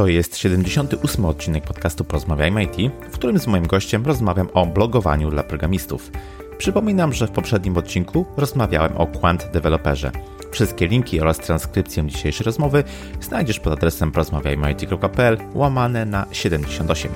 To 0.00 0.06
jest 0.06 0.36
78 0.36 1.24
odcinek 1.24 1.64
podcastu 1.64 2.04
Porozmawiajmy 2.04 2.64
IT, 2.64 2.92
w 3.10 3.14
którym 3.14 3.38
z 3.38 3.46
moim 3.46 3.66
gościem 3.66 4.06
rozmawiam 4.06 4.48
o 4.54 4.66
blogowaniu 4.66 5.30
dla 5.30 5.42
programistów. 5.42 6.10
Przypominam, 6.58 7.12
że 7.12 7.26
w 7.26 7.30
poprzednim 7.30 7.76
odcinku 7.76 8.26
rozmawiałem 8.36 8.96
o 8.96 9.06
Quant 9.06 9.50
Developerze. 9.52 10.10
Wszystkie 10.50 10.88
linki 10.88 11.20
oraz 11.20 11.38
transkrypcję 11.38 12.06
dzisiejszej 12.06 12.44
rozmowy 12.44 12.84
znajdziesz 13.20 13.60
pod 13.60 13.72
adresem 13.72 14.12
porozmawiajmyit.pl 14.12 15.38
łamane 15.54 16.06
na 16.06 16.26
78. 16.32 17.12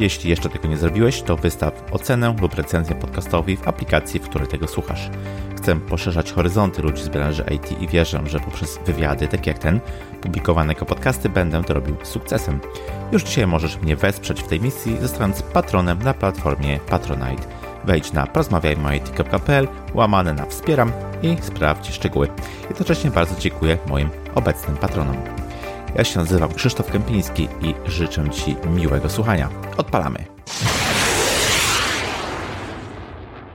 Jeśli 0.00 0.30
jeszcze 0.30 0.48
tego 0.48 0.68
nie 0.68 0.76
zrobiłeś, 0.76 1.22
to 1.22 1.36
wystaw 1.36 1.92
ocenę 1.92 2.34
lub 2.40 2.54
recenzję 2.54 2.94
podcastowi 2.94 3.56
w 3.56 3.68
aplikacji, 3.68 4.20
w 4.20 4.28
której 4.28 4.48
tego 4.48 4.68
słuchasz. 4.68 5.10
Chcę 5.56 5.76
poszerzać 5.76 6.32
horyzonty 6.32 6.82
ludzi 6.82 7.02
z 7.02 7.08
branży 7.08 7.44
IT 7.54 7.82
i 7.82 7.88
wierzę, 7.88 8.20
że 8.26 8.40
poprzez 8.40 8.78
wywiady, 8.86 9.28
tak 9.28 9.46
jak 9.46 9.58
ten, 9.58 9.80
publikowane 10.24 10.72
jako 10.72 10.86
podcasty, 10.86 11.28
będę 11.28 11.64
to 11.64 11.74
robił 11.74 11.96
z 12.02 12.08
sukcesem. 12.08 12.60
Już 13.12 13.22
dzisiaj 13.22 13.46
możesz 13.46 13.78
mnie 13.78 13.96
wesprzeć 13.96 14.42
w 14.42 14.48
tej 14.48 14.60
misji, 14.60 14.98
zostając 15.00 15.42
patronem 15.42 16.02
na 16.02 16.14
platformie 16.14 16.80
Patronite. 16.80 17.42
Wejdź 17.84 18.12
na 18.12 18.26
porozmawiajmy.it.pl, 18.26 19.68
łamane 19.94 20.34
na 20.34 20.46
wspieram 20.46 20.92
i 21.22 21.36
sprawdź 21.40 21.94
szczegóły. 21.94 22.28
Jednocześnie 22.68 23.10
bardzo 23.10 23.40
dziękuję 23.40 23.78
moim 23.86 24.10
obecnym 24.34 24.76
patronom. 24.76 25.16
Ja 25.94 26.04
się 26.04 26.18
nazywam 26.18 26.54
Krzysztof 26.54 26.90
Kępiński 26.90 27.48
i 27.60 27.74
życzę 27.86 28.30
Ci 28.30 28.56
miłego 28.74 29.08
słuchania. 29.10 29.48
Odpalamy! 29.76 30.24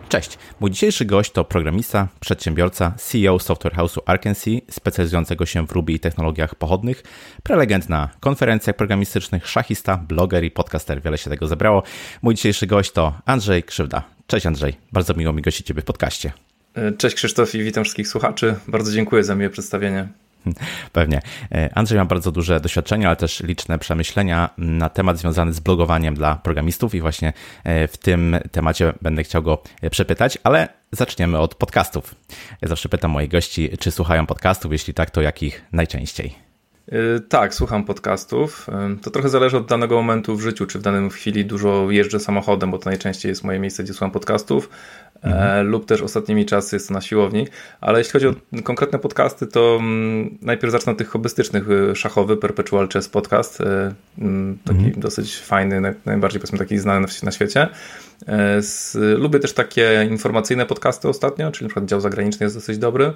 Cześć, 0.10 0.38
mój 0.60 0.72
dzisiejszy 0.72 1.06
gość 1.06 1.32
to 1.32 1.46
programista, 1.46 2.08
przedsiębiorca, 2.20 2.94
CEO 2.98 3.40
Software 3.40 3.74
House'u 3.74 4.00
Arkansas, 4.06 4.54
specjalizującego 4.72 5.46
się 5.46 5.68
w 5.68 5.72
Ruby 5.72 5.94
i 5.94 6.00
technologiach 6.00 6.56
pochodnych, 6.56 7.04
prelegent 7.44 7.90
na 7.90 8.10
konferencjach 8.20 8.76
programistycznych, 8.76 9.48
szachista, 9.48 9.98
bloger 9.98 10.44
i 10.44 10.52
podcaster. 10.52 11.02
Wiele 11.02 11.18
się 11.18 11.30
tego 11.30 11.48
zebrało. 11.48 11.84
Mój 12.22 12.36
dzisiejszy 12.36 12.68
gość 12.68 12.92
to 12.92 13.14
Andrzej 13.26 13.64
Krzywda. 13.64 14.04
Cześć 14.28 14.46
Andrzej, 14.46 14.74
bardzo 14.92 15.14
miło 15.14 15.34
mi 15.34 15.42
gościć 15.42 15.68
Ciebie 15.68 15.82
w 15.82 15.86
podcaście. 15.86 16.32
Cześć 16.98 17.16
Krzysztof 17.16 17.56
i 17.56 17.64
witam 17.64 17.84
wszystkich 17.84 18.08
słuchaczy. 18.08 18.56
Bardzo 18.68 18.92
dziękuję 18.92 19.24
za 19.24 19.36
miłe 19.36 19.50
przedstawienie. 19.50 20.08
Pewnie. 20.94 21.22
Andrzej 21.74 21.98
ma 21.98 22.06
bardzo 22.06 22.32
duże 22.32 22.60
doświadczenie, 22.60 23.08
ale 23.08 23.16
też 23.16 23.44
liczne 23.44 23.80
przemyślenia 23.80 24.50
na 24.58 24.90
temat 24.90 25.18
związany 25.18 25.54
z 25.54 25.60
blogowaniem 25.60 26.16
dla 26.16 26.36
programistów 26.36 26.96
i 26.96 27.02
właśnie 27.02 27.34
e, 27.64 27.88
w 27.88 27.98
tym 27.98 28.36
temacie 28.52 28.94
będę 29.02 29.24
chciał 29.24 29.44
go 29.44 29.64
e, 29.82 29.90
przepytać, 29.90 30.38
ale 30.44 30.68
zaczniemy 30.92 31.38
od 31.38 31.56
podcastów. 31.56 32.16
Ja 32.62 32.68
zawsze 32.68 32.90
pytam 32.90 33.12
moich 33.12 33.30
gości, 33.30 33.70
czy 33.80 33.92
słuchają 33.92 34.26
podcastów, 34.26 34.72
jeśli 34.72 34.94
tak, 34.94 35.10
to 35.12 35.22
jakich 35.22 35.66
najczęściej? 35.72 36.50
Tak, 37.30 37.56
słucham 37.56 37.86
podcastów. 37.86 38.68
To 39.02 39.12
trochę 39.12 39.30
zależy 39.30 39.58
od 39.58 39.66
danego 39.66 39.96
momentu 39.96 40.36
w 40.36 40.42
życiu, 40.42 40.66
czy 40.66 40.80
w 40.80 40.82
danym 40.82 41.10
chwili 41.10 41.46
dużo 41.46 41.92
jeżdżę 41.92 42.20
samochodem, 42.20 42.72
bo 42.72 42.78
to 42.78 42.90
najczęściej 42.90 43.30
jest 43.30 43.44
moje 43.44 43.60
miejsce, 43.60 43.84
gdzie 43.84 43.94
słucham 43.94 44.12
podcastów, 44.12 44.70
e, 44.70 45.09
mhm. 45.22 45.68
lub 45.68 45.86
też 45.86 46.02
ostatnimi 46.02 46.46
czasy 46.46 46.76
jest 46.76 46.88
to 46.88 46.94
na 46.94 47.02
siłowni. 47.02 47.48
Ale 47.82 48.00
jeśli 48.00 48.12
chodzi 48.12 48.28
o 48.28 48.34
konkretne 48.64 49.00
podcasty, 49.00 49.48
to 49.48 49.78
mm, 49.80 50.38
najpierw 50.42 50.72
zacznę 50.72 50.92
od 50.92 50.98
tych 50.98 51.10
hobbystycznych. 51.10 51.70
Y, 51.72 51.96
szachowy 51.96 52.38
Perpetual 52.38 52.90
Chess 52.90 53.10
Podcast, 53.10 53.62
mm, 54.18 54.58
taki 54.66 54.80
mhm. 54.80 55.00
dosyć 55.00 55.38
fajny, 55.38 55.96
najbardziej 56.06 56.42
powiedzmy 56.42 56.60
taki 56.60 56.78
znany 56.78 57.08
na 57.24 57.32
świecie. 57.32 57.68
E, 58.28 58.62
lubię 58.96 59.40
też 59.40 59.54
takie 59.54 60.08
informacyjne 60.10 60.66
podcasty 60.66 61.08
ostatnio, 61.10 61.52
czyli 61.52 61.66
na 61.66 61.70
przykład 61.70 61.86
dział 61.86 62.02
zagraniczny 62.02 62.44
jest 62.44 62.56
dosyć 62.56 62.78
dobry. 62.78 63.14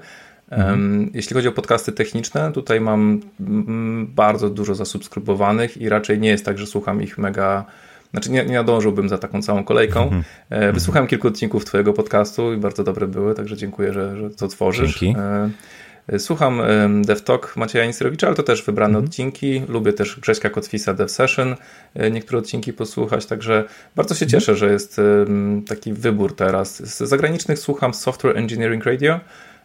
Mhm. 0.50 1.12
Jeśli 1.14 1.34
chodzi 1.34 1.48
o 1.48 1.52
podcasty 1.52 1.92
techniczne, 1.92 2.52
tutaj 2.52 2.82
mam 2.82 3.22
mm, 3.40 4.08
bardzo 4.08 4.50
dużo 4.50 4.76
zasubskrybowanych 4.76 5.78
i 5.78 5.90
raczej 5.90 6.20
nie 6.20 6.30
jest 6.30 6.46
tak, 6.46 6.58
że 6.58 6.68
słucham 6.68 7.02
ich 7.02 7.18
mega. 7.18 7.66
Znaczy, 8.14 8.32
nie, 8.32 8.46
nie 8.46 8.54
nadążyłbym 8.54 9.10
za 9.10 9.18
taką 9.18 9.42
całą 9.42 9.64
kolejką. 9.64 10.04
Mhm. 10.04 10.24
E, 10.50 10.72
wysłuchałem 10.74 11.08
kilku 11.08 11.28
odcinków 11.28 11.66
Twojego 11.66 11.94
podcastu 11.94 12.54
i 12.54 12.58
bardzo 12.58 12.84
dobre 12.84 13.08
były, 13.08 13.36
także 13.36 13.58
dziękuję, 13.58 13.94
że, 13.94 14.18
że 14.18 14.30
to 14.30 14.48
tworzysz. 14.48 15.00
Dzięki. 15.00 15.20
E, 16.08 16.20
słucham 16.20 16.62
DevTalk 17.06 17.58
Macieja 17.58 17.86
Inserowicza, 17.86 18.28
ale 18.28 18.36
to 18.36 18.44
też 18.44 18.64
wybrane 18.64 18.92
mhm. 18.92 19.06
odcinki. 19.06 19.62
Lubię 19.68 19.94
też 19.94 20.20
Grześka 20.20 20.50
Kotwisa 20.50 20.94
Dev 20.94 21.10
Session, 21.10 21.56
niektóre 22.12 22.40
odcinki 22.40 22.74
posłuchać, 22.74 23.26
także 23.26 23.64
bardzo 23.96 24.16
się 24.16 24.26
mhm. 24.26 24.42
cieszę, 24.42 24.56
że 24.56 24.72
jest 24.72 25.02
taki 25.68 25.94
wybór 25.94 26.36
teraz. 26.36 26.78
Z 26.78 26.98
zagranicznych 27.10 27.60
słucham 27.60 27.94
Software 27.94 28.38
Engineering 28.38 28.86
Radio, 28.86 29.20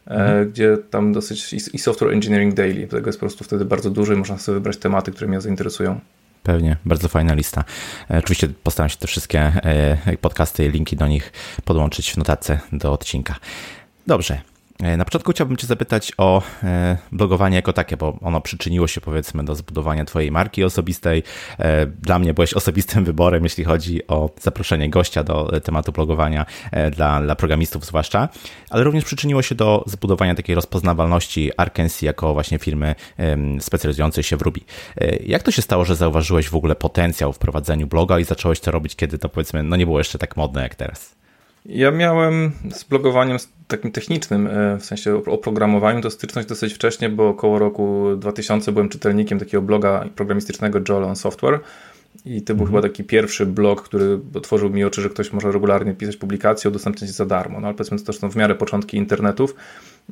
mhm. 0.06 0.50
gdzie 0.50 0.76
tam 0.90 1.12
dosyć 1.12 1.52
i 1.52 1.78
software 1.78 2.12
engineering 2.12 2.54
daily, 2.54 2.86
tego 2.86 3.08
jest 3.08 3.18
po 3.18 3.26
prostu 3.26 3.44
wtedy 3.44 3.64
bardzo 3.64 3.90
dużo 3.90 4.12
i 4.12 4.16
można 4.16 4.38
sobie 4.38 4.54
wybrać 4.54 4.76
tematy, 4.76 5.12
które 5.12 5.28
mnie 5.28 5.40
zainteresują. 5.40 6.00
Pewnie, 6.42 6.76
bardzo 6.84 7.08
fajna 7.08 7.34
lista. 7.34 7.64
E, 8.10 8.18
oczywiście 8.18 8.48
postaram 8.48 8.90
się 8.90 8.96
te 8.96 9.06
wszystkie 9.06 9.40
e, 9.40 10.16
podcasty 10.20 10.66
i 10.66 10.70
linki 10.70 10.96
do 10.96 11.06
nich 11.06 11.32
podłączyć 11.64 12.12
w 12.12 12.16
notatce 12.16 12.60
do 12.72 12.92
odcinka. 12.92 13.34
Dobrze, 14.06 14.40
na 14.80 15.04
początku 15.04 15.32
chciałbym 15.32 15.56
Cię 15.56 15.66
zapytać 15.66 16.12
o 16.18 16.42
e, 16.62 16.98
blogowanie 17.12 17.56
jako 17.56 17.72
takie, 17.72 17.96
bo 17.96 18.18
ono 18.22 18.40
przyczyniło 18.40 18.86
się 18.86 19.00
powiedzmy 19.00 19.44
do 19.44 19.54
zbudowania 19.54 20.04
Twojej 20.04 20.30
marki 20.30 20.64
osobistej. 20.64 21.22
E, 21.58 21.86
dla 21.86 22.18
mnie 22.18 22.34
byłeś 22.34 22.54
osobistym 22.54 23.04
wyborem, 23.10 23.44
jeśli 23.44 23.64
chodzi 23.64 24.06
o 24.06 24.30
zaproszenie 24.40 24.90
gościa 24.90 25.24
do 25.24 25.60
tematu 25.60 25.92
blogowania 25.92 26.46
dla, 26.96 27.22
dla 27.22 27.36
programistów 27.36 27.86
zwłaszcza, 27.86 28.28
ale 28.70 28.84
również 28.84 29.04
przyczyniło 29.04 29.42
się 29.42 29.54
do 29.54 29.84
zbudowania 29.86 30.34
takiej 30.34 30.54
rozpoznawalności 30.54 31.50
Arkansas 31.56 32.02
jako 32.02 32.34
właśnie 32.34 32.58
firmy 32.58 32.94
specjalizującej 33.60 34.24
się 34.24 34.36
w 34.36 34.42
Ruby. 34.42 34.60
Jak 35.26 35.42
to 35.42 35.50
się 35.50 35.62
stało, 35.62 35.84
że 35.84 35.96
zauważyłeś 35.96 36.48
w 36.48 36.54
ogóle 36.54 36.76
potencjał 36.76 37.32
w 37.32 37.38
prowadzeniu 37.38 37.86
bloga 37.86 38.18
i 38.18 38.24
zacząłeś 38.24 38.60
to 38.60 38.70
robić, 38.70 38.96
kiedy 38.96 39.18
to 39.18 39.28
powiedzmy 39.28 39.62
no 39.62 39.76
nie 39.76 39.86
było 39.86 39.98
jeszcze 39.98 40.18
tak 40.18 40.36
modne 40.36 40.62
jak 40.62 40.74
teraz? 40.74 41.18
Ja 41.68 41.90
miałem 41.90 42.52
z 42.70 42.84
blogowaniem 42.84 43.38
takim 43.66 43.92
technicznym, 43.92 44.46
e, 44.46 44.78
w 44.78 44.84
sensie 44.84 45.24
oprogramowaniu, 45.24 46.00
to 46.00 46.10
styczność 46.10 46.48
dosyć 46.48 46.74
wcześnie, 46.74 47.08
bo 47.08 47.28
około 47.28 47.58
roku 47.58 48.06
2000 48.16 48.72
byłem 48.72 48.88
czytelnikiem 48.88 49.38
takiego 49.38 49.62
bloga 49.62 50.04
programistycznego 50.16 50.80
Joel 50.88 51.04
on 51.04 51.16
Software. 51.16 51.60
I 52.24 52.42
to 52.42 52.54
był 52.54 52.64
mhm. 52.64 52.66
chyba 52.66 52.88
taki 52.88 53.04
pierwszy 53.04 53.46
blog, 53.46 53.82
który 53.82 54.18
otworzył 54.34 54.70
mi 54.70 54.84
oczy, 54.84 55.02
że 55.02 55.10
ktoś 55.10 55.32
może 55.32 55.52
regularnie 55.52 55.94
pisać 55.94 56.16
publikacje, 56.16 56.70
udostępniać 56.70 57.10
za 57.10 57.26
darmo. 57.26 57.60
No 57.60 57.66
ale 57.66 57.76
powiedzmy, 57.76 57.98
to 57.98 58.04
też 58.04 58.18
są 58.18 58.30
w 58.30 58.36
miarę 58.36 58.54
początki 58.54 58.96
internetów. 58.96 59.54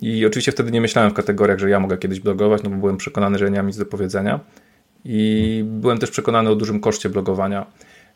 I 0.00 0.26
oczywiście 0.26 0.52
wtedy 0.52 0.70
nie 0.70 0.80
myślałem 0.80 1.10
w 1.10 1.14
kategoriach, 1.14 1.58
że 1.58 1.70
ja 1.70 1.80
mogę 1.80 1.98
kiedyś 1.98 2.20
blogować, 2.20 2.62
no 2.62 2.70
bo 2.70 2.76
byłem 2.76 2.96
przekonany, 2.96 3.38
że 3.38 3.50
nie 3.50 3.56
mam 3.56 3.66
nic 3.66 3.76
do 3.76 3.86
powiedzenia. 3.86 4.40
I 5.04 5.58
mhm. 5.60 5.80
byłem 5.80 5.98
też 5.98 6.10
przekonany 6.10 6.50
o 6.50 6.56
dużym 6.56 6.80
koszcie 6.80 7.08
blogowania. 7.08 7.66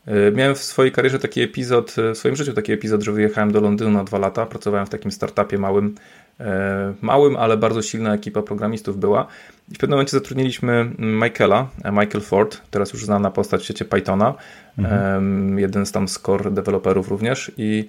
E, 0.06 0.32
miałem 0.32 0.54
w 0.54 0.58
swojej 0.58 0.92
karierze 0.92 1.18
taki 1.18 1.42
epizod, 1.42 1.96
e, 1.98 2.14
w 2.14 2.18
swoim 2.18 2.36
życiu 2.36 2.52
taki 2.52 2.72
epizod, 2.72 3.02
że 3.02 3.12
wyjechałem 3.12 3.52
do 3.52 3.60
Londynu 3.60 3.90
na 3.90 4.04
dwa 4.04 4.18
lata. 4.18 4.46
Pracowałem 4.46 4.86
w 4.86 4.90
takim 4.90 5.10
startupie 5.10 5.58
małym, 5.58 5.94
e, 6.40 6.94
małym, 7.00 7.36
ale 7.36 7.56
bardzo 7.56 7.82
silna 7.82 8.14
ekipa 8.14 8.42
programistów 8.42 8.98
była. 8.98 9.26
I 9.72 9.74
w 9.74 9.78
pewnym 9.78 9.96
momencie 9.96 10.10
zatrudniliśmy 10.10 10.90
Michaela, 10.98 11.68
Michael 11.84 12.20
Ford, 12.20 12.60
teraz 12.70 12.92
już 12.92 13.04
znana 13.04 13.30
postać 13.30 13.60
w 13.60 13.64
świecie 13.64 13.84
Pythona, 13.84 14.34
mhm. 14.78 15.58
jeden 15.58 15.86
z 15.86 15.92
tam 15.92 16.08
z 16.08 16.18
core 16.18 16.50
deweloperów 16.50 17.08
również. 17.08 17.52
I 17.56 17.88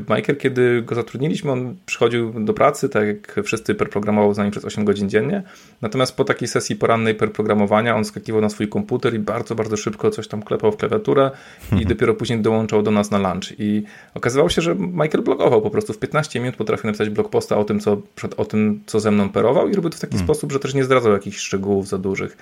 Michael, 0.00 0.38
kiedy 0.38 0.82
go 0.82 0.94
zatrudniliśmy, 0.94 1.52
on 1.52 1.76
przychodził 1.86 2.44
do 2.44 2.54
pracy, 2.54 2.88
tak 2.88 3.06
jak 3.06 3.40
wszyscy 3.44 3.74
perprogramował 3.74 4.34
z 4.34 4.38
nami 4.38 4.50
przez 4.50 4.64
8 4.64 4.84
godzin 4.84 5.08
dziennie. 5.08 5.42
Natomiast 5.82 6.16
po 6.16 6.24
takiej 6.24 6.48
sesji 6.48 6.76
porannej 6.76 7.14
perprogramowania 7.14 7.96
on 7.96 8.04
skakiwał 8.04 8.40
na 8.40 8.48
swój 8.48 8.68
komputer 8.68 9.14
i 9.14 9.18
bardzo, 9.18 9.54
bardzo 9.54 9.76
szybko 9.76 10.10
coś 10.10 10.28
tam 10.28 10.42
klepał 10.42 10.72
w 10.72 10.76
klawiaturę 10.76 11.30
i 11.62 11.74
mhm. 11.74 11.88
dopiero 11.88 12.14
później 12.14 12.40
dołączał 12.40 12.82
do 12.82 12.90
nas 12.90 13.10
na 13.10 13.18
lunch. 13.18 13.52
I 13.58 13.82
okazywało 14.14 14.48
się, 14.48 14.62
że 14.62 14.74
Michael 14.74 15.24
blogował 15.24 15.62
po 15.62 15.70
prostu 15.70 15.92
w 15.92 15.98
15 15.98 16.40
minut 16.40 16.56
potrafił 16.56 16.86
napisać 16.86 17.10
blog 17.10 17.30
posta 17.30 17.56
o 17.56 17.64
tym, 17.64 17.80
co, 17.80 18.02
o 18.36 18.44
tym, 18.44 18.80
co 18.86 19.00
ze 19.00 19.10
mną 19.10 19.28
perował 19.28 19.68
i 19.68 19.74
robił 19.74 19.90
to 19.90 19.96
w 19.96 20.00
taki 20.00 20.12
hmm. 20.12 20.26
sposób, 20.26 20.52
że 20.52 20.58
też 20.58 20.74
nie 20.74 20.84
zdradzał 20.84 21.12
jakichś 21.12 21.38
szczegółów 21.38 21.88
za 21.88 21.98
dużych. 21.98 22.36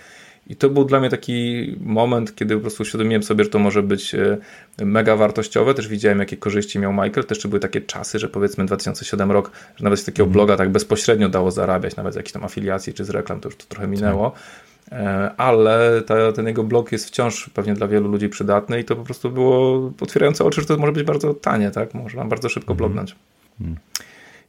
I 0.50 0.56
to 0.56 0.70
był 0.70 0.84
dla 0.84 1.00
mnie 1.00 1.10
taki 1.10 1.66
moment, 1.80 2.34
kiedy 2.34 2.54
po 2.54 2.60
prostu 2.60 2.82
uświadomiłem 2.82 3.22
sobie, 3.22 3.44
że 3.44 3.50
to 3.50 3.58
może 3.58 3.82
być 3.82 4.14
e, 4.14 4.38
mega 4.78 5.16
wartościowe. 5.16 5.74
Też 5.74 5.88
widziałem, 5.88 6.18
jakie 6.18 6.36
korzyści 6.36 6.78
miał 6.78 6.92
Michael. 6.92 7.24
Też 7.24 7.46
były 7.46 7.60
takie 7.60 7.80
czasy, 7.80 8.18
że 8.18 8.28
powiedzmy 8.28 8.66
2007 8.66 9.30
rok, 9.30 9.50
że 9.76 9.84
nawet 9.84 10.00
z 10.00 10.04
takiego 10.04 10.24
mhm. 10.24 10.32
bloga 10.32 10.56
tak 10.56 10.70
bezpośrednio 10.70 11.28
dało 11.28 11.50
zarabiać, 11.50 11.96
nawet 11.96 12.14
z 12.14 12.16
jakiejś 12.16 12.32
tam 12.32 12.44
afiliacji 12.44 12.94
czy 12.94 13.04
z 13.04 13.10
reklam, 13.10 13.40
to 13.40 13.48
już 13.48 13.56
to 13.56 13.64
trochę 13.68 13.86
minęło. 13.86 14.32
E, 14.92 15.30
ale 15.36 16.02
ta, 16.02 16.32
ten 16.32 16.46
jego 16.46 16.64
blog 16.64 16.92
jest 16.92 17.06
wciąż 17.06 17.50
pewnie 17.54 17.74
dla 17.74 17.88
wielu 17.88 18.08
ludzi 18.08 18.28
przydatny 18.28 18.80
i 18.80 18.84
to 18.84 18.96
po 18.96 19.04
prostu 19.04 19.30
było 19.30 19.92
otwierające 20.00 20.44
oczy, 20.44 20.60
że 20.60 20.66
to 20.66 20.76
może 20.76 20.92
być 20.92 21.02
bardzo 21.02 21.34
tanie, 21.34 21.70
tak? 21.70 21.94
Można 21.94 22.24
bardzo 22.24 22.48
szybko 22.48 22.72
mhm. 22.72 22.78
blognąć. 22.78 23.16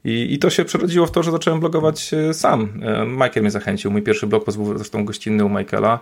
I, 0.05 0.33
I 0.33 0.39
to 0.39 0.49
się 0.49 0.65
przerodziło 0.65 1.05
w 1.05 1.11
to, 1.11 1.23
że 1.23 1.31
zacząłem 1.31 1.59
blogować 1.59 2.13
e, 2.13 2.33
sam. 2.33 2.81
E, 2.83 3.05
Michael 3.05 3.41
mnie 3.41 3.51
zachęcił. 3.51 3.91
Mój 3.91 4.01
pierwszy 4.01 4.27
blog 4.27 4.45
był 4.55 4.77
zresztą 4.77 5.05
gościnny 5.05 5.45
u 5.45 5.49
Michaela, 5.49 5.99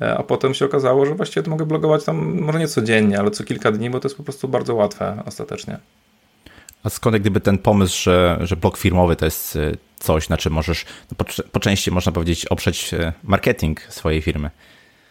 e, 0.00 0.16
a 0.16 0.22
potem 0.22 0.54
się 0.54 0.64
okazało, 0.64 1.06
że 1.06 1.14
właściwie 1.14 1.42
to 1.42 1.50
mogę 1.50 1.66
blogować 1.66 2.04
tam 2.04 2.40
może 2.40 2.58
nie 2.58 2.68
codziennie, 2.68 3.18
ale 3.18 3.30
co 3.30 3.44
kilka 3.44 3.72
dni, 3.72 3.90
bo 3.90 4.00
to 4.00 4.08
jest 4.08 4.16
po 4.16 4.22
prostu 4.22 4.48
bardzo 4.48 4.74
łatwe 4.74 5.22
ostatecznie. 5.26 5.78
A 6.82 6.90
skąd 6.90 7.16
gdyby 7.16 7.40
ten 7.40 7.58
pomysł, 7.58 8.02
że, 8.02 8.38
że 8.40 8.56
blog 8.56 8.78
firmowy 8.78 9.16
to 9.16 9.24
jest 9.24 9.58
coś, 9.98 10.28
na 10.28 10.36
czym 10.36 10.52
możesz, 10.52 10.84
no 11.10 11.16
po, 11.16 11.24
po 11.52 11.60
części 11.60 11.90
można 11.90 12.12
powiedzieć, 12.12 12.46
oprzeć 12.46 12.90
marketing 13.22 13.80
swojej 13.80 14.22
firmy? 14.22 14.50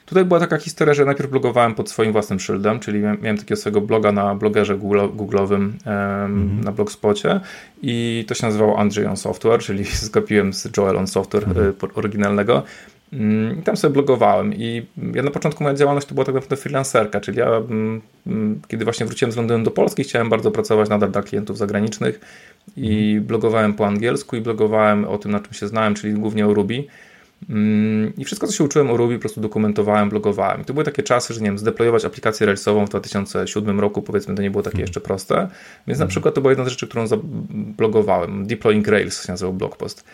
Tutaj 0.09 0.25
była 0.25 0.39
taka 0.39 0.57
historia, 0.57 0.93
że 0.93 1.05
najpierw 1.05 1.29
blogowałem 1.29 1.75
pod 1.75 1.89
swoim 1.89 2.11
własnym 2.11 2.39
szyldem, 2.39 2.79
czyli 2.79 2.99
miałem 2.99 3.37
takiego 3.37 3.55
swojego 3.55 3.81
bloga 3.81 4.11
na 4.11 4.35
blogerze 4.35 4.77
Google'owym 4.77 5.71
mhm. 5.85 6.61
na 6.63 6.71
Blogspocie 6.71 7.39
i 7.81 8.25
to 8.27 8.35
się 8.35 8.45
nazywało 8.45 8.79
Andrzej 8.79 9.05
on 9.05 9.17
Software, 9.17 9.59
czyli 9.59 9.85
skopiłem 10.09 10.53
z 10.53 10.77
Joel 10.77 10.97
on 10.97 11.07
Software 11.07 11.43
mhm. 11.43 11.73
oryginalnego. 11.95 12.63
Mm, 13.13 13.59
I 13.59 13.61
tam 13.61 13.77
sobie 13.77 13.93
blogowałem 13.93 14.53
i 14.53 14.85
ja 15.13 15.23
na 15.23 15.31
początku 15.31 15.63
moja 15.63 15.75
działalność 15.75 16.07
to 16.07 16.13
była 16.13 16.25
tak 16.25 16.35
naprawdę 16.35 16.55
freelancerka, 16.55 17.19
czyli 17.19 17.37
ja 17.37 17.47
mm, 17.47 18.01
mm, 18.27 18.61
kiedy 18.67 18.83
właśnie 18.83 19.05
wróciłem 19.05 19.31
z 19.31 19.35
Londynu 19.35 19.63
do 19.63 19.71
Polski 19.71 20.03
chciałem 20.03 20.29
bardzo 20.29 20.51
pracować 20.51 20.89
nadal 20.89 21.11
dla 21.11 21.21
klientów 21.21 21.57
zagranicznych 21.57 22.19
i 22.77 23.09
mhm. 23.09 23.23
blogowałem 23.23 23.73
po 23.73 23.87
angielsku 23.87 24.35
i 24.35 24.41
blogowałem 24.41 25.05
o 25.05 25.17
tym, 25.17 25.31
na 25.31 25.39
czym 25.39 25.53
się 25.53 25.67
znałem, 25.67 25.95
czyli 25.95 26.13
głównie 26.13 26.47
o 26.47 26.53
Ruby. 26.53 26.83
I 28.17 28.25
wszystko, 28.25 28.47
co 28.47 28.53
się 28.53 28.63
uczyłem 28.63 28.91
o 28.91 28.97
Ruby, 28.97 29.15
po 29.15 29.19
prostu 29.19 29.41
dokumentowałem, 29.41 30.09
blogowałem. 30.09 30.61
I 30.61 30.65
to 30.65 30.73
były 30.73 30.85
takie 30.85 31.03
czasy, 31.03 31.33
że 31.33 31.41
nie 31.41 31.45
wiem, 31.45 31.57
zdeployować 31.57 32.05
aplikację 32.05 32.45
Railsową 32.45 32.85
w 32.85 32.89
2007 32.89 33.79
roku, 33.79 34.01
powiedzmy, 34.01 34.35
to 34.35 34.41
nie 34.41 34.51
było 34.51 34.63
takie 34.63 34.73
mhm. 34.73 34.87
jeszcze 34.87 35.01
proste. 35.01 35.35
Więc 35.87 35.99
na 35.99 36.03
mhm. 36.03 36.09
przykład 36.09 36.35
to 36.35 36.41
była 36.41 36.51
jedna 36.51 36.65
z 36.65 36.67
rzeczy, 36.67 36.87
którą 36.87 37.05
blogowałem. 37.53 38.47
Deploying 38.47 38.87
Rails 38.87 39.25
się 39.25 39.31
nazywał 39.31 39.53
blogpost, 39.53 40.03
um, 40.03 40.07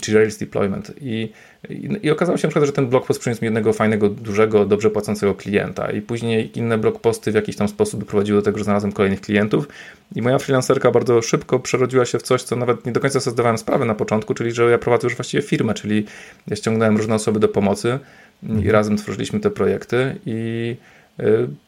czyli 0.00 0.16
Rails 0.16 0.38
Deployment. 0.38 0.92
I 1.00 1.32
i, 1.70 1.98
I, 2.02 2.10
okazało 2.10 2.38
się 2.38 2.46
na 2.46 2.50
przykład, 2.50 2.66
że 2.66 2.72
ten 2.72 2.86
blog 2.86 3.06
post 3.06 3.20
przyniósł 3.20 3.42
mi 3.42 3.46
jednego 3.46 3.72
fajnego, 3.72 4.08
dużego, 4.08 4.66
dobrze 4.66 4.90
płacącego 4.90 5.34
klienta 5.34 5.90
i 5.90 6.02
później 6.02 6.58
inne 6.58 6.78
blog 6.78 7.00
posty 7.00 7.32
w 7.32 7.34
jakiś 7.34 7.56
tam 7.56 7.68
sposób 7.68 8.00
doprowadziły 8.00 8.38
do 8.38 8.44
tego, 8.44 8.58
że 8.58 8.64
znalazłem 8.64 8.92
kolejnych 8.92 9.20
klientów 9.20 9.68
i 10.14 10.22
moja 10.22 10.38
freelancerka 10.38 10.90
bardzo 10.90 11.22
szybko 11.22 11.58
przerodziła 11.60 12.04
się 12.04 12.18
w 12.18 12.22
coś, 12.22 12.42
co 12.42 12.56
nawet 12.56 12.86
nie 12.86 12.92
do 12.92 13.00
końca 13.00 13.20
sobie 13.20 13.32
zdawałem 13.32 13.58
sprawę 13.58 13.84
na 13.84 13.94
początku, 13.94 14.34
czyli 14.34 14.52
że 14.52 14.70
ja 14.70 14.78
prowadzę 14.78 15.06
już 15.06 15.16
właściwie 15.16 15.42
firmę, 15.42 15.74
czyli 15.74 16.06
ja 16.46 16.56
ściągnąłem 16.56 16.96
różne 16.96 17.14
osoby 17.14 17.40
do 17.40 17.48
pomocy 17.48 17.98
mhm. 18.42 18.64
i 18.64 18.70
razem 18.70 18.96
tworzyliśmy 18.96 19.40
te 19.40 19.50
projekty 19.50 20.16
i 20.26 20.76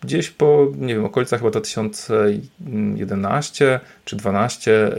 Gdzieś 0.00 0.31
po, 0.31 0.67
nie 0.79 0.94
wiem, 0.94 1.05
okolicach 1.05 1.41
chyba 1.41 1.50
2011 1.50 3.81
czy 4.05 4.17
2012 4.17 4.73
y, 4.73 4.93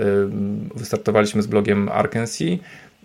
wystartowaliśmy 0.75 1.41
z 1.41 1.47
blogiem 1.47 1.89
Arkansas 1.89 2.41
i 2.41 2.59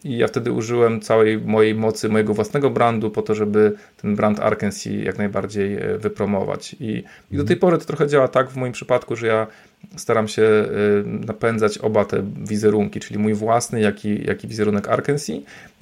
ja 0.05 0.29
wtedy 0.29 0.53
użyłem 0.53 1.01
całej 1.01 1.39
mojej 1.39 1.75
mocy, 1.75 2.09
mojego 2.09 2.35
własnego 2.35 2.71
brandu 2.71 3.11
po 3.11 3.23
to, 3.23 3.35
żeby 3.35 3.73
ten 4.03 4.17
brand 4.17 4.41
Arkansas 4.41 4.87
jak 4.87 5.19
najbardziej 5.19 5.77
e, 5.77 5.99
wypromować. 5.99 6.77
I, 6.81 7.05
i 7.31 7.37
do 7.37 7.45
tej 7.45 7.57
pory 7.57 7.79
to 7.79 7.85
trochę 7.85 8.09
działa 8.09 8.29
tak 8.29 8.51
w 8.51 8.57
moim 8.57 8.73
przypadku, 8.73 9.17
że 9.17 9.27
ja 9.27 9.47
staram 9.97 10.29
się 10.29 10.43
e, 10.43 10.67
napędzać 11.05 11.79
oba 11.79 12.05
te 12.05 12.25
wizerunki, 12.37 13.01
czyli 13.01 13.19
mój 13.19 13.35
własny, 13.35 13.81
jak 13.81 14.05
i, 14.05 14.27
jak 14.27 14.45
i 14.45 14.49
wizerunek 14.49 14.89
Arkansas. 14.89 15.29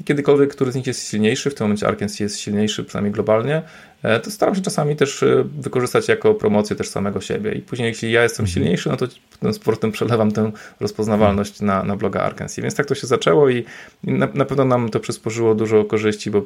I 0.00 0.04
kiedykolwiek 0.04 0.50
który 0.50 0.72
z 0.72 0.74
nich 0.74 0.86
jest 0.86 1.08
silniejszy, 1.08 1.50
w 1.50 1.54
tym 1.54 1.64
momencie 1.64 1.88
Arkansas 1.88 2.20
jest 2.20 2.40
silniejszy, 2.40 2.84
przynajmniej 2.84 3.12
globalnie, 3.12 3.62
e, 4.02 4.20
to 4.20 4.30
staram 4.30 4.54
się 4.54 4.60
czasami 4.60 4.96
też 4.96 5.24
wykorzystać 5.58 6.08
jako 6.08 6.34
promocję 6.34 6.76
też 6.76 6.88
samego 6.88 7.20
siebie. 7.20 7.52
I 7.52 7.62
później, 7.62 7.88
jeśli 7.88 8.12
ja 8.12 8.22
jestem 8.22 8.44
mhm. 8.44 8.54
silniejszy, 8.54 8.88
no 8.88 8.96
to 8.96 9.06
z 9.52 9.58
powrotem 9.58 9.92
przelewam 9.92 10.32
tę 10.32 10.52
rozpoznawalność 10.80 11.60
na, 11.60 11.82
na 11.84 11.96
bloga 11.96 12.20
Arkansas. 12.22 12.60
Więc 12.60 12.74
tak 12.74 12.86
to 12.86 12.94
się 12.94 13.06
zaczęło 13.06 13.50
i, 13.50 13.64
na, 14.04 14.28
na 14.34 14.44
pewno 14.44 14.64
nam 14.64 14.88
to 14.88 15.00
przysporzyło 15.00 15.54
dużo 15.54 15.84
korzyści, 15.84 16.30
bo 16.30 16.42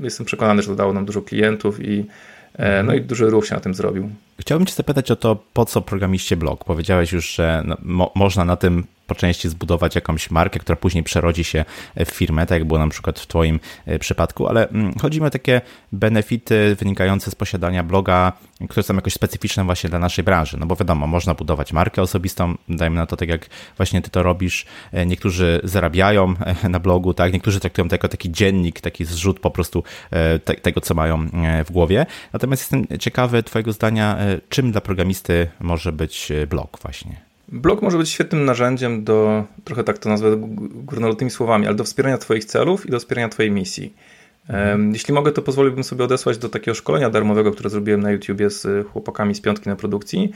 jestem 0.00 0.26
przekonany, 0.26 0.62
że 0.62 0.68
to 0.68 0.74
dało 0.74 0.92
nam 0.92 1.04
dużo 1.04 1.22
klientów 1.22 1.80
i 1.80 2.06
e, 2.56 2.82
no 2.82 2.94
i 2.94 3.00
duży 3.00 3.30
ruch 3.30 3.46
się 3.46 3.54
na 3.54 3.60
tym 3.60 3.74
zrobił. 3.74 4.10
Chciałbym 4.40 4.66
Cię 4.66 4.74
zapytać 4.74 5.10
o 5.10 5.16
to, 5.16 5.36
po 5.52 5.64
co 5.64 5.82
programiście 5.82 6.36
blog? 6.36 6.64
Powiedziałeś 6.64 7.12
już, 7.12 7.34
że 7.34 7.62
no, 7.66 7.76
mo 7.82 8.12
można 8.14 8.44
na 8.44 8.56
tym 8.56 8.84
po 9.06 9.14
części 9.14 9.48
zbudować 9.48 9.94
jakąś 9.94 10.30
markę, 10.30 10.58
która 10.58 10.76
później 10.76 11.04
przerodzi 11.04 11.44
się 11.44 11.64
w 11.96 12.10
firmę, 12.10 12.46
tak 12.46 12.58
jak 12.58 12.68
było 12.68 12.80
na 12.80 12.88
przykład 12.88 13.20
w 13.20 13.26
Twoim 13.26 13.60
e, 13.86 13.98
przypadku, 13.98 14.48
ale 14.48 14.68
mm, 14.68 14.94
chodzi 15.02 15.20
mi 15.20 15.26
o 15.26 15.30
takie 15.30 15.60
benefity 15.92 16.76
wynikające 16.78 17.30
z 17.30 17.34
posiadania 17.34 17.82
bloga, 17.82 18.32
które 18.68 18.82
są 18.82 18.94
jakoś 18.94 19.12
specyficzne 19.12 19.64
właśnie 19.64 19.90
dla 19.90 19.98
naszej 19.98 20.24
branży. 20.24 20.56
No 20.60 20.66
bo 20.66 20.76
wiadomo, 20.76 21.06
można 21.06 21.34
budować 21.34 21.72
markę 21.72 22.02
osobistą, 22.02 22.54
dajmy 22.68 22.96
na 22.96 23.06
to 23.06 23.16
tak 23.16 23.28
jak 23.28 23.46
właśnie 23.76 24.02
Ty 24.02 24.10
to 24.10 24.22
robisz. 24.22 24.66
E, 24.92 25.06
niektórzy 25.06 25.60
zarabiają 25.64 26.34
e, 26.64 26.68
na 26.68 26.80
blogu, 26.80 27.14
tak, 27.14 27.32
niektórzy 27.32 27.60
traktują 27.60 27.88
to 27.88 27.94
jako 27.94 28.08
taki 28.08 28.30
dziennik, 28.30 28.80
taki 28.80 29.04
zrzut 29.04 29.40
po 29.40 29.50
prostu 29.50 29.84
te, 30.44 30.54
tego, 30.54 30.80
co 30.80 30.94
mają 30.94 31.26
w 31.64 31.70
głowie. 31.70 32.06
Natomiast 32.32 32.62
jestem 32.62 32.98
ciekawy 32.98 33.42
Twojego 33.42 33.72
zdania, 33.72 34.16
czym 34.48 34.72
dla 34.72 34.80
programisty 34.80 35.48
może 35.60 35.92
być 35.92 36.32
blog 36.50 36.78
właśnie. 36.82 37.20
Blog 37.48 37.82
może 37.82 37.98
być 37.98 38.10
świetnym 38.10 38.44
narzędziem 38.44 39.04
do, 39.04 39.44
trochę 39.64 39.84
tak 39.84 39.98
to 39.98 40.08
nazwę 40.08 40.36
górnolotnymi 40.74 41.30
słowami, 41.30 41.66
ale 41.66 41.76
do 41.76 41.84
wspierania 41.84 42.18
Twoich 42.18 42.44
celów 42.44 42.86
i 42.86 42.90
do 42.90 42.98
wspierania 42.98 43.28
Twojej 43.28 43.50
misji. 43.50 43.94
Jeśli 44.92 45.14
mogę, 45.14 45.32
to 45.32 45.42
pozwoliłbym 45.42 45.84
sobie 45.84 46.04
odesłać 46.04 46.38
do 46.38 46.48
takiego 46.48 46.74
szkolenia 46.74 47.10
darmowego, 47.10 47.52
które 47.52 47.70
zrobiłem 47.70 48.00
na 48.00 48.10
YouTubie 48.10 48.50
z 48.50 48.88
chłopakami 48.88 49.34
z 49.34 49.40
piątki 49.40 49.68
na 49.68 49.76
produkcji. 49.76 50.32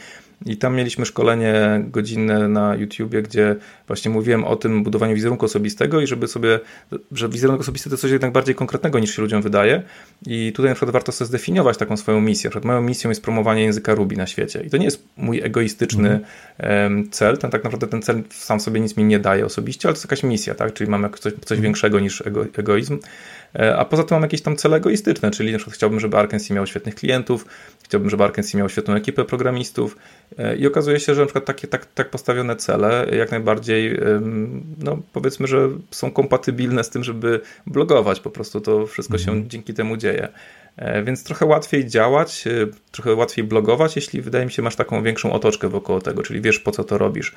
I 0.46 0.56
tam 0.56 0.76
mieliśmy 0.76 1.06
szkolenie 1.06 1.84
godzinne 1.88 2.48
na 2.48 2.74
YouTubie, 2.74 3.22
gdzie 3.22 3.56
właśnie 3.86 4.10
mówiłem 4.10 4.44
o 4.44 4.56
tym 4.56 4.82
budowaniu 4.82 5.14
wizerunku 5.14 5.46
osobistego 5.46 6.00
i 6.00 6.06
żeby 6.06 6.28
sobie, 6.28 6.60
że 7.12 7.28
wizerunek 7.28 7.60
osobisty 7.60 7.90
to 7.90 7.96
coś 7.96 8.10
jednak 8.10 8.32
bardziej 8.32 8.54
konkretnego 8.54 8.98
niż 8.98 9.16
się 9.16 9.22
ludziom 9.22 9.42
wydaje. 9.42 9.82
I 10.26 10.52
tutaj 10.52 10.70
na 10.70 10.74
przykład 10.74 10.92
warto 10.92 11.12
sobie 11.12 11.26
zdefiniować 11.26 11.76
taką 11.76 11.96
swoją 11.96 12.20
misję. 12.20 12.48
Na 12.48 12.50
przykład 12.50 12.64
moją 12.64 12.82
misją 12.82 13.10
jest 13.10 13.22
promowanie 13.22 13.62
języka 13.62 13.94
Ruby 13.94 14.16
na 14.16 14.26
świecie. 14.26 14.62
I 14.62 14.70
to 14.70 14.76
nie 14.76 14.84
jest 14.84 15.04
mój 15.16 15.40
egoistyczny 15.42 16.20
mhm. 16.58 17.10
cel. 17.10 17.38
Ten 17.38 17.50
tak 17.50 17.64
naprawdę 17.64 17.86
ten 17.86 18.02
cel 18.02 18.22
sam 18.30 18.60
sobie 18.60 18.80
nic 18.80 18.96
mi 18.96 19.04
nie 19.04 19.18
daje 19.18 19.46
osobiście, 19.46 19.88
ale 19.88 19.94
to 19.94 19.96
jest 19.96 20.04
jakaś 20.04 20.22
misja, 20.22 20.54
tak? 20.54 20.74
Czyli 20.74 20.90
mamy 20.90 21.10
coś, 21.10 21.20
coś 21.20 21.36
mhm. 21.50 21.62
większego 21.62 22.00
niż 22.00 22.26
ego, 22.26 22.46
egoizm. 22.58 22.98
E, 23.54 23.76
a 23.76 23.84
poza 23.84 24.04
tym 24.04 24.14
mam 24.14 24.22
jakieś 24.22 24.42
tam 24.42 24.56
cele 24.56 24.76
egoistyczne, 24.76 25.30
czyli 25.30 25.52
na 25.52 25.58
przykład 25.58 25.74
chciałbym, 25.74 26.00
żeby 26.00 26.16
Arkansas 26.16 26.50
miał 26.50 26.66
świetnych 26.66 26.94
klientów, 26.94 27.46
chciałbym, 27.84 28.10
żeby 28.10 28.24
Arkansas 28.24 28.54
miał 28.54 28.68
świetną 28.68 28.94
ekipę 28.94 29.24
programistów 29.24 29.96
e, 30.38 30.56
i 30.56 30.66
okazuje 30.66 31.00
się, 31.00 31.14
że 31.14 31.20
na 31.20 31.26
przykład 31.26 31.44
takie 31.44 31.68
tak, 31.68 31.86
tak 31.86 32.10
postawione 32.10 32.56
cele 32.56 33.06
jak 33.16 33.30
najbardziej, 33.30 34.00
no 34.78 34.98
powiedzmy, 35.12 35.46
że 35.46 35.68
są 35.90 36.10
kompatybilne 36.10 36.84
z 36.84 36.90
tym, 36.90 37.04
żeby 37.04 37.40
blogować, 37.66 38.20
po 38.20 38.30
prostu 38.30 38.60
to 38.60 38.86
wszystko 38.86 39.18
się 39.18 39.30
mhm. 39.30 39.50
dzięki 39.50 39.74
temu 39.74 39.96
dzieje. 39.96 40.28
E, 40.76 41.02
więc 41.02 41.24
trochę 41.24 41.46
łatwiej 41.46 41.86
działać, 41.86 42.46
e, 42.46 42.50
trochę 42.90 43.14
łatwiej 43.14 43.44
blogować, 43.44 43.96
jeśli 43.96 44.22
wydaje 44.22 44.44
mi 44.44 44.52
się, 44.52 44.62
masz 44.62 44.76
taką 44.76 45.02
większą 45.02 45.32
otoczkę 45.32 45.68
wokoło 45.68 46.00
tego, 46.00 46.22
czyli 46.22 46.40
wiesz 46.40 46.58
po 46.58 46.72
co 46.72 46.84
to 46.84 46.98
robisz. 46.98 47.34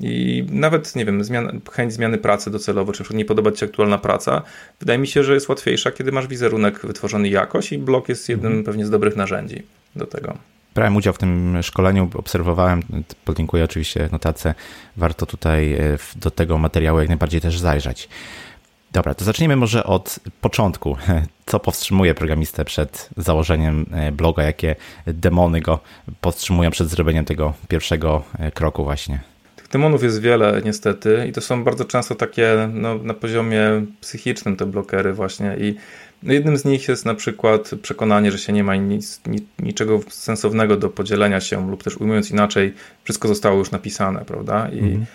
I 0.00 0.44
nawet, 0.50 0.96
nie 0.96 1.04
wiem, 1.04 1.24
zmian, 1.24 1.60
chęć 1.72 1.92
zmiany 1.92 2.18
pracy 2.18 2.50
docelowo, 2.50 2.92
czy 2.92 3.04
nie 3.14 3.24
podoba 3.24 3.52
Ci 3.52 3.58
się 3.58 3.66
aktualna 3.66 3.98
praca, 3.98 4.42
wydaje 4.80 4.98
mi 4.98 5.06
się, 5.06 5.24
że 5.24 5.34
jest 5.34 5.48
łatwiejsza, 5.48 5.90
kiedy 5.90 6.12
masz 6.12 6.26
wizerunek 6.26 6.86
wytworzony 6.86 7.28
jakoś 7.28 7.72
i 7.72 7.78
blog 7.78 8.08
jest 8.08 8.28
jednym 8.28 8.52
mhm. 8.52 8.64
pewnie 8.64 8.86
z 8.86 8.90
dobrych 8.90 9.16
narzędzi 9.16 9.62
do 9.96 10.06
tego. 10.06 10.38
Brałem 10.74 10.96
udział 10.96 11.14
w 11.14 11.18
tym 11.18 11.58
szkoleniu, 11.62 12.10
obserwowałem, 12.14 12.82
podlinkuję 13.24 13.64
oczywiście 13.64 14.08
notację. 14.12 14.54
Warto 14.96 15.26
tutaj 15.26 15.72
e, 15.72 15.78
do 16.16 16.30
tego 16.30 16.58
materiału 16.58 16.98
jak 16.98 17.08
najbardziej 17.08 17.40
też 17.40 17.58
zajrzeć. 17.58 18.08
Dobra, 18.92 19.14
to 19.14 19.24
zacznijmy 19.24 19.56
może 19.56 19.84
od 19.84 20.20
początku. 20.40 20.96
Co 21.46 21.60
powstrzymuje 21.60 22.14
programistę 22.14 22.64
przed 22.64 23.10
założeniem 23.16 23.86
e, 23.92 24.12
bloga? 24.12 24.42
Jakie 24.42 24.76
demony 25.06 25.60
go 25.60 25.80
powstrzymują 26.20 26.70
przed 26.70 26.88
zrobieniem 26.88 27.24
tego 27.24 27.52
pierwszego 27.68 28.22
e, 28.38 28.50
kroku 28.50 28.84
właśnie? 28.84 29.20
Tych 29.56 29.68
demonów 29.68 30.02
jest 30.02 30.20
wiele 30.20 30.62
niestety 30.64 31.26
i 31.28 31.32
to 31.32 31.40
są 31.40 31.64
bardzo 31.64 31.84
często 31.84 32.14
takie 32.14 32.68
no, 32.72 32.98
na 32.98 33.14
poziomie 33.14 33.60
psychicznym 34.00 34.56
te 34.56 34.66
blokery 34.66 35.12
właśnie 35.12 35.56
i 35.60 35.74
no, 36.22 36.32
jednym 36.32 36.56
z 36.56 36.64
nich 36.64 36.88
jest 36.88 37.04
na 37.04 37.14
przykład 37.14 37.70
przekonanie, 37.82 38.32
że 38.32 38.38
się 38.38 38.52
nie 38.52 38.64
ma 38.64 38.76
nic, 38.76 39.20
niczego 39.58 40.00
sensownego 40.08 40.76
do 40.76 40.88
podzielenia 40.88 41.40
się 41.40 41.70
lub 41.70 41.82
też 41.82 41.96
ujmując 41.96 42.30
inaczej, 42.30 42.74
wszystko 43.04 43.28
zostało 43.28 43.58
już 43.58 43.70
napisane, 43.70 44.24
prawda? 44.24 44.68
I 44.68 44.78
mhm 44.78 45.06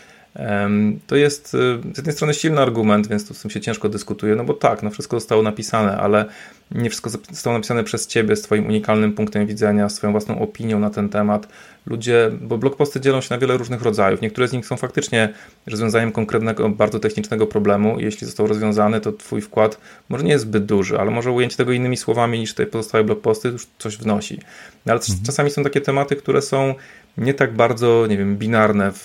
to 1.07 1.15
jest 1.15 1.53
y, 1.53 1.57
z 1.93 1.97
jednej 1.97 2.15
strony 2.15 2.33
silny 2.33 2.61
argument, 2.61 3.07
więc 3.07 3.27
tu 3.27 3.33
z 3.33 3.41
tym 3.41 3.51
się 3.51 3.61
ciężko 3.61 3.89
dyskutuje, 3.89 4.35
no 4.35 4.43
bo 4.43 4.53
tak, 4.53 4.83
no 4.83 4.89
wszystko 4.89 5.19
zostało 5.19 5.41
napisane, 5.41 5.97
ale 5.97 6.25
nie 6.71 6.89
wszystko 6.89 7.09
zostało 7.09 7.57
napisane 7.57 7.83
przez 7.83 8.07
ciebie 8.07 8.35
z 8.35 8.41
twoim 8.41 8.67
unikalnym 8.67 9.13
punktem 9.13 9.47
widzenia, 9.47 9.89
swoją 9.89 10.11
własną 10.11 10.39
opinią 10.39 10.79
na 10.79 10.89
ten 10.89 11.09
temat. 11.09 11.47
Ludzie, 11.85 12.31
bo 12.41 12.57
blogposty 12.57 13.01
dzielą 13.01 13.21
się 13.21 13.27
na 13.29 13.37
wiele 13.37 13.57
różnych 13.57 13.81
rodzajów. 13.81 14.21
Niektóre 14.21 14.47
z 14.47 14.53
nich 14.53 14.65
są 14.65 14.77
faktycznie 14.77 15.33
rozwiązaniem 15.67 16.11
konkretnego, 16.11 16.69
bardzo 16.69 16.99
technicznego 16.99 17.47
problemu. 17.47 17.99
Jeśli 17.99 18.27
został 18.27 18.47
rozwiązany, 18.47 19.01
to 19.01 19.11
twój 19.11 19.41
wkład 19.41 19.77
może 20.09 20.23
nie 20.23 20.31
jest 20.31 20.45
zbyt 20.45 20.65
duży, 20.65 20.99
ale 20.99 21.11
może 21.11 21.31
ujęcie 21.31 21.57
tego 21.57 21.71
innymi 21.71 21.97
słowami 21.97 22.39
niż 22.39 22.53
te 22.53 22.65
pozostałe 22.65 23.03
blogposty 23.03 23.47
już 23.47 23.67
coś 23.77 23.97
wnosi. 23.97 24.39
No, 24.85 24.93
ale 24.93 25.01
mhm. 25.01 25.19
czasami 25.25 25.49
są 25.49 25.63
takie 25.63 25.81
tematy, 25.81 26.15
które 26.15 26.41
są 26.41 26.75
nie 27.17 27.33
tak 27.33 27.53
bardzo, 27.53 28.07
nie 28.09 28.17
wiem, 28.17 28.37
binarne 28.37 28.91
w, 28.91 29.03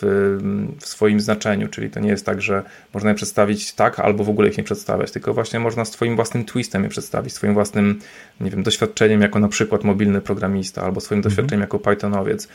w, 0.80 0.86
swoim 0.86 1.20
znaczeniu, 1.20 1.68
czyli 1.68 1.90
to 1.90 2.00
nie 2.00 2.08
jest 2.08 2.26
tak, 2.26 2.42
że 2.42 2.62
można 2.94 3.10
je 3.10 3.16
przedstawić 3.16 3.72
tak, 3.72 4.00
albo 4.00 4.24
w 4.24 4.28
ogóle 4.28 4.48
ich 4.48 4.58
nie 4.58 4.64
przedstawiać, 4.64 5.10
tylko 5.10 5.34
właśnie 5.34 5.60
można 5.60 5.84
swoim 5.84 6.16
własnym 6.16 6.44
twistem 6.44 6.82
je 6.82 6.88
przedstawić, 6.88 7.32
swoim 7.32 7.54
własnym, 7.54 7.98
nie 8.40 8.50
wiem, 8.50 8.62
doświadczeniem 8.62 9.20
jako 9.20 9.38
na 9.38 9.48
przykład 9.48 9.84
mobilny 9.84 10.20
programista, 10.20 10.82
albo 10.82 11.00
swoim 11.00 11.18
mhm. 11.18 11.30
doświadczeniem 11.30 11.60
jako 11.60 11.78
Pythonowiec. 11.78 12.48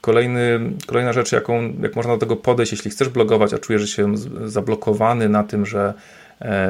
Kolejny, 0.00 0.60
kolejna 0.86 1.12
rzecz, 1.12 1.32
jaką, 1.32 1.72
jak 1.82 1.96
można 1.96 2.12
do 2.12 2.18
tego 2.18 2.36
podejść, 2.36 2.72
jeśli 2.72 2.90
chcesz 2.90 3.08
blogować, 3.08 3.54
a 3.54 3.58
czujesz 3.58 3.90
się 3.90 4.14
zablokowany 4.44 5.28
na 5.28 5.44
tym, 5.44 5.66
że 5.66 5.94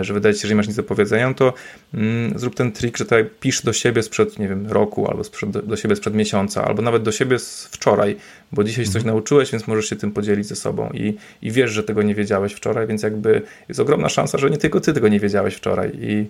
że 0.00 0.14
wydaje 0.14 0.34
ci 0.34 0.40
się, 0.40 0.48
że 0.48 0.54
nie 0.54 0.56
masz 0.56 0.68
nic 0.68 0.76
do 0.76 0.82
powiedzenia, 0.82 1.28
no 1.28 1.34
to 1.34 1.54
mm, 1.94 2.38
zrób 2.38 2.54
ten 2.54 2.72
trik, 2.72 2.96
że 2.96 3.04
tak 3.04 3.26
pisz 3.40 3.62
do 3.62 3.72
siebie 3.72 4.02
sprzed, 4.02 4.38
nie 4.38 4.48
wiem, 4.48 4.66
roku, 4.66 5.10
albo 5.10 5.24
sprzed, 5.24 5.50
do 5.50 5.76
siebie 5.76 5.96
sprzed 5.96 6.14
miesiąca, 6.14 6.64
albo 6.64 6.82
nawet 6.82 7.02
do 7.02 7.12
siebie 7.12 7.38
z 7.38 7.66
wczoraj, 7.66 8.16
bo 8.52 8.64
dzisiaj 8.64 8.84
mhm. 8.84 8.92
coś 8.92 9.04
nauczyłeś, 9.04 9.52
więc 9.52 9.66
możesz 9.66 9.88
się 9.88 9.96
tym 9.96 10.12
podzielić 10.12 10.46
ze 10.46 10.56
sobą 10.56 10.90
i, 10.94 11.16
i 11.42 11.50
wiesz, 11.50 11.70
że 11.70 11.82
tego 11.82 12.02
nie 12.02 12.14
wiedziałeś 12.14 12.52
wczoraj, 12.52 12.86
więc 12.86 13.02
jakby 13.02 13.42
jest 13.68 13.80
ogromna 13.80 14.08
szansa, 14.08 14.38
że 14.38 14.50
nie 14.50 14.58
tylko 14.58 14.80
ty 14.80 14.92
tego 14.92 15.08
nie 15.08 15.20
wiedziałeś 15.20 15.54
wczoraj 15.54 15.92
i 16.00 16.26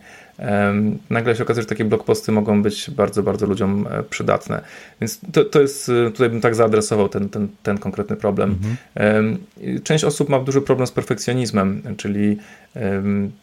nagle 1.10 1.36
się 1.36 1.42
okazuje, 1.42 1.62
że 1.62 1.68
takie 1.68 1.84
blogposty 1.84 2.32
mogą 2.32 2.62
być 2.62 2.90
bardzo, 2.90 3.22
bardzo 3.22 3.46
ludziom 3.46 3.86
e, 3.90 4.02
przydatne. 4.02 4.60
Więc 5.00 5.20
to, 5.32 5.44
to 5.44 5.60
jest, 5.60 5.88
e, 5.88 6.10
tutaj 6.10 6.30
bym 6.30 6.40
tak 6.40 6.54
zaadresował 6.54 7.08
ten, 7.08 7.28
ten, 7.28 7.48
ten 7.62 7.78
konkretny 7.78 8.16
problem. 8.16 8.58
Mhm. 8.96 9.38
Część 9.84 10.04
osób 10.04 10.28
ma 10.28 10.40
duży 10.40 10.60
problem 10.60 10.86
z 10.86 10.92
perfekcjonizmem, 10.92 11.82
czyli 11.96 12.38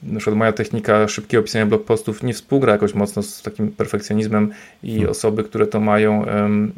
na 0.04 0.20
przykład 0.20 0.38
moja 0.38 0.52
technika 0.52 1.08
szybkiego 1.08 1.44
pisania 1.44 1.66
blogpostów 1.66 2.24
nie 2.24 2.34
współgra 2.34 2.74
jakoś 2.74 2.94
mocno 2.94 3.24
z 3.24 3.42
takim 3.42 3.72
perfekcjonizmem 3.72 4.52
i 4.84 4.92
hmm. 4.92 5.12
osoby, 5.12 5.44
które 5.44 5.68
to 5.68 5.80
mają, 5.80 6.26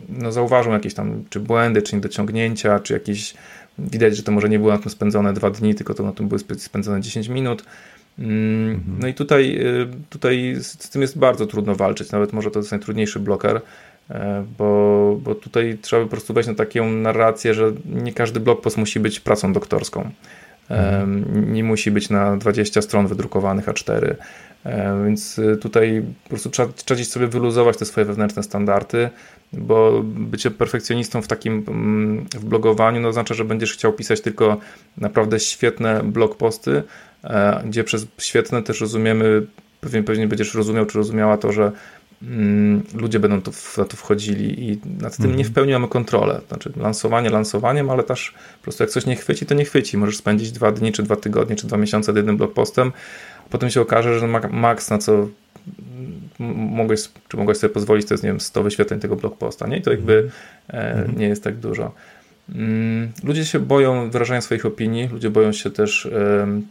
no 0.10 0.32
zauważą 0.32 0.72
jakieś 0.72 0.94
tam 0.94 1.24
czy 1.30 1.40
błędy, 1.40 1.82
czy 1.82 1.96
niedociągnięcia, 1.96 2.80
czy 2.80 2.94
jakieś 2.94 3.34
widać, 3.80 4.18
że 4.18 4.24
to 4.24 4.32
może 4.32 4.50
nie 4.50 4.60
było 4.60 4.72
na 4.72 4.78
tym 4.78 4.92
spędzone 4.92 5.34
dwa 5.34 5.50
dni, 5.50 5.76
tylko 5.76 5.94
to 5.94 6.04
na 6.04 6.12
tym 6.12 6.28
były 6.28 6.40
spędzone 6.58 7.02
10 7.02 7.28
minut. 7.28 7.64
Mm, 8.20 8.70
mhm. 8.70 8.98
No 9.00 9.08
i 9.08 9.14
tutaj, 9.14 9.58
y, 9.58 9.88
tutaj 10.10 10.56
z 10.62 10.90
tym 10.90 11.02
jest 11.02 11.18
bardzo 11.18 11.46
trudno 11.46 11.76
walczyć, 11.76 12.12
nawet 12.12 12.34
może 12.34 12.52
to 12.52 12.60
jest 12.60 12.72
najtrudniejszy 12.72 13.20
bloker, 13.20 13.62
e, 14.10 14.46
bo, 14.58 15.20
bo 15.24 15.36
tutaj 15.36 15.78
trzeba 15.82 16.04
po 16.04 16.10
prostu 16.10 16.34
wejść 16.34 16.50
na 16.50 16.56
taką 16.56 16.92
narrację, 16.92 17.54
że 17.54 17.72
nie 17.86 18.14
każdy 18.14 18.40
blogpost 18.40 18.78
musi 18.78 19.00
być 19.00 19.20
pracą 19.20 19.54
doktorską. 19.54 20.12
Mhm. 20.72 21.54
Nie 21.54 21.64
musi 21.64 21.92
być 21.92 22.10
na 22.10 22.38
20 22.38 22.82
stron 22.82 23.08
wydrukowanych 23.08 23.66
A4. 23.66 24.16
Więc 25.06 25.40
y, 25.40 25.58
tutaj 25.58 26.04
po 26.24 26.30
prostu 26.30 26.50
trzeba, 26.50 26.74
trzeba 26.74 26.96
gdzieś 26.96 27.08
sobie 27.08 27.28
wyluzować 27.28 27.78
te 27.78 27.86
swoje 27.86 28.06
wewnętrzne 28.06 28.44
standardy, 28.44 29.10
bo 29.54 30.02
bycie 30.04 30.52
perfekcjonistą 30.52 31.22
w 31.22 31.28
takim 31.28 31.64
mm, 31.68 32.26
w 32.34 32.46
blogowaniu 32.46 33.02
no, 33.02 33.08
oznacza, 33.08 33.34
że 33.34 33.46
będziesz 33.46 33.74
chciał 33.74 33.94
pisać 33.94 34.22
tylko 34.22 34.58
naprawdę 34.98 35.40
świetne 35.40 36.04
blog 36.04 36.38
posty, 36.38 36.84
e, 37.24 37.64
gdzie 37.66 37.84
przez 37.84 38.08
świetne 38.18 38.64
też 38.64 38.82
rozumiemy, 38.82 39.48
pewnie, 39.82 40.04
pewnie 40.04 40.28
będziesz 40.28 40.54
rozumiał 40.54 40.86
czy 40.86 40.98
rozumiała 40.98 41.38
to, 41.38 41.52
że 41.52 41.72
ludzie 42.94 43.20
będą 43.20 43.36
na 43.78 43.86
to 43.86 43.98
wchodzili 43.98 44.70
i 44.70 44.80
nad 45.02 45.18
tym 45.18 45.26
mm 45.26 45.38
nie 45.38 45.46
w 45.46 45.52
pełni 45.52 45.72
mamy 45.72 45.88
kontrolę. 45.88 46.42
Znaczy 46.48 46.72
lansowanie 46.78 47.30
lansowaniem, 47.30 47.90
ale 47.90 48.04
też 48.04 48.34
po 48.58 48.64
prostu 48.64 48.84
jak 48.84 48.90
coś 48.90 49.06
nie 49.06 49.16
chwyci, 49.16 49.46
to 49.46 49.56
nie 49.56 49.66
chwyci. 49.66 49.98
Możesz 49.98 50.18
spędzić 50.18 50.52
dwa 50.52 50.72
dni, 50.72 50.92
czy 50.92 51.04
dwa 51.04 51.16
tygodnie, 51.16 51.56
czy 51.56 51.68
dwa 51.68 51.78
miesiące 51.78 52.12
nad 52.12 52.18
jednym 52.18 52.38
blog 52.38 52.54
postem, 52.54 52.92
potem 53.50 53.70
się 53.70 53.82
okaże, 53.82 54.20
że 54.20 54.28
maks 54.52 54.90
na 54.90 54.98
co 54.98 55.28
mogłeś, 56.56 57.02
czy 57.28 57.38
mogłeś 57.38 57.58
sobie 57.58 57.74
pozwolić, 57.74 58.08
to 58.08 58.14
jest, 58.14 58.24
nie 58.24 58.30
wiem, 58.30 58.40
100 58.40 58.64
wyświetleń 58.64 59.00
tego 59.00 59.16
blog 59.16 59.38
posta, 59.38 59.68
nie? 59.68 59.78
I 59.78 59.82
to 59.82 59.92
jakby 59.92 60.30
e, 60.70 60.92
mhm. 60.92 61.20
nie 61.20 61.28
jest 61.28 61.44
tak 61.44 61.56
dużo. 61.56 61.92
Mm, 62.56 63.12
ludzie 63.24 63.46
się 63.46 63.60
boją 63.60 64.10
wyrażania 64.10 64.42
swoich 64.42 64.66
opinii, 64.66 65.08
ludzie 65.08 65.30
boją 65.30 65.52
się 65.52 65.72
też 65.72 66.10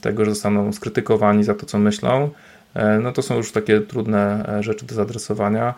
tego, 0.00 0.24
że 0.24 0.30
zostaną 0.30 0.72
skrytykowani 0.72 1.44
za 1.44 1.54
to, 1.54 1.66
co 1.66 1.78
myślą. 1.78 2.30
E, 2.74 2.98
no 2.98 3.12
to 3.12 3.22
są 3.22 3.36
już 3.36 3.52
takie 3.52 3.80
trudne 3.80 4.44
rzeczy 4.60 4.86
do 4.86 4.94
zaadresowania. 4.94 5.74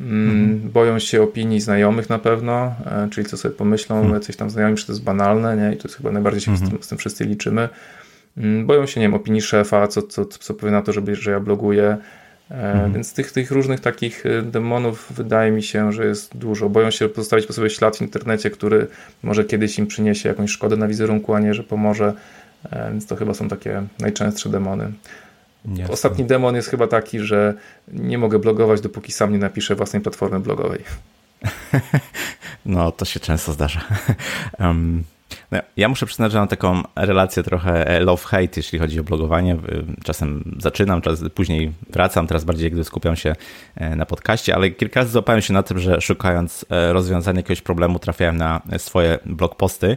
Mm, 0.00 0.30
mhm. 0.30 0.70
Boją 0.70 0.98
się 0.98 1.22
opinii 1.22 1.60
znajomych 1.60 2.10
na 2.10 2.18
pewno, 2.18 2.74
czyli 3.10 3.26
co 3.26 3.36
sobie 3.36 3.54
pomyślą, 3.54 4.00
mhm. 4.00 4.22
coś 4.22 4.36
tam 4.36 4.50
znajomi, 4.50 4.78
że 4.78 4.86
to 4.86 4.92
jest 4.92 5.04
banalne, 5.04 5.56
nie? 5.56 5.74
I 5.74 5.76
to 5.76 5.88
jest 5.88 5.96
chyba 5.96 6.10
najbardziej 6.10 6.40
się 6.40 6.50
mhm. 6.50 6.68
z, 6.68 6.70
tym, 6.70 6.82
z 6.82 6.88
tym 6.88 6.98
wszyscy 6.98 7.24
liczymy. 7.24 7.68
Mm, 8.36 8.66
boją 8.66 8.86
się, 8.86 9.00
nie 9.00 9.06
wiem, 9.06 9.14
opinii 9.14 9.42
szefa, 9.42 9.88
co, 9.88 10.02
co, 10.02 10.24
co 10.24 10.54
powie 10.54 10.72
na 10.72 10.82
to, 10.82 10.92
żeby, 10.92 11.16
że 11.16 11.30
ja 11.30 11.40
bloguję. 11.40 11.96
E, 12.50 12.72
mhm. 12.72 12.92
Więc 12.92 13.12
tych, 13.12 13.32
tych 13.32 13.50
różnych 13.50 13.80
takich 13.80 14.26
e, 14.26 14.42
demonów 14.42 15.12
wydaje 15.16 15.50
mi 15.50 15.62
się, 15.62 15.92
że 15.92 16.06
jest 16.06 16.36
dużo. 16.36 16.68
Boją 16.68 16.90
się 16.90 17.08
pozostawić 17.08 17.46
po 17.46 17.52
sobie 17.52 17.70
ślad 17.70 17.96
w 17.96 18.02
internecie, 18.02 18.50
który 18.50 18.86
może 19.22 19.44
kiedyś 19.44 19.78
im 19.78 19.86
przyniesie 19.86 20.28
jakąś 20.28 20.50
szkodę 20.50 20.76
na 20.76 20.88
wizerunku, 20.88 21.34
a 21.34 21.40
nie, 21.40 21.54
że 21.54 21.62
pomoże. 21.62 22.12
E, 22.70 22.90
więc 22.90 23.06
to 23.06 23.16
chyba 23.16 23.34
są 23.34 23.48
takie 23.48 23.82
najczęstsze 24.00 24.48
demony. 24.48 24.92
Jasne. 25.68 25.94
Ostatni 25.94 26.24
demon 26.24 26.54
jest 26.54 26.68
chyba 26.68 26.86
taki, 26.86 27.20
że 27.20 27.54
nie 27.88 28.18
mogę 28.18 28.38
blogować, 28.38 28.80
dopóki 28.80 29.12
sam 29.12 29.32
nie 29.32 29.38
napiszę 29.38 29.74
własnej 29.74 30.02
platformy 30.02 30.40
blogowej. 30.40 30.84
No, 32.66 32.92
to 32.92 33.04
się 33.04 33.20
często 33.20 33.52
zdarza. 33.52 33.80
Um, 34.60 35.04
No, 35.50 35.58
ja 35.76 35.88
muszę 35.88 36.06
przyznać, 36.06 36.32
że 36.32 36.38
mam 36.38 36.48
taką 36.48 36.82
relację 36.96 37.42
trochę 37.42 37.88
e, 37.88 38.00
love-hate, 38.00 38.56
jeśli 38.56 38.78
chodzi 38.78 39.00
o 39.00 39.04
blogowanie. 39.04 39.56
Czasem 40.04 40.56
zaczynam, 40.58 41.02
czas, 41.02 41.22
później 41.34 41.72
wracam, 41.90 42.26
teraz 42.26 42.44
bardziej 42.44 42.70
gdy 42.70 42.84
skupiam 42.84 43.16
się 43.16 43.36
e, 43.76 43.96
na 43.96 44.06
podcaście, 44.06 44.54
ale 44.54 44.70
kilka 44.70 45.00
razy 45.00 45.12
złapałem 45.12 45.42
się 45.42 45.52
na 45.52 45.62
tym, 45.62 45.78
że 45.78 46.00
szukając 46.00 46.66
e, 46.70 46.92
rozwiązania 46.92 47.38
jakiegoś 47.38 47.62
problemu 47.62 47.98
trafiałem 47.98 48.36
na 48.36 48.60
swoje 48.78 49.18
blog 49.26 49.56
posty 49.56 49.96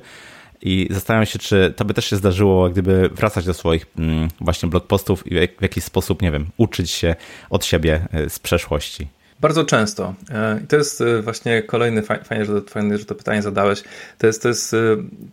i 0.61 0.87
zastanawiam 0.91 1.25
się, 1.25 1.39
czy 1.39 1.73
to 1.75 1.85
by 1.85 1.93
też 1.93 2.05
się 2.05 2.15
zdarzyło, 2.15 2.69
gdyby 2.69 3.09
wracać 3.09 3.45
do 3.45 3.53
swoich 3.53 3.85
mm, 3.97 4.27
właśnie 4.41 4.69
blog 4.69 4.87
postów 4.87 5.27
i 5.27 5.47
w 5.59 5.61
jakiś 5.61 5.83
sposób, 5.83 6.21
nie 6.21 6.31
wiem, 6.31 6.45
uczyć 6.57 6.91
się 6.91 7.15
od 7.49 7.65
siebie 7.65 8.07
z 8.29 8.39
przeszłości. 8.39 9.07
Bardzo 9.39 9.65
często. 9.65 10.13
E, 10.29 10.59
I 10.63 10.67
to 10.67 10.75
jest 10.75 11.01
e, 11.01 11.21
właśnie 11.21 11.61
kolejny, 11.61 12.01
fajnie, 12.01 12.45
że 12.45 12.61
to, 12.61 12.71
fajnie, 12.71 12.97
że 12.97 13.05
to 13.05 13.15
pytanie 13.15 13.41
zadałeś. 13.41 13.83
To 14.17 14.27
jest, 14.27 14.41
to 14.41 14.47
jest 14.47 14.73
e, 14.73 14.77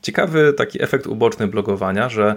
ciekawy 0.03 0.53
taki 0.53 0.83
efekt 0.83 1.07
uboczny 1.07 1.47
blogowania, 1.47 2.09
że 2.09 2.35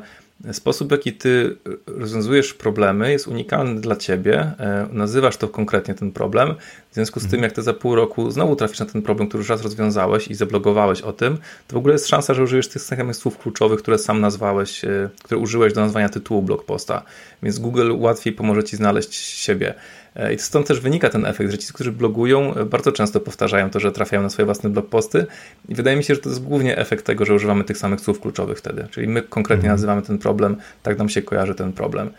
sposób, 0.52 0.88
w 0.88 0.92
jaki 0.92 1.14
ty 1.14 1.58
rozwiązujesz 1.88 2.54
problemy, 2.54 3.12
jest 3.12 3.28
unikalny 3.28 3.82
dla 3.82 3.96
ciebie. 3.96 4.52
Nazywasz 4.92 5.38
to 5.38 5.48
konkretnie 5.48 5.94
ten 5.94 6.12
problem. 6.12 6.56
W 6.92 6.94
związku 6.96 7.20
z 7.20 7.24
tym, 7.24 7.34
mhm. 7.34 7.44
jak 7.44 7.52
ty 7.52 7.62
za 7.62 7.74
pół 7.74 7.96
roku 7.96 8.32
znowu 8.32 8.56
trafisz 8.56 8.80
na 8.80 8.86
ten 8.86 9.02
problem, 9.02 9.28
który 9.28 9.42
już 9.42 9.50
raz 9.50 9.62
rozwiązałeś 9.62 10.28
i 10.28 10.36
zablogowałeś 10.36 11.02
o 11.02 11.14
tym, 11.14 11.38
to 11.68 11.76
w 11.76 11.78
ogóle 11.78 11.94
jest 11.94 12.08
szansa, 12.08 12.34
że 12.34 12.44
użyjesz 12.44 12.68
tych 12.68 12.82
samych 12.82 13.16
słów 13.16 13.38
kluczowych, 13.38 13.80
które 13.80 13.98
sam 13.98 14.22
nazwałeś, 14.22 14.82
które 15.24 15.40
użyłeś 15.40 15.74
do 15.74 15.82
nazwania 15.82 16.10
tytułu 16.10 16.42
blog 16.42 16.66
posta. 16.66 17.04
Więc 17.44 17.60
Google 17.60 17.92
łatwiej 17.96 18.34
pomoże 18.34 18.64
ci 18.64 18.76
znaleźć 18.76 19.14
siebie. 19.16 19.74
E, 20.18 20.34
I 20.34 20.40
stąd 20.40 20.68
też 20.68 20.80
wynika 20.80 21.10
ten 21.10 21.26
efekt, 21.26 21.52
że 21.52 21.58
ci, 21.58 21.74
którzy 21.74 21.92
blogują, 21.92 22.56
e, 22.56 22.66
bardzo 22.66 22.92
często 22.92 23.20
powtarzają 23.20 23.70
to, 23.70 23.80
że 23.80 23.92
trafiają 23.92 24.22
na 24.22 24.30
swoje 24.30 24.46
własne 24.46 24.70
blogposty 24.70 25.26
i 25.70 25.76
wydaje 25.76 25.98
mi 25.98 26.04
się, 26.04 26.16
że 26.16 26.22
to 26.22 26.30
jest 26.30 26.44
głównie 26.44 26.78
efekt 26.78 27.06
tego, 27.06 27.26
że 27.26 27.34
używamy 27.34 27.64
tych 27.64 27.78
samych 27.78 28.02
słów 28.02 28.20
kluczowych 28.20 28.58
wtedy. 28.58 28.88
Czyli 28.92 29.08
my 29.08 29.22
konkretnie 29.22 29.70
mhm. 29.70 29.74
nazywamy 29.74 30.02
ten 30.02 30.18
problem, 30.18 30.58
tak 30.84 30.98
nam 30.98 31.10
się 31.10 31.22
kojarzy 31.22 31.56
ten 31.56 31.74
problem. 31.74 32.10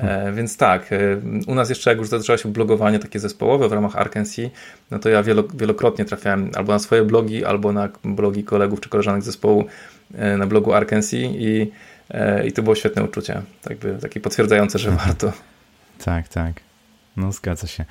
Hmm. 0.00 0.34
Więc 0.34 0.56
tak, 0.56 0.90
u 1.46 1.54
nas 1.54 1.68
jeszcze 1.68 1.90
jak 1.90 1.98
już 1.98 2.08
zaczęło 2.08 2.36
się 2.36 2.52
blogowanie 2.52 2.98
takie 2.98 3.18
zespołowe 3.18 3.68
w 3.68 3.72
ramach 3.72 3.96
Arkansas, 3.96 4.46
no 4.90 4.98
to 4.98 5.08
ja 5.08 5.22
wielokrotnie 5.54 6.04
trafiałem 6.04 6.50
albo 6.54 6.72
na 6.72 6.78
swoje 6.78 7.02
blogi, 7.02 7.44
albo 7.44 7.72
na 7.72 7.88
blogi 8.04 8.44
kolegów 8.44 8.80
czy 8.80 8.88
koleżanek 8.88 9.22
zespołu 9.22 9.64
na 10.38 10.46
blogu 10.46 10.72
Arkansas 10.72 11.14
i, 11.14 11.72
i 12.44 12.52
to 12.52 12.62
było 12.62 12.74
świetne 12.74 13.04
uczucie, 13.04 13.42
tak 13.62 13.78
by, 13.78 13.98
takie 14.00 14.20
potwierdzające, 14.20 14.78
że 14.78 14.90
mhm. 14.90 15.08
warto. 15.08 15.32
Tak, 16.04 16.28
tak. 16.28 16.71
No, 17.16 17.32
zgadza 17.32 17.66
się. 17.66 17.84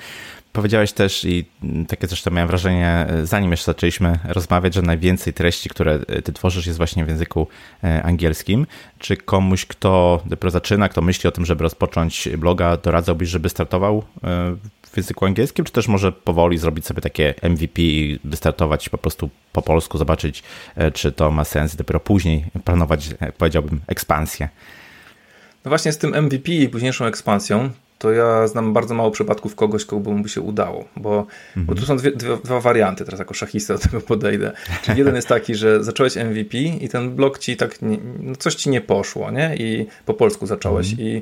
Powiedziałeś 0.54 0.94
też 0.94 1.26
i 1.26 1.46
takie 1.88 2.08
zresztą 2.08 2.32
miałem 2.32 2.48
wrażenie, 2.48 3.08
zanim 3.24 3.52
jeszcze 3.52 3.66
zaczęliśmy 3.66 4.20
rozmawiać, 4.24 4.74
że 4.74 4.82
najwięcej 4.82 5.34
treści, 5.34 5.70
które 5.70 6.00
ty 6.00 6.34
tworzysz 6.34 6.68
jest 6.68 6.78
właśnie 6.78 7.06
w 7.06 7.08
języku 7.08 7.48
e, 7.84 8.04
angielskim. 8.04 8.68
Czy 9.00 9.18
komuś, 9.18 9.66
kto 9.66 10.22
dopiero 10.26 10.52
zaczyna, 10.52 10.90
kto 10.90 11.02
myśli 11.02 11.28
o 11.28 11.32
tym, 11.32 11.46
żeby 11.46 11.64
rozpocząć 11.64 12.30
bloga, 12.38 12.78
doradzałbyś, 12.78 13.30
żeby 13.30 13.50
startował 13.50 13.98
e, 13.98 14.56
w 14.84 14.98
języku 14.98 15.26
angielskim, 15.26 15.66
czy 15.66 15.72
też 15.72 15.88
może 15.88 16.12
powoli 16.12 16.58
zrobić 16.58 16.86
sobie 16.86 17.02
takie 17.02 17.34
MVP 17.44 17.82
i 17.82 18.20
wystartować 18.24 18.90
po 18.90 18.98
prostu 18.98 19.30
po 19.54 19.62
polsku, 19.62 19.98
zobaczyć, 19.98 20.44
e, 20.76 20.92
czy 20.92 21.12
to 21.12 21.32
ma 21.32 21.44
sens, 21.44 21.76
dopiero 21.76 22.00
później 22.00 22.46
planować, 22.66 23.10
powiedziałbym, 23.38 23.82
ekspansję? 23.88 24.50
No 25.66 25.70
właśnie 25.70 25.92
z 25.92 25.98
tym 25.98 26.24
MVP 26.24 26.52
i 26.52 26.70
późniejszą 26.70 27.06
ekspansją, 27.06 27.70
to 28.02 28.12
ja 28.12 28.48
znam 28.48 28.74
bardzo 28.74 28.94
mało 28.94 29.12
przypadków 29.12 29.56
kogoś, 29.56 29.86
kogo 29.86 30.12
by 30.12 30.30
się 30.30 30.42
udało, 30.42 30.86
bo, 30.96 31.28
mhm. 31.48 31.66
bo 31.66 31.76
tu 31.76 31.86
są 31.86 31.98
dwie, 31.98 32.12
dwie, 32.12 32.38
dwa 32.44 32.60
warianty, 32.60 33.06
teraz 33.06 33.20
jako 33.20 33.34
szachista 33.34 33.74
do 33.78 33.80
tego 33.80 34.02
podejdę. 34.02 34.52
Czyli 34.84 34.98
jeden 34.98 35.16
jest 35.16 35.28
taki, 35.28 35.56
że 35.56 35.84
zacząłeś 35.84 36.16
MVP 36.16 36.58
i 36.58 36.90
ten 36.90 37.16
blok 37.16 37.40
ci 37.40 37.58
tak, 37.58 37.82
nie, 37.82 37.98
no 38.20 38.36
coś 38.36 38.56
ci 38.56 38.70
nie 38.70 38.82
poszło, 38.82 39.32
nie? 39.32 39.56
I 39.56 39.86
po 40.06 40.14
polsku 40.14 40.46
zacząłeś 40.46 40.92
mhm. 40.92 41.08
i 41.08 41.22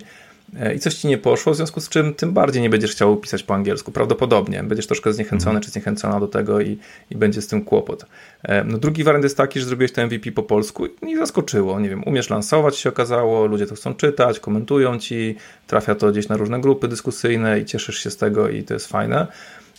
i 0.75 0.79
coś 0.79 0.95
ci 0.95 1.07
nie 1.07 1.17
poszło, 1.17 1.53
w 1.53 1.55
związku 1.55 1.81
z 1.81 1.89
czym 1.89 2.13
tym 2.13 2.33
bardziej 2.33 2.61
nie 2.61 2.69
będziesz 2.69 2.91
chciał 2.91 3.17
pisać 3.17 3.43
po 3.43 3.53
angielsku. 3.53 3.91
Prawdopodobnie 3.91 4.63
będziesz 4.63 4.87
troszkę 4.87 5.13
zniechęcony 5.13 5.51
mm. 5.51 5.63
czy 5.63 5.71
zniechęcona 5.71 6.19
do 6.19 6.27
tego 6.27 6.61
i, 6.61 6.77
i 7.09 7.15
będzie 7.15 7.41
z 7.41 7.47
tym 7.47 7.61
kłopot. 7.61 8.05
E, 8.43 8.63
no 8.63 8.77
drugi 8.77 9.03
wariant 9.03 9.23
jest 9.23 9.37
taki, 9.37 9.59
że 9.59 9.65
zrobiłeś 9.65 9.91
to 9.91 10.05
MVP 10.05 10.31
po 10.31 10.43
polsku 10.43 10.85
i 10.85 11.15
zaskoczyło. 11.17 11.79
Nie 11.79 11.89
wiem, 11.89 12.03
umiesz 12.05 12.29
lansować 12.29 12.77
się 12.77 12.89
okazało, 12.89 13.45
ludzie 13.45 13.67
to 13.67 13.75
chcą 13.75 13.93
czytać, 13.93 14.39
komentują 14.39 14.99
ci, 14.99 15.35
trafia 15.67 15.95
to 15.95 16.11
gdzieś 16.11 16.27
na 16.27 16.37
różne 16.37 16.61
grupy 16.61 16.87
dyskusyjne 16.87 17.59
i 17.59 17.65
cieszysz 17.65 17.97
się 18.03 18.11
z 18.11 18.17
tego 18.17 18.49
i 18.49 18.63
to 18.63 18.73
jest 18.73 18.87
fajne 18.87 19.27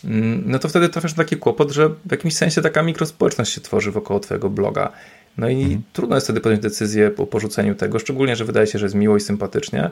mm, 0.05 0.43
no 0.45 0.59
to 0.59 0.69
wtedy 0.69 0.89
trafiasz 0.89 1.15
na 1.15 1.23
taki 1.23 1.37
kłopot, 1.37 1.71
że 1.71 1.89
w 1.89 2.11
jakimś 2.11 2.35
sensie 2.35 2.61
taka 2.61 2.83
mikrospołeczność 2.83 3.53
się 3.53 3.61
tworzy 3.61 3.91
wokół 3.91 4.19
twojego 4.19 4.49
bloga. 4.49 4.91
No 5.37 5.49
i 5.49 5.61
mhm. 5.61 5.81
trudno 5.93 6.15
jest 6.15 6.27
wtedy 6.27 6.41
podjąć 6.41 6.61
decyzję 6.61 7.11
po 7.11 7.27
porzuceniu 7.27 7.75
tego, 7.75 7.99
szczególnie, 7.99 8.35
że 8.35 8.45
wydaje 8.45 8.67
się, 8.67 8.79
że 8.79 8.85
jest 8.85 8.95
miło 8.95 9.17
i 9.17 9.19
sympatycznie. 9.19 9.91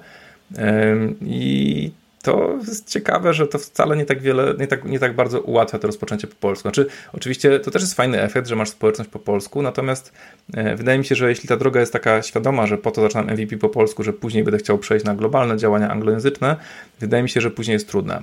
I 1.21 1.91
to 2.21 2.57
jest 2.67 2.89
ciekawe, 2.89 3.33
że 3.33 3.47
to 3.47 3.57
wcale 3.57 3.97
nie 3.97 4.05
tak 4.05 4.21
wiele, 4.21 4.53
nie 4.59 4.67
tak, 4.67 4.85
nie 4.85 4.99
tak 4.99 5.15
bardzo 5.15 5.41
ułatwia 5.41 5.79
to 5.79 5.87
rozpoczęcie 5.87 6.27
po 6.27 6.35
polsku. 6.35 6.61
Znaczy, 6.61 6.85
oczywiście 7.13 7.59
to 7.59 7.71
też 7.71 7.81
jest 7.81 7.93
fajny 7.93 8.21
efekt, 8.21 8.47
że 8.47 8.55
masz 8.55 8.69
społeczność 8.69 9.09
po 9.09 9.19
polsku, 9.19 9.61
natomiast 9.61 10.13
e, 10.53 10.75
wydaje 10.75 10.99
mi 10.99 11.05
się, 11.05 11.15
że 11.15 11.29
jeśli 11.29 11.49
ta 11.49 11.57
droga 11.57 11.79
jest 11.79 11.93
taka 11.93 12.21
świadoma, 12.21 12.67
że 12.67 12.77
po 12.77 12.91
to 12.91 13.01
zaczynam 13.01 13.29
MVP 13.29 13.57
po 13.57 13.69
polsku, 13.69 14.03
że 14.03 14.13
później 14.13 14.43
będę 14.43 14.57
chciał 14.57 14.77
przejść 14.77 15.05
na 15.05 15.15
globalne 15.15 15.57
działania 15.57 15.89
anglojęzyczne, 15.89 16.55
wydaje 16.99 17.23
mi 17.23 17.29
się, 17.29 17.41
że 17.41 17.51
później 17.51 17.73
jest 17.73 17.89
trudne. 17.89 18.21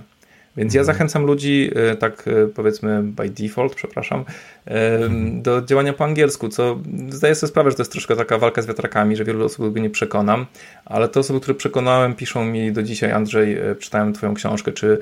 Więc 0.57 0.75
ja 0.75 0.81
mhm. 0.81 0.97
zachęcam 0.97 1.25
ludzi, 1.25 1.71
e, 1.75 1.97
tak 1.97 2.29
e, 2.29 2.47
powiedzmy 2.47 3.03
by 3.03 3.31
default, 3.31 3.75
przepraszam, 3.75 4.25
mhm. 4.67 5.43
do 5.43 5.63
działania 5.63 5.93
po 5.93 6.05
angielsku, 6.05 6.49
co 6.49 6.79
zdaję 7.09 7.35
sobie 7.35 7.49
sprawę, 7.49 7.71
że 7.71 7.77
to 7.77 7.83
jest 7.83 7.93
troszkę 7.93 8.17
taka 8.17 8.39
walka 8.39 8.63
z 8.63 8.67
wiatrakami, 8.67 9.17
że 9.17 9.25
wielu 9.25 9.45
osób 9.45 9.75
go 9.75 9.81
nie 9.81 9.91
przekonam, 9.91 10.47
ale 10.85 11.09
te 11.09 11.21
osoby, 11.21 11.41
które 11.41 11.55
przekonałem, 11.55 12.15
piszą 12.15 12.45
mi 12.45 12.73
do 12.73 12.83
dzisiaj, 12.83 13.13
Andrzej, 13.13 13.59
e, 13.59 13.77
czytałem 13.77 14.13
twoją 14.13 14.35
książkę, 14.35 14.73
czy, 14.73 14.99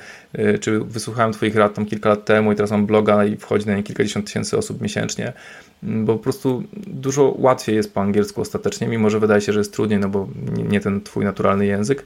czy 0.60 0.80
wysłuchałem 0.80 1.32
twoich 1.32 1.56
rad 1.56 1.74
tam 1.74 1.86
kilka 1.86 2.08
lat 2.08 2.24
temu 2.24 2.52
i 2.52 2.56
teraz 2.56 2.70
mam 2.70 2.86
bloga 2.86 3.24
i 3.24 3.36
wchodzi 3.36 3.66
na 3.66 3.76
nie 3.76 3.82
kilkadziesiąt 3.82 4.26
tysięcy 4.26 4.58
osób 4.58 4.80
miesięcznie, 4.80 5.32
mm, 5.82 6.04
bo 6.04 6.16
po 6.16 6.22
prostu 6.22 6.62
dużo 6.86 7.34
łatwiej 7.38 7.76
jest 7.76 7.94
po 7.94 8.00
angielsku 8.00 8.40
ostatecznie, 8.40 8.88
mimo 8.88 9.10
że 9.10 9.20
wydaje 9.20 9.40
się, 9.40 9.52
że 9.52 9.60
jest 9.60 9.72
trudniej, 9.72 10.00
no 10.00 10.08
bo 10.08 10.28
nie 10.68 10.80
ten 10.80 11.00
twój 11.00 11.24
naturalny 11.24 11.66
język, 11.66 12.04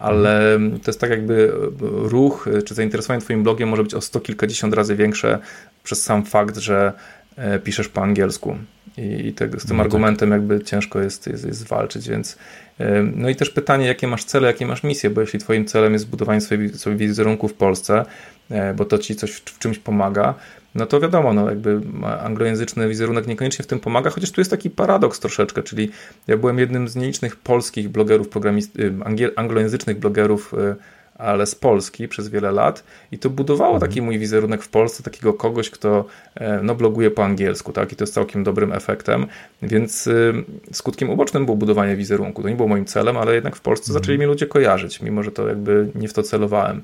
ale 0.00 0.58
to 0.82 0.90
jest 0.90 1.00
tak 1.00 1.10
jakby 1.10 1.52
ruch 1.82 2.48
czy 2.64 2.74
zainteresowanie 2.74 3.20
Twoim 3.20 3.42
blogiem 3.42 3.68
może 3.68 3.82
być 3.82 3.94
o 3.94 4.00
sto 4.00 4.20
kilkadziesiąt 4.20 4.74
razy 4.74 4.96
większe 4.96 5.38
przez 5.84 6.02
sam 6.02 6.24
fakt, 6.24 6.56
że 6.56 6.92
e, 7.36 7.58
piszesz 7.58 7.88
po 7.88 8.02
angielsku. 8.02 8.56
I 8.98 9.32
tego, 9.32 9.60
z 9.60 9.64
tym 9.64 9.76
no 9.76 9.82
tak. 9.82 9.86
argumentem 9.86 10.30
jakby 10.30 10.60
ciężko 10.64 11.00
jest, 11.00 11.26
jest, 11.26 11.46
jest 11.46 11.66
walczyć, 11.66 12.08
więc 12.08 12.38
e, 12.78 13.02
no 13.02 13.28
i 13.28 13.36
też 13.36 13.50
pytanie, 13.50 13.86
jakie 13.86 14.06
masz 14.06 14.24
cele, 14.24 14.46
jakie 14.46 14.66
masz 14.66 14.82
misje, 14.82 15.10
bo 15.10 15.20
jeśli 15.20 15.38
twoim 15.38 15.64
celem 15.64 15.92
jest 15.92 16.04
zbudowanie 16.04 16.40
swojego, 16.40 16.78
swojego 16.78 17.00
wizerunku 17.00 17.48
w 17.48 17.54
Polsce, 17.54 18.04
e, 18.50 18.74
bo 18.74 18.84
to 18.84 18.98
ci 18.98 19.16
coś 19.16 19.32
w 19.32 19.58
czymś 19.58 19.78
pomaga, 19.78 20.34
no 20.74 20.86
to 20.86 21.00
wiadomo, 21.00 21.32
no 21.32 21.48
jakby 21.48 21.80
anglojęzyczny 22.20 22.88
wizerunek 22.88 23.26
niekoniecznie 23.26 23.62
w 23.62 23.66
tym 23.66 23.80
pomaga, 23.80 24.10
chociaż 24.10 24.30
tu 24.30 24.40
jest 24.40 24.50
taki 24.50 24.70
paradoks 24.70 25.20
troszeczkę, 25.20 25.62
czyli 25.62 25.90
ja 26.26 26.36
byłem 26.36 26.58
jednym 26.58 26.88
z 26.88 26.96
nielicznych 26.96 27.36
polskich 27.36 27.88
blogerów, 27.88 28.28
programist, 28.28 28.78
y, 28.78 28.94
anglojęzycznych 29.36 29.98
blogerów, 29.98 30.54
y, 30.54 30.76
ale 31.20 31.46
z 31.46 31.54
Polski 31.54 32.08
przez 32.08 32.28
wiele 32.28 32.52
lat 32.52 32.84
i 33.12 33.18
to 33.18 33.30
budowało 33.30 33.74
mhm. 33.74 33.90
taki 33.90 34.02
mój 34.02 34.18
wizerunek 34.18 34.62
w 34.62 34.68
Polsce, 34.68 35.02
takiego 35.02 35.32
kogoś, 35.32 35.70
kto 35.70 36.04
e, 36.34 36.60
no, 36.62 36.74
bloguje 36.74 37.10
po 37.10 37.24
angielsku, 37.24 37.72
tak, 37.72 37.92
i 37.92 37.96
to 37.96 38.04
jest 38.04 38.14
całkiem 38.14 38.44
dobrym 38.44 38.72
efektem, 38.72 39.26
więc 39.62 40.06
y, 40.06 40.44
skutkiem 40.72 41.10
ubocznym 41.10 41.44
było 41.44 41.56
budowanie 41.56 41.96
wizerunku. 41.96 42.42
To 42.42 42.48
nie 42.48 42.56
było 42.56 42.68
moim 42.68 42.84
celem, 42.84 43.16
ale 43.16 43.34
jednak 43.34 43.56
w 43.56 43.60
Polsce 43.60 43.90
mhm. 43.90 44.02
zaczęli 44.02 44.18
mnie 44.18 44.26
ludzie 44.26 44.46
kojarzyć, 44.46 45.02
mimo 45.02 45.22
że 45.22 45.30
to 45.32 45.48
jakby 45.48 45.88
nie 45.94 46.08
w 46.08 46.12
to 46.12 46.22
celowałem. 46.22 46.82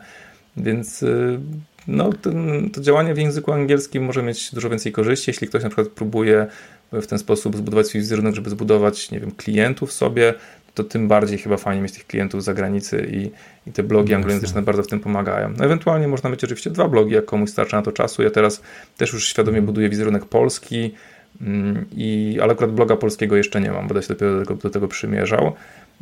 Więc 0.56 1.04
no, 1.88 2.12
ten, 2.12 2.70
to 2.70 2.80
działanie 2.80 3.14
w 3.14 3.18
języku 3.18 3.52
angielskim 3.52 4.04
może 4.04 4.22
mieć 4.22 4.54
dużo 4.54 4.70
więcej 4.70 4.92
korzyści, 4.92 5.30
jeśli 5.30 5.48
ktoś 5.48 5.62
na 5.62 5.68
przykład 5.68 5.88
próbuje 5.88 6.46
w 6.92 7.06
ten 7.06 7.18
sposób 7.18 7.56
zbudować 7.56 7.86
swój 7.86 8.00
wizerunek, 8.00 8.34
żeby 8.34 8.50
zbudować, 8.50 9.10
nie 9.10 9.20
wiem, 9.20 9.30
klientów 9.30 9.92
sobie, 9.92 10.34
to 10.74 10.84
tym 10.84 11.08
bardziej 11.08 11.38
chyba 11.38 11.56
fajnie 11.56 11.82
mieć 11.82 11.92
tych 11.92 12.06
klientów 12.06 12.42
z 12.42 12.44
zagranicy 12.44 13.06
i, 13.12 13.30
i 13.70 13.72
te 13.72 13.82
blogi 13.82 14.10
no, 14.10 14.16
anglojęzyczne 14.16 14.62
bardzo 14.62 14.82
w 14.82 14.86
tym 14.86 15.00
pomagają. 15.00 15.52
No, 15.58 15.64
ewentualnie 15.64 16.08
można 16.08 16.30
mieć 16.30 16.44
oczywiście 16.44 16.70
dwa 16.70 16.88
blogi, 16.88 17.14
jak 17.14 17.24
komuś 17.24 17.50
starcza 17.50 17.76
na 17.76 17.82
to 17.82 17.92
czasu. 17.92 18.22
Ja 18.22 18.30
teraz 18.30 18.62
też 18.96 19.12
już 19.12 19.28
świadomie 19.28 19.58
mhm. 19.58 19.66
buduję 19.66 19.88
wizerunek 19.88 20.24
polski, 20.24 20.94
mm, 21.40 21.84
i, 21.96 22.38
ale 22.42 22.52
akurat 22.52 22.72
bloga 22.72 22.96
polskiego 22.96 23.36
jeszcze 23.36 23.60
nie 23.60 23.70
mam, 23.70 23.88
będę 23.88 24.02
się 24.02 24.08
dopiero 24.08 24.32
do 24.32 24.40
tego, 24.40 24.54
do 24.54 24.70
tego 24.70 24.88
przymierzał. 24.88 25.52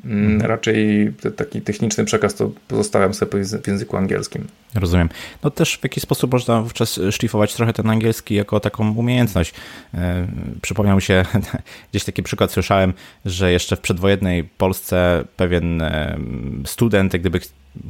Mm. 0.05 0.43
Raczej 0.43 1.13
taki 1.37 1.63
techniczny 1.63 2.05
przekaz 2.05 2.35
to 2.35 2.51
pozostawiam 2.69 3.15
sobie 3.15 3.45
w 3.45 3.67
języku 3.67 3.97
angielskim. 3.97 4.47
Rozumiem. 4.75 5.09
No 5.43 5.51
też 5.51 5.77
w 5.77 5.83
jakiś 5.83 6.03
sposób 6.03 6.33
można 6.33 6.63
wówczas 6.63 7.01
szlifować 7.11 7.55
trochę 7.55 7.73
ten 7.73 7.91
angielski 7.91 8.35
jako 8.35 8.61
taką 8.61 8.95
umiejętność. 8.95 9.55
E, 9.95 10.27
przypomniał 10.63 10.97
mi 10.97 11.03
się, 11.03 11.25
gdzieś 11.91 12.05
taki 12.05 12.23
przykład 12.23 12.53
słyszałem, 12.53 12.93
że 13.25 13.53
jeszcze 13.53 13.77
w 13.77 13.81
przedwojennej 13.81 14.45
Polsce 14.45 15.25
pewien 15.37 15.83
e, 15.83 16.19
student, 16.65 17.17
gdyby 17.17 17.41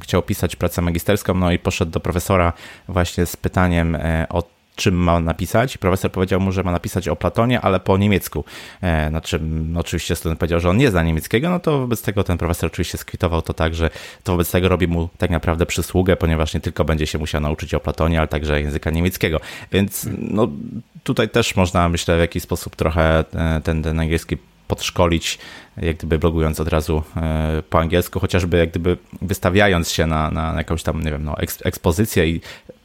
chciał 0.03 0.23
pisać 0.23 0.57
pracę 0.57 0.83
magisterską, 0.83 1.35
no 1.35 1.53
i 1.53 1.59
poszedł 1.59 1.93
do 1.93 2.01
profesora 2.01 2.53
właśnie 2.89 3.27
z 3.27 3.37
pytaniem 3.37 3.95
e, 3.95 4.27
o 4.29 4.54
czym 4.77 4.95
ma 4.95 5.21
napisać. 5.21 5.79
Profesor 5.79 6.13
powiedział 6.13 6.41
mu, 6.41 6.53
że 6.53 6.63
ma 6.63 6.73
napisać 6.73 7.09
o 7.09 7.17
Platonie, 7.17 7.61
ale 7.61 7.81
po 7.81 7.99
niemiecku. 7.99 8.45
E, 8.81 9.11
na 9.11 9.21
czym 9.21 9.73
no, 9.73 9.81
oczywiście 9.81 10.17
student 10.17 10.41
powiedział, 10.41 10.61
że 10.61 10.71
on 10.71 10.77
nie 10.77 10.91
zna 10.91 11.03
niemieckiego, 11.03 11.51
no 11.51 11.61
to 11.61 11.79
wobec 11.79 12.03
tego 12.03 12.25
ten 12.25 12.39
profesor 12.39 12.67
oczywiście 12.67 12.99
skwitował 12.99 13.43
to 13.43 13.55
tak, 13.55 13.75
że 13.75 13.91
to 14.25 14.33
wobec 14.33 14.51
tego 14.51 14.69
robi 14.69 14.87
mu 14.89 15.09
tak 15.19 15.31
naprawdę 15.31 15.67
przysługę, 15.67 16.17
ponieważ 16.17 16.55
nie 16.55 16.61
tylko 16.61 16.85
będzie 16.85 17.07
się 17.07 17.19
musiał 17.19 17.41
nauczyć 17.41 17.75
o 17.75 17.81
Platonie, 17.81 18.19
ale 18.19 18.29
także 18.29 18.61
języka 18.61 18.91
niemieckiego. 18.91 19.41
Więc 19.73 20.09
no, 20.19 20.49
tutaj 21.05 21.29
też 21.29 21.57
można, 21.57 21.89
myślę, 21.89 22.17
w 22.17 22.21
jakiś 22.21 22.43
sposób 22.43 22.77
trochę 22.77 23.25
e, 23.35 23.61
ten, 23.65 23.83
ten 23.83 24.01
angielski 24.01 24.37
podszkolić, 24.69 25.39
jak 25.77 25.97
gdyby 25.97 26.19
blogując 26.19 26.61
od 26.61 26.69
razu 26.69 27.03
e, 27.17 27.63
po 27.71 27.81
angielsku, 27.81 28.21
chociażby 28.21 28.59
jak 28.59 28.71
gdyby 28.71 28.97
wystawiając 29.23 29.91
się 29.91 30.07
na, 30.07 30.31
na 30.31 30.55
jakąś 30.59 30.83
tam, 30.83 31.03
nie 31.03 31.11
wiem, 31.11 31.25
no, 31.25 31.37
ekspozycję 31.65 32.29
i 32.29 32.41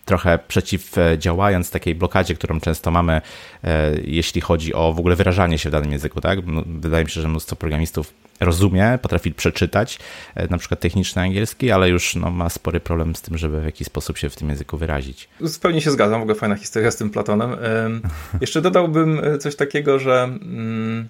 trochę 0.10 0.40
przeciwdziałając 0.48 1.72
takiej 1.72 1.96
blokadzie, 1.96 2.36
którą 2.36 2.60
często 2.60 2.92
mamy, 2.92 3.22
e, 3.64 3.92
jeśli 4.04 4.42
chodzi 4.42 4.74
o 4.74 4.94
w 4.94 5.00
ogóle 5.00 5.16
wyrażanie 5.16 5.58
się 5.58 5.70
w 5.70 5.72
danym 5.72 5.92
języku. 5.92 6.22
Tak? 6.22 6.40
Wydaje 6.66 7.04
mi 7.04 7.10
się, 7.10 7.22
że 7.22 7.28
mnóstwo 7.28 7.56
programistów 7.56 8.14
rozumie, 8.40 9.00
potrafi 9.02 9.32
przeczytać 9.32 10.00
e, 10.36 10.48
na 10.48 10.58
przykład 10.58 10.80
techniczny 10.80 11.22
angielski, 11.22 11.72
ale 11.72 11.90
już 11.90 12.16
no, 12.16 12.32
ma 12.32 12.50
spory 12.50 12.80
problem 12.80 13.16
z 13.16 13.22
tym, 13.22 13.38
żeby 13.38 13.62
w 13.62 13.66
jakiś 13.66 13.88
sposób 13.88 14.18
się 14.18 14.30
w 14.30 14.36
tym 14.36 14.50
języku 14.50 14.78
wyrazić. 14.78 15.30
Zupełnie 15.42 15.82
się 15.82 15.92
zgadzam, 15.92 16.20
w 16.20 16.24
ogóle 16.24 16.36
fajna 16.36 16.56
historia 16.56 16.92
z 16.92 16.96
tym 16.96 17.10
Platonem. 17.10 17.50
Jeszcze 18.42 18.62
dodałbym 18.62 19.22
e, 19.24 19.38
coś 19.38 19.56
takiego, 19.56 20.00
że 20.00 20.24
mm, 20.24 21.08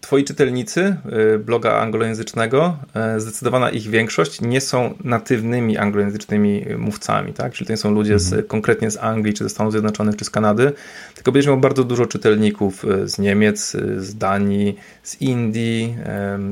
Twoi 0.00 0.24
czytelnicy 0.24 0.96
y, 1.34 1.38
bloga 1.38 1.80
anglojęzycznego, 1.80 2.76
y, 3.16 3.20
zdecydowana 3.20 3.70
ich 3.70 3.82
większość 3.82 4.40
nie 4.40 4.60
są 4.60 4.94
natywnymi 5.04 5.76
anglojęzycznymi 5.76 6.64
mówcami, 6.78 7.32
tak? 7.32 7.52
Czyli 7.52 7.66
to 7.66 7.72
nie 7.72 7.76
są 7.76 7.90
ludzie 7.90 8.18
z, 8.18 8.26
mhm. 8.26 8.48
konkretnie 8.48 8.90
z 8.90 8.96
Anglii, 8.96 9.34
czy 9.34 9.44
ze 9.44 9.50
Stanów 9.50 9.72
Zjednoczonych, 9.72 10.16
czy 10.16 10.24
z 10.24 10.30
Kanady, 10.30 10.72
tylko 11.14 11.32
będziesz 11.32 11.48
miał 11.48 11.60
bardzo 11.60 11.84
dużo 11.84 12.06
czytelników 12.06 12.84
y, 12.84 13.08
z 13.08 13.18
Niemiec, 13.18 13.76
z 13.96 14.14
Danii, 14.14 14.76
z 15.02 15.20
Indii, 15.20 15.96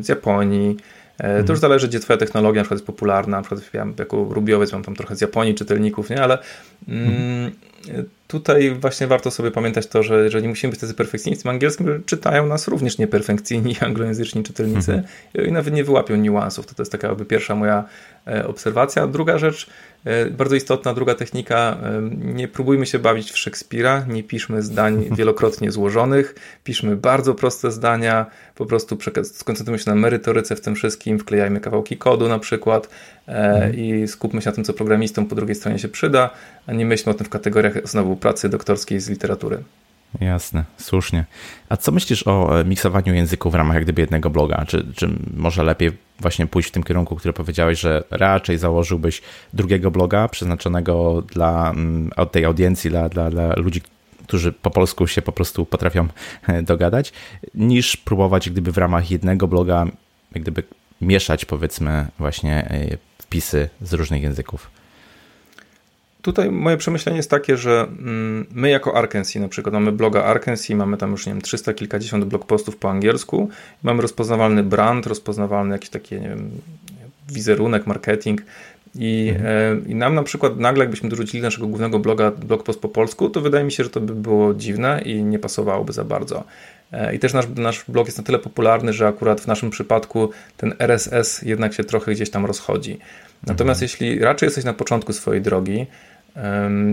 z 0.00 0.09
Japonii, 0.09 0.76
to 1.18 1.52
już 1.52 1.59
zależy, 1.59 1.88
gdzie 1.88 2.00
twoja 2.00 2.16
technologia 2.16 2.61
na 2.61 2.64
przykład 2.64 2.79
jest 2.79 2.87
popularna. 2.87 3.37
Na 3.37 3.42
przykład 3.42 3.74
ja 3.74 3.87
jako 3.98 4.26
rubiowiec 4.31 4.72
mam 4.72 4.83
tam 4.83 4.96
trochę 4.96 5.16
z 5.16 5.20
Japonii 5.20 5.55
czytelników, 5.55 6.11
nie? 6.11 6.22
ale 6.22 6.38
mm, 6.88 7.50
tutaj 8.29 8.70
właśnie 8.70 9.07
warto 9.07 9.31
sobie 9.31 9.50
pamiętać 9.50 9.87
to, 9.87 10.02
że, 10.02 10.31
że 10.31 10.42
nie 10.42 10.48
musimy 10.48 10.70
być 10.70 10.81
tacy 10.81 10.94
perfekcjonistami 10.94 11.52
angielskim, 11.52 12.02
czytają 12.07 12.46
nas 12.46 12.68
również 12.68 12.98
nieperfekcyjni 12.98 13.76
anglojęzyczni 13.81 14.42
czytelnicy 14.42 14.92
mhm. 14.92 15.48
i 15.48 15.52
nawet 15.52 15.74
nie 15.74 15.85
wyłapią 15.85 16.16
niuansów. 16.16 16.66
To, 16.66 16.74
to 16.74 16.83
jest 16.83 16.92
taka 16.92 17.09
jakby 17.09 17.24
pierwsza 17.24 17.55
moja 17.55 17.85
e, 18.26 18.46
obserwacja. 18.46 19.07
Druga 19.07 19.38
rzecz, 19.38 19.66
e, 19.66 19.70
bardzo 20.30 20.56
istotna, 20.56 20.94
druga 20.94 21.14
technika, 21.14 21.78
e, 21.82 22.02
nie 22.12 22.48
próbujmy 22.48 22.86
się 22.86 22.98
bawić 22.98 23.30
w 23.30 23.38
Szekspira, 23.38 24.04
nie 24.08 24.22
piszmy 24.22 24.62
zdań 24.62 25.04
wielokrotnie 25.18 25.72
złożonych, 25.72 26.34
piszmy 26.64 26.96
bardzo 26.96 27.34
proste 27.34 27.70
zdania, 27.70 28.26
po 28.54 28.66
prostu 28.66 28.98
skoncentrujmy 29.24 29.78
się 29.78 29.90
na 29.90 29.96
merytoryce 29.96 30.56
w 30.56 30.60
tym 30.60 30.74
wszystkim, 30.74 31.18
wklejajmy 31.18 31.60
kawałki 31.60 31.96
kodu 31.96 32.28
na 32.28 32.38
przykład 32.38 32.88
mhm. 33.26 33.76
i 33.76 34.08
skupmy 34.08 34.42
się 34.42 34.50
na 34.50 34.54
tym, 34.56 34.64
co 34.64 34.72
programistom 34.72 35.26
po 35.26 35.34
drugiej 35.34 35.54
stronie 35.54 35.78
się 35.78 35.88
przyda, 35.88 36.30
a 36.66 36.72
nie 36.72 36.86
myślmy 36.86 37.10
o 37.10 37.14
tym 37.14 37.26
w 37.26 37.30
kategoriach 37.30 37.88
znowu 37.88 38.16
pracy 38.16 38.48
doktorskiej 38.48 39.00
z 39.00 39.10
literatury. 39.10 39.58
Jasne, 40.20 40.64
słusznie. 40.76 41.24
A 41.68 41.76
co 41.76 41.92
myślisz 41.92 42.26
o 42.26 42.60
e, 42.60 42.64
miksowaniu 42.64 43.14
języków 43.14 43.52
w 43.52 43.54
ramach 43.54 43.74
jak 43.74 43.84
gdyby 43.84 44.00
jednego 44.00 44.30
bloga? 44.30 44.64
Czy, 44.68 44.86
czy 44.94 45.08
może 45.36 45.62
lepiej 45.62 45.92
właśnie 46.20 46.46
pójść 46.46 46.68
w 46.68 46.72
tym 46.72 46.82
kierunku, 46.82 47.16
który 47.16 47.32
powiedziałeś, 47.32 47.80
że 47.80 48.04
raczej 48.10 48.58
założyłbyś 48.58 49.22
drugiego 49.52 49.90
bloga 49.90 50.28
przeznaczonego 50.28 51.22
dla 51.22 51.70
mm, 51.70 52.10
tej 52.30 52.44
audiencji, 52.44 52.90
dla, 52.90 53.08
dla, 53.08 53.30
dla 53.30 53.54
ludzi, 53.56 53.82
którzy 54.26 54.52
po 54.52 54.70
polsku 54.70 55.06
się 55.06 55.22
po 55.22 55.32
prostu 55.32 55.66
potrafią 55.66 56.08
e, 56.46 56.62
dogadać, 56.62 57.12
niż 57.54 57.96
próbować 57.96 58.50
gdyby 58.50 58.72
w 58.72 58.78
ramach 58.78 59.10
jednego 59.10 59.48
bloga 59.48 59.86
jak 60.34 60.42
gdyby 60.42 60.62
mieszać 61.00 61.44
powiedzmy 61.44 62.06
właśnie 62.18 62.70
e, 62.70 62.96
wpisy 63.18 63.68
z 63.80 63.92
różnych 63.92 64.22
języków? 64.22 64.70
Tutaj 66.26 66.50
moje 66.50 66.76
przemyślenie 66.76 67.16
jest 67.16 67.30
takie, 67.30 67.56
że 67.56 67.86
mm, 67.98 68.46
my 68.54 68.70
jako 68.70 68.96
Arkansas 68.96 69.34
na 69.34 69.48
przykład 69.48 69.72
mamy 69.72 69.92
bloga 69.92 70.24
Arkansas, 70.24 70.70
mamy 70.70 70.96
tam 70.96 71.10
już 71.10 71.26
nie 71.26 71.32
wiem 71.32 71.42
300 71.42 71.74
kilkadziesiąt 71.74 72.24
blog 72.24 72.46
postów 72.46 72.76
po 72.76 72.90
angielsku, 72.90 73.48
mamy 73.82 74.02
rozpoznawalny 74.02 74.62
brand, 74.62 75.06
rozpoznawalny 75.06 75.74
jakiś 75.74 75.90
taki 75.90 76.14
nie 76.14 76.28
wiem, 76.28 76.50
wizerunek, 77.28 77.86
marketing 77.86 78.42
I, 78.94 79.32
mhm. 79.36 79.88
I 79.88 79.94
nam 79.94 80.14
na 80.14 80.22
przykład 80.22 80.58
nagle, 80.58 80.84
jakbyśmy 80.84 81.08
dorzucili 81.08 81.42
naszego 81.42 81.66
głównego 81.66 81.98
bloga, 81.98 82.30
blog 82.30 82.62
post 82.62 82.80
po 82.80 82.88
polsku, 82.88 83.30
to 83.30 83.40
wydaje 83.40 83.64
mi 83.64 83.72
się, 83.72 83.84
że 83.84 83.90
to 83.90 84.00
by 84.00 84.14
było 84.14 84.54
dziwne 84.54 85.02
i 85.04 85.22
nie 85.22 85.38
pasowałoby 85.38 85.92
za 85.92 86.04
bardzo. 86.04 86.44
I 87.14 87.18
też 87.18 87.32
nasz, 87.32 87.46
nasz 87.56 87.84
blog 87.88 88.06
jest 88.06 88.18
na 88.18 88.24
tyle 88.24 88.38
popularny, 88.38 88.92
że 88.92 89.06
akurat 89.06 89.40
w 89.40 89.46
naszym 89.46 89.70
przypadku 89.70 90.30
ten 90.56 90.74
RSS 90.78 91.42
jednak 91.42 91.74
się 91.74 91.84
trochę 91.84 92.12
gdzieś 92.12 92.30
tam 92.30 92.46
rozchodzi. 92.46 92.98
Natomiast 93.46 93.82
mhm. 93.82 93.84
jeśli 93.84 94.18
raczej 94.24 94.46
jesteś 94.46 94.64
na 94.64 94.72
początku 94.72 95.12
swojej 95.12 95.42
drogi, 95.42 95.86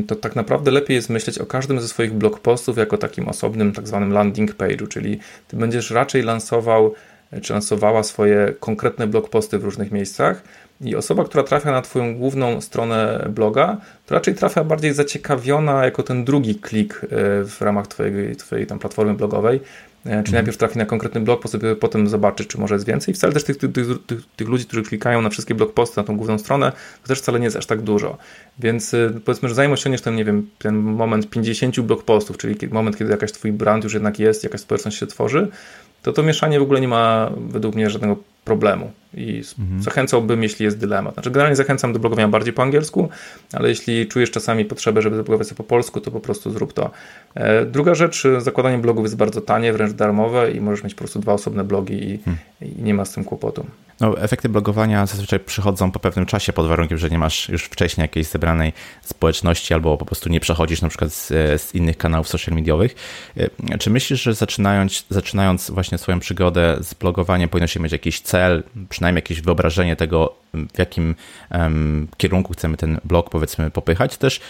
to 0.08 0.16
tak 0.16 0.36
naprawdę 0.36 0.72
lepiej 0.72 0.96
jest 0.96 1.10
myśleć 1.10 1.40
o 1.40 1.46
każdym 1.46 1.82
ze 1.82 1.88
swoich 1.88 2.14
blog 2.14 2.40
postów 2.40 2.78
jako 2.78 2.98
takim 2.98 3.28
osobnym 3.28 3.72
tak 3.72 3.88
zwanym 3.88 4.14
landing 4.14 4.56
page'u, 4.56 4.88
czyli 4.88 5.20
ty 5.48 5.58
będziesz 5.58 5.92
raczej 5.92 6.24
lansował 6.24 6.94
czy 7.42 7.54
lansowała 7.54 8.04
swoje 8.04 8.54
konkretne 8.60 9.08
blog 9.08 9.30
posty 9.30 9.60
w 9.60 9.64
różnych 9.64 9.92
miejscach 9.92 10.44
i 10.82 10.96
osoba, 10.96 11.24
która 11.24 11.44
trafia 11.44 11.72
na 11.72 11.82
twoją 11.82 12.16
główną 12.16 12.62
stronę 12.62 13.28
bloga, 13.30 13.78
to 14.06 14.16
raczej 14.16 14.36
trafia 14.36 14.64
bardziej 14.64 14.94
zaciekawiona 14.94 15.86
jako 15.86 16.04
ten 16.04 16.26
drugi 16.26 16.56
klik 16.56 17.02
e, 17.04 17.08
w 17.46 17.58
ramach 17.62 17.88
twojej, 17.88 18.36
twojej 18.36 18.68
tam 18.68 18.80
platformy 18.80 19.14
blogowej, 19.14 19.60
E, 20.06 20.10
czyli 20.10 20.18
mhm. 20.18 20.34
najpierw 20.34 20.58
trafi 20.58 20.78
na 20.78 20.86
konkretny 20.86 21.22
blog, 21.22 21.42
po 21.42 21.48
sobie 21.48 21.76
potem 21.76 22.08
zobaczy, 22.08 22.46
czy 22.46 22.60
może 22.60 22.76
jest 22.76 22.86
więcej. 22.86 23.14
Wcale 23.14 23.34
też 23.34 23.44
tych, 23.44 23.58
tych, 23.58 23.72
tych, 24.08 24.20
tych, 24.36 24.48
ludzi, 24.48 24.66
którzy 24.66 24.84
klikają 24.84 25.22
na 25.22 25.30
wszystkie 25.30 25.56
blog 25.56 25.74
posty, 25.74 25.98
na 25.98 26.04
tą 26.04 26.18
główną 26.18 26.40
stronę, 26.40 26.72
to 27.02 27.08
też 27.08 27.20
wcale 27.20 27.40
nie 27.40 27.46
jest 27.46 27.58
aż 27.58 27.66
tak 27.66 27.82
dużo. 27.82 28.18
Więc 28.60 28.94
e, 28.94 29.14
powiedzmy, 29.26 29.50
że 29.50 29.56
zanim 29.56 29.72
osiągniesz 29.72 30.02
ten, 30.02 30.16
nie 30.16 30.26
wiem, 30.26 30.50
ten 30.60 30.76
moment 30.76 31.30
50 31.30 31.80
blog 31.80 32.04
postów, 32.04 32.38
czyli 32.38 32.56
moment, 32.72 32.98
kiedy 32.98 33.12
jakaś 33.12 33.32
twój 33.32 33.52
brand 33.52 33.84
już 33.84 33.94
jednak 33.94 34.20
jest, 34.20 34.44
jakaś 34.44 34.62
społeczność 34.62 34.98
się 34.98 35.08
tworzy, 35.08 35.48
to 36.02 36.14
to 36.14 36.24
mieszanie 36.24 36.60
w 36.60 36.64
ogóle 36.64 36.82
nie 36.82 36.88
ma 36.88 37.32
według 37.50 37.76
mnie 37.76 37.90
żadnego 37.90 38.18
problemu 38.44 38.92
i 39.14 39.44
mhm. 39.60 39.84
zachęcałbym, 39.84 40.44
jeśli 40.44 40.66
jest 40.66 40.78
dylemat. 40.78 41.14
Znaczy, 41.14 41.32
generalnie 41.32 41.56
zachęcam 41.56 41.94
do 41.94 42.00
blogowania 42.00 42.28
bardziej 42.28 42.54
po 42.54 42.62
angielsku, 42.64 43.10
ale 43.54 43.70
jeśli 43.70 44.08
czujesz 44.08 44.32
czasami 44.32 44.66
potrzebę, 44.66 45.02
żeby 45.02 45.16
zablogować 45.16 45.48
sobie 45.48 45.58
po 45.58 45.64
polsku, 45.64 46.02
to 46.02 46.12
po 46.12 46.20
prostu 46.20 46.52
zrób 46.52 46.74
to. 46.74 46.92
E, 47.36 47.66
druga 47.66 47.96
rzecz, 47.96 48.24
zakładanie 48.38 48.78
blogów 48.78 49.06
jest 49.06 49.18
bardzo 49.18 49.42
tanie, 49.42 49.74
wręcz 49.74 49.94
darmowe 49.94 50.52
i 50.52 50.62
możesz 50.62 50.84
mieć 50.84 50.94
po 50.94 51.00
prostu 51.00 51.20
dwa 51.20 51.34
osobne 51.34 51.64
blogi 51.64 52.10
i, 52.10 52.20
hmm. 52.24 52.42
i 52.62 52.84
nie 52.84 52.94
ma 52.94 53.06
z 53.06 53.12
tym 53.12 53.24
kłopotu. 53.24 53.66
No, 54.00 54.20
efekty 54.20 54.50
blogowania 54.50 55.06
zazwyczaj 55.06 55.40
przychodzą 55.40 55.92
po 55.92 56.00
pewnym 56.00 56.26
czasie, 56.26 56.54
pod 56.54 56.68
warunkiem, 56.68 56.98
że 56.98 57.10
nie 57.10 57.18
masz 57.18 57.50
już 57.50 57.64
wcześniej 57.64 58.04
jakiejś 58.04 58.28
zebranej 58.28 58.74
społeczności 59.02 59.74
albo 59.74 59.98
po 59.98 60.06
prostu 60.06 60.30
nie 60.30 60.40
przechodzisz 60.40 60.82
na 60.82 60.90
przykład 60.90 61.14
z, 61.14 61.28
z 61.62 61.76
innych 61.76 61.98
kanałów 61.98 62.28
social 62.28 62.56
mediowych. 62.56 62.96
E, 63.38 63.78
czy 63.78 63.90
myślisz, 63.90 64.22
że 64.22 64.34
zaczynając, 64.34 65.06
zaczynając 65.10 65.72
właśnie 65.72 65.98
swoją 65.98 66.20
przygodę 66.20 66.78
z 66.82 66.94
blogowaniem 66.94 67.50
powinno 67.50 67.68
się 67.68 67.80
mieć 67.80 67.92
jakiś 67.92 68.22
cel, 68.34 68.64
przynajmniej 68.90 69.18
jakieś 69.18 69.42
wyobrażenie 69.42 69.96
tego, 69.96 70.36
w 70.74 70.80
jakim 70.80 71.16
kierunku 72.18 72.54
chcemy 72.54 72.78
ten 72.78 73.00
blog 73.04 73.30
powiedzmy 73.30 73.72
popychać, 73.72 74.18
też 74.18 74.42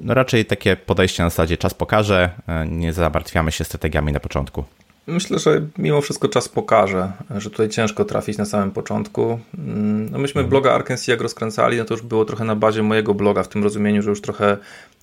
no 0.00 0.14
raczej 0.14 0.44
takie 0.44 0.76
podejście 0.76 1.22
na 1.22 1.30
zasadzie 1.30 1.56
czas 1.56 1.74
pokaże, 1.74 2.30
e, 2.48 2.66
nie 2.66 2.92
zamartwiamy 2.92 3.52
się 3.52 3.64
strategiami 3.64 4.12
na 4.12 4.20
początku. 4.20 4.64
Myślę, 5.06 5.38
że 5.38 5.66
mimo 5.78 6.00
wszystko 6.00 6.28
czas 6.28 6.48
pokaże, 6.48 7.12
że 7.36 7.50
tutaj 7.50 7.68
ciężko 7.68 8.04
trafić 8.04 8.38
na 8.38 8.44
samym 8.44 8.70
początku. 8.70 9.40
Mm, 9.58 10.10
no 10.10 10.18
myśmy 10.18 10.40
mhm. 10.40 10.50
bloga 10.50 10.72
Arkansas 10.72 11.08
jak 11.08 11.20
rozkręcali, 11.20 11.78
no 11.78 11.84
to 11.84 11.94
już 11.94 12.02
było 12.02 12.24
trochę 12.24 12.44
na 12.44 12.56
bazie 12.56 12.82
mojego 12.82 13.14
bloga, 13.14 13.42
w 13.42 13.48
tym 13.48 13.64
rozumieniu, 13.64 14.02
że 14.02 14.10
już 14.10 14.20
trochę 14.20 14.56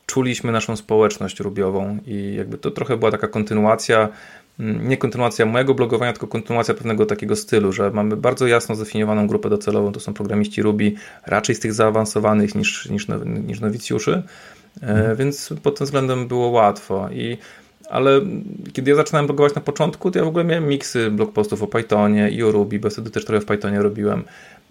czuliśmy 0.05 0.51
naszą 0.51 0.75
społeczność 0.75 1.39
rubiową 1.39 1.97
i 2.05 2.35
jakby 2.37 2.57
to 2.57 2.71
trochę 2.71 2.97
była 2.97 3.11
taka 3.11 3.27
kontynuacja, 3.27 4.09
nie 4.59 4.97
kontynuacja 4.97 5.45
mojego 5.45 5.73
blogowania, 5.73 6.13
tylko 6.13 6.27
kontynuacja 6.27 6.73
pewnego 6.73 7.05
takiego 7.05 7.35
stylu, 7.35 7.71
że 7.71 7.91
mamy 7.91 8.17
bardzo 8.17 8.47
jasno 8.47 8.75
zdefiniowaną 8.75 9.27
grupę 9.27 9.49
docelową, 9.49 9.91
to 9.91 9.99
są 9.99 10.13
programiści 10.13 10.61
Ruby, 10.61 10.91
raczej 11.25 11.55
z 11.55 11.59
tych 11.59 11.73
zaawansowanych 11.73 12.55
niż, 12.55 12.89
niż, 12.89 13.07
niż 13.25 13.59
nowicjuszy, 13.59 14.23
e, 14.81 14.87
mhm. 14.87 15.17
więc 15.17 15.53
pod 15.63 15.77
tym 15.77 15.85
względem 15.85 16.27
było 16.27 16.47
łatwo 16.47 17.09
i 17.11 17.37
ale 17.89 18.21
kiedy 18.73 18.91
ja 18.91 18.97
zaczynałem 18.97 19.27
blogować 19.27 19.55
na 19.55 19.61
początku, 19.61 20.11
to 20.11 20.19
ja 20.19 20.25
w 20.25 20.27
ogóle 20.27 20.43
miałem 20.43 20.67
miksy 20.67 21.11
blog 21.11 21.33
postów 21.33 21.63
o 21.63 21.67
Pythonie 21.67 22.29
i 22.29 22.43
o 22.43 22.51
Ruby, 22.51 22.79
bo 22.79 22.89
wtedy 22.89 23.09
też 23.09 23.25
trochę 23.25 23.41
w 23.41 23.45
Pythonie 23.45 23.81
robiłem. 23.81 24.23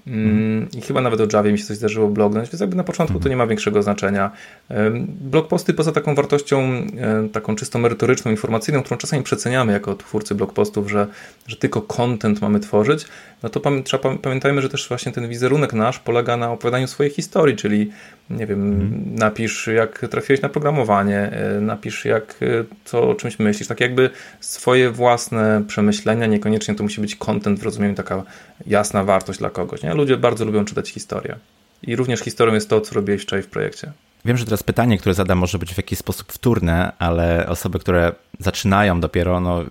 Mm, 0.06 0.68
I 0.78 0.80
chyba 0.80 1.00
nawet 1.00 1.20
o 1.20 1.36
Javie 1.36 1.52
mi 1.52 1.58
się 1.58 1.64
coś 1.64 1.76
zdarzyło 1.76 2.08
blognąć, 2.08 2.50
więc 2.50 2.60
jakby 2.60 2.76
na 2.76 2.84
początku 2.84 3.14
to 3.14 3.18
mhm. 3.18 3.30
nie 3.30 3.36
ma 3.36 3.46
większego 3.46 3.82
znaczenia. 3.82 4.30
Blogposty 5.06 5.74
poza 5.74 5.92
taką 5.92 6.14
wartością, 6.14 6.86
taką 7.32 7.56
czysto 7.56 7.78
merytoryczną, 7.78 8.30
informacyjną, 8.30 8.82
którą 8.82 8.96
czasami 8.98 9.22
przeceniamy 9.22 9.72
jako 9.72 9.94
twórcy 9.94 10.34
blogpostów, 10.34 10.90
że, 10.90 11.06
że 11.46 11.56
tylko 11.56 11.82
content 11.82 12.40
mamy 12.40 12.60
tworzyć, 12.60 13.06
no 13.42 13.48
to 13.48 13.60
trzeba, 13.84 14.16
pamiętajmy, 14.16 14.62
że 14.62 14.68
też 14.68 14.88
właśnie 14.88 15.12
ten 15.12 15.28
wizerunek 15.28 15.72
nasz 15.72 15.98
polega 15.98 16.36
na 16.36 16.52
opowiadaniu 16.52 16.86
swojej 16.86 17.12
historii, 17.12 17.56
czyli 17.56 17.90
nie 18.30 18.46
wiem, 18.46 18.60
hmm. 18.60 19.14
napisz 19.14 19.66
jak 19.66 19.98
trafiłeś 19.98 20.42
na 20.42 20.48
programowanie, 20.48 21.18
e, 21.18 21.60
napisz 21.60 22.04
jak, 22.04 22.34
e, 22.42 22.64
co 22.84 23.08
o 23.08 23.14
czymś 23.14 23.38
myślisz, 23.38 23.68
tak 23.68 23.80
jakby 23.80 24.10
swoje 24.40 24.90
własne 24.90 25.62
przemyślenia, 25.68 26.26
niekoniecznie 26.26 26.74
to 26.74 26.82
musi 26.82 27.00
być 27.00 27.16
content 27.16 27.60
w 27.60 27.62
rozumieniu 27.62 27.94
taka 27.94 28.22
jasna 28.66 29.04
wartość 29.04 29.38
dla 29.38 29.50
kogoś, 29.50 29.82
nie? 29.82 29.94
Ludzie 29.96 30.16
bardzo 30.16 30.44
lubią 30.44 30.64
czytać 30.64 30.90
historię. 30.90 31.38
I 31.82 31.96
również 31.96 32.20
historią 32.20 32.54
jest 32.54 32.70
to, 32.70 32.80
co 32.80 32.94
robiłeś 32.94 33.22
wczoraj 33.22 33.42
w 33.42 33.46
projekcie. 33.46 33.92
Wiem, 34.24 34.36
że 34.36 34.44
teraz 34.44 34.62
pytanie, 34.62 34.98
które 34.98 35.14
zadam, 35.14 35.38
może 35.38 35.58
być 35.58 35.74
w 35.74 35.76
jakiś 35.76 35.98
sposób 35.98 36.32
wtórne, 36.32 36.92
ale 36.98 37.46
osoby, 37.48 37.78
które 37.78 38.12
zaczynają 38.38 39.00
dopiero, 39.00 39.40
no, 39.40 39.64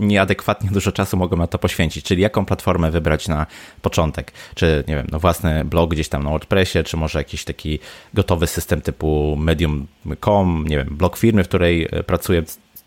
nieadekwatnie 0.00 0.70
dużo 0.70 0.92
czasu 0.92 1.16
mogą 1.16 1.36
na 1.36 1.46
to 1.46 1.58
poświęcić. 1.58 2.04
Czyli 2.04 2.22
jaką 2.22 2.44
platformę 2.44 2.90
wybrać 2.90 3.28
na 3.28 3.46
początek? 3.82 4.32
Czy, 4.54 4.84
nie 4.88 4.94
wiem, 4.94 5.06
no 5.12 5.18
własny 5.18 5.64
blog 5.64 5.90
gdzieś 5.90 6.08
tam 6.08 6.22
na 6.22 6.30
WordPressie, 6.30 6.84
czy 6.84 6.96
może 6.96 7.18
jakiś 7.18 7.44
taki 7.44 7.78
gotowy 8.14 8.46
system 8.46 8.80
typu 8.80 9.36
Medium.com, 9.38 10.64
nie 10.68 10.76
wiem, 10.76 10.88
blog 10.90 11.16
firmy, 11.16 11.44
w 11.44 11.48
której 11.48 11.88
pracuję. 12.06 12.42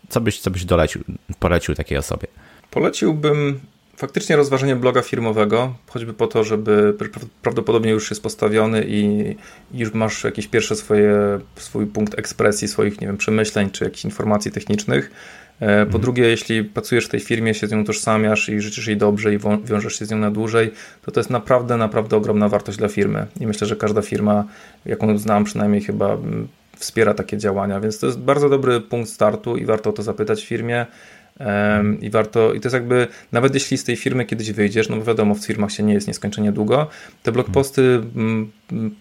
Co 0.08 0.20
byś, 0.20 0.40
co 0.40 0.50
byś 0.50 0.64
dolecił, 0.64 1.04
polecił 1.38 1.74
takiej 1.74 1.98
osobie? 1.98 2.26
Poleciłbym 2.70 3.60
faktycznie 3.96 4.36
rozważenie 4.36 4.76
bloga 4.76 5.02
firmowego, 5.02 5.74
choćby 5.86 6.14
po 6.14 6.26
to, 6.26 6.44
żeby 6.44 6.94
prawdopodobnie 7.42 7.90
już 7.90 8.10
jest 8.10 8.22
postawiony 8.22 8.84
i 8.88 9.34
już 9.74 9.94
masz 9.94 10.24
jakieś 10.24 10.48
pierwsze 10.48 10.76
swoje, 10.76 11.40
swój 11.56 11.86
punkt 11.86 12.18
ekspresji, 12.18 12.68
swoich, 12.68 13.00
nie 13.00 13.06
wiem, 13.06 13.16
przemyśleń 13.16 13.70
czy 13.70 13.84
jakichś 13.84 14.04
informacji 14.04 14.50
technicznych. 14.50 15.10
E, 15.60 15.66
po 15.66 15.82
mhm. 15.82 16.02
drugie, 16.02 16.24
jeśli 16.24 16.64
pracujesz 16.64 17.06
w 17.06 17.08
tej 17.08 17.20
firmie, 17.20 17.54
się 17.54 17.66
z 17.66 17.72
nią 17.72 17.84
tożsamiasz 17.84 18.48
i 18.48 18.60
życzysz 18.60 18.86
jej 18.86 18.96
dobrze 18.96 19.34
i 19.34 19.38
wiążesz 19.64 19.98
się 19.98 20.06
z 20.06 20.10
nią 20.10 20.18
na 20.18 20.30
dłużej, 20.30 20.72
to 21.02 21.10
to 21.10 21.20
jest 21.20 21.30
naprawdę, 21.30 21.76
naprawdę 21.76 22.16
ogromna 22.16 22.48
wartość 22.48 22.78
dla 22.78 22.88
firmy. 22.88 23.26
I 23.40 23.46
myślę, 23.46 23.66
że 23.66 23.76
każda 23.76 24.02
firma, 24.02 24.44
jaką 24.86 25.18
znam 25.18 25.44
przynajmniej 25.44 25.82
chyba 25.82 26.18
wspiera 26.76 27.14
takie 27.14 27.38
działania, 27.38 27.80
więc 27.80 27.98
to 27.98 28.06
jest 28.06 28.18
bardzo 28.18 28.48
dobry 28.48 28.80
punkt 28.80 29.10
startu 29.10 29.56
i 29.56 29.64
warto 29.64 29.90
o 29.90 29.92
to 29.92 30.02
zapytać 30.02 30.42
w 30.42 30.46
firmie. 30.46 30.86
I 32.00 32.10
warto, 32.10 32.54
i 32.54 32.60
to 32.60 32.68
jest 32.68 32.74
jakby, 32.74 33.06
nawet 33.32 33.54
jeśli 33.54 33.78
z 33.78 33.84
tej 33.84 33.96
firmy 33.96 34.24
kiedyś 34.24 34.52
wyjdziesz, 34.52 34.88
no 34.88 34.96
bo 34.96 35.04
wiadomo, 35.04 35.34
w 35.34 35.46
firmach 35.46 35.72
się 35.72 35.82
nie 35.82 35.94
jest 35.94 36.06
nieskończenie 36.06 36.52
długo, 36.52 36.88
te 37.22 37.32
blogposty 37.32 38.02
mm, 38.16 38.50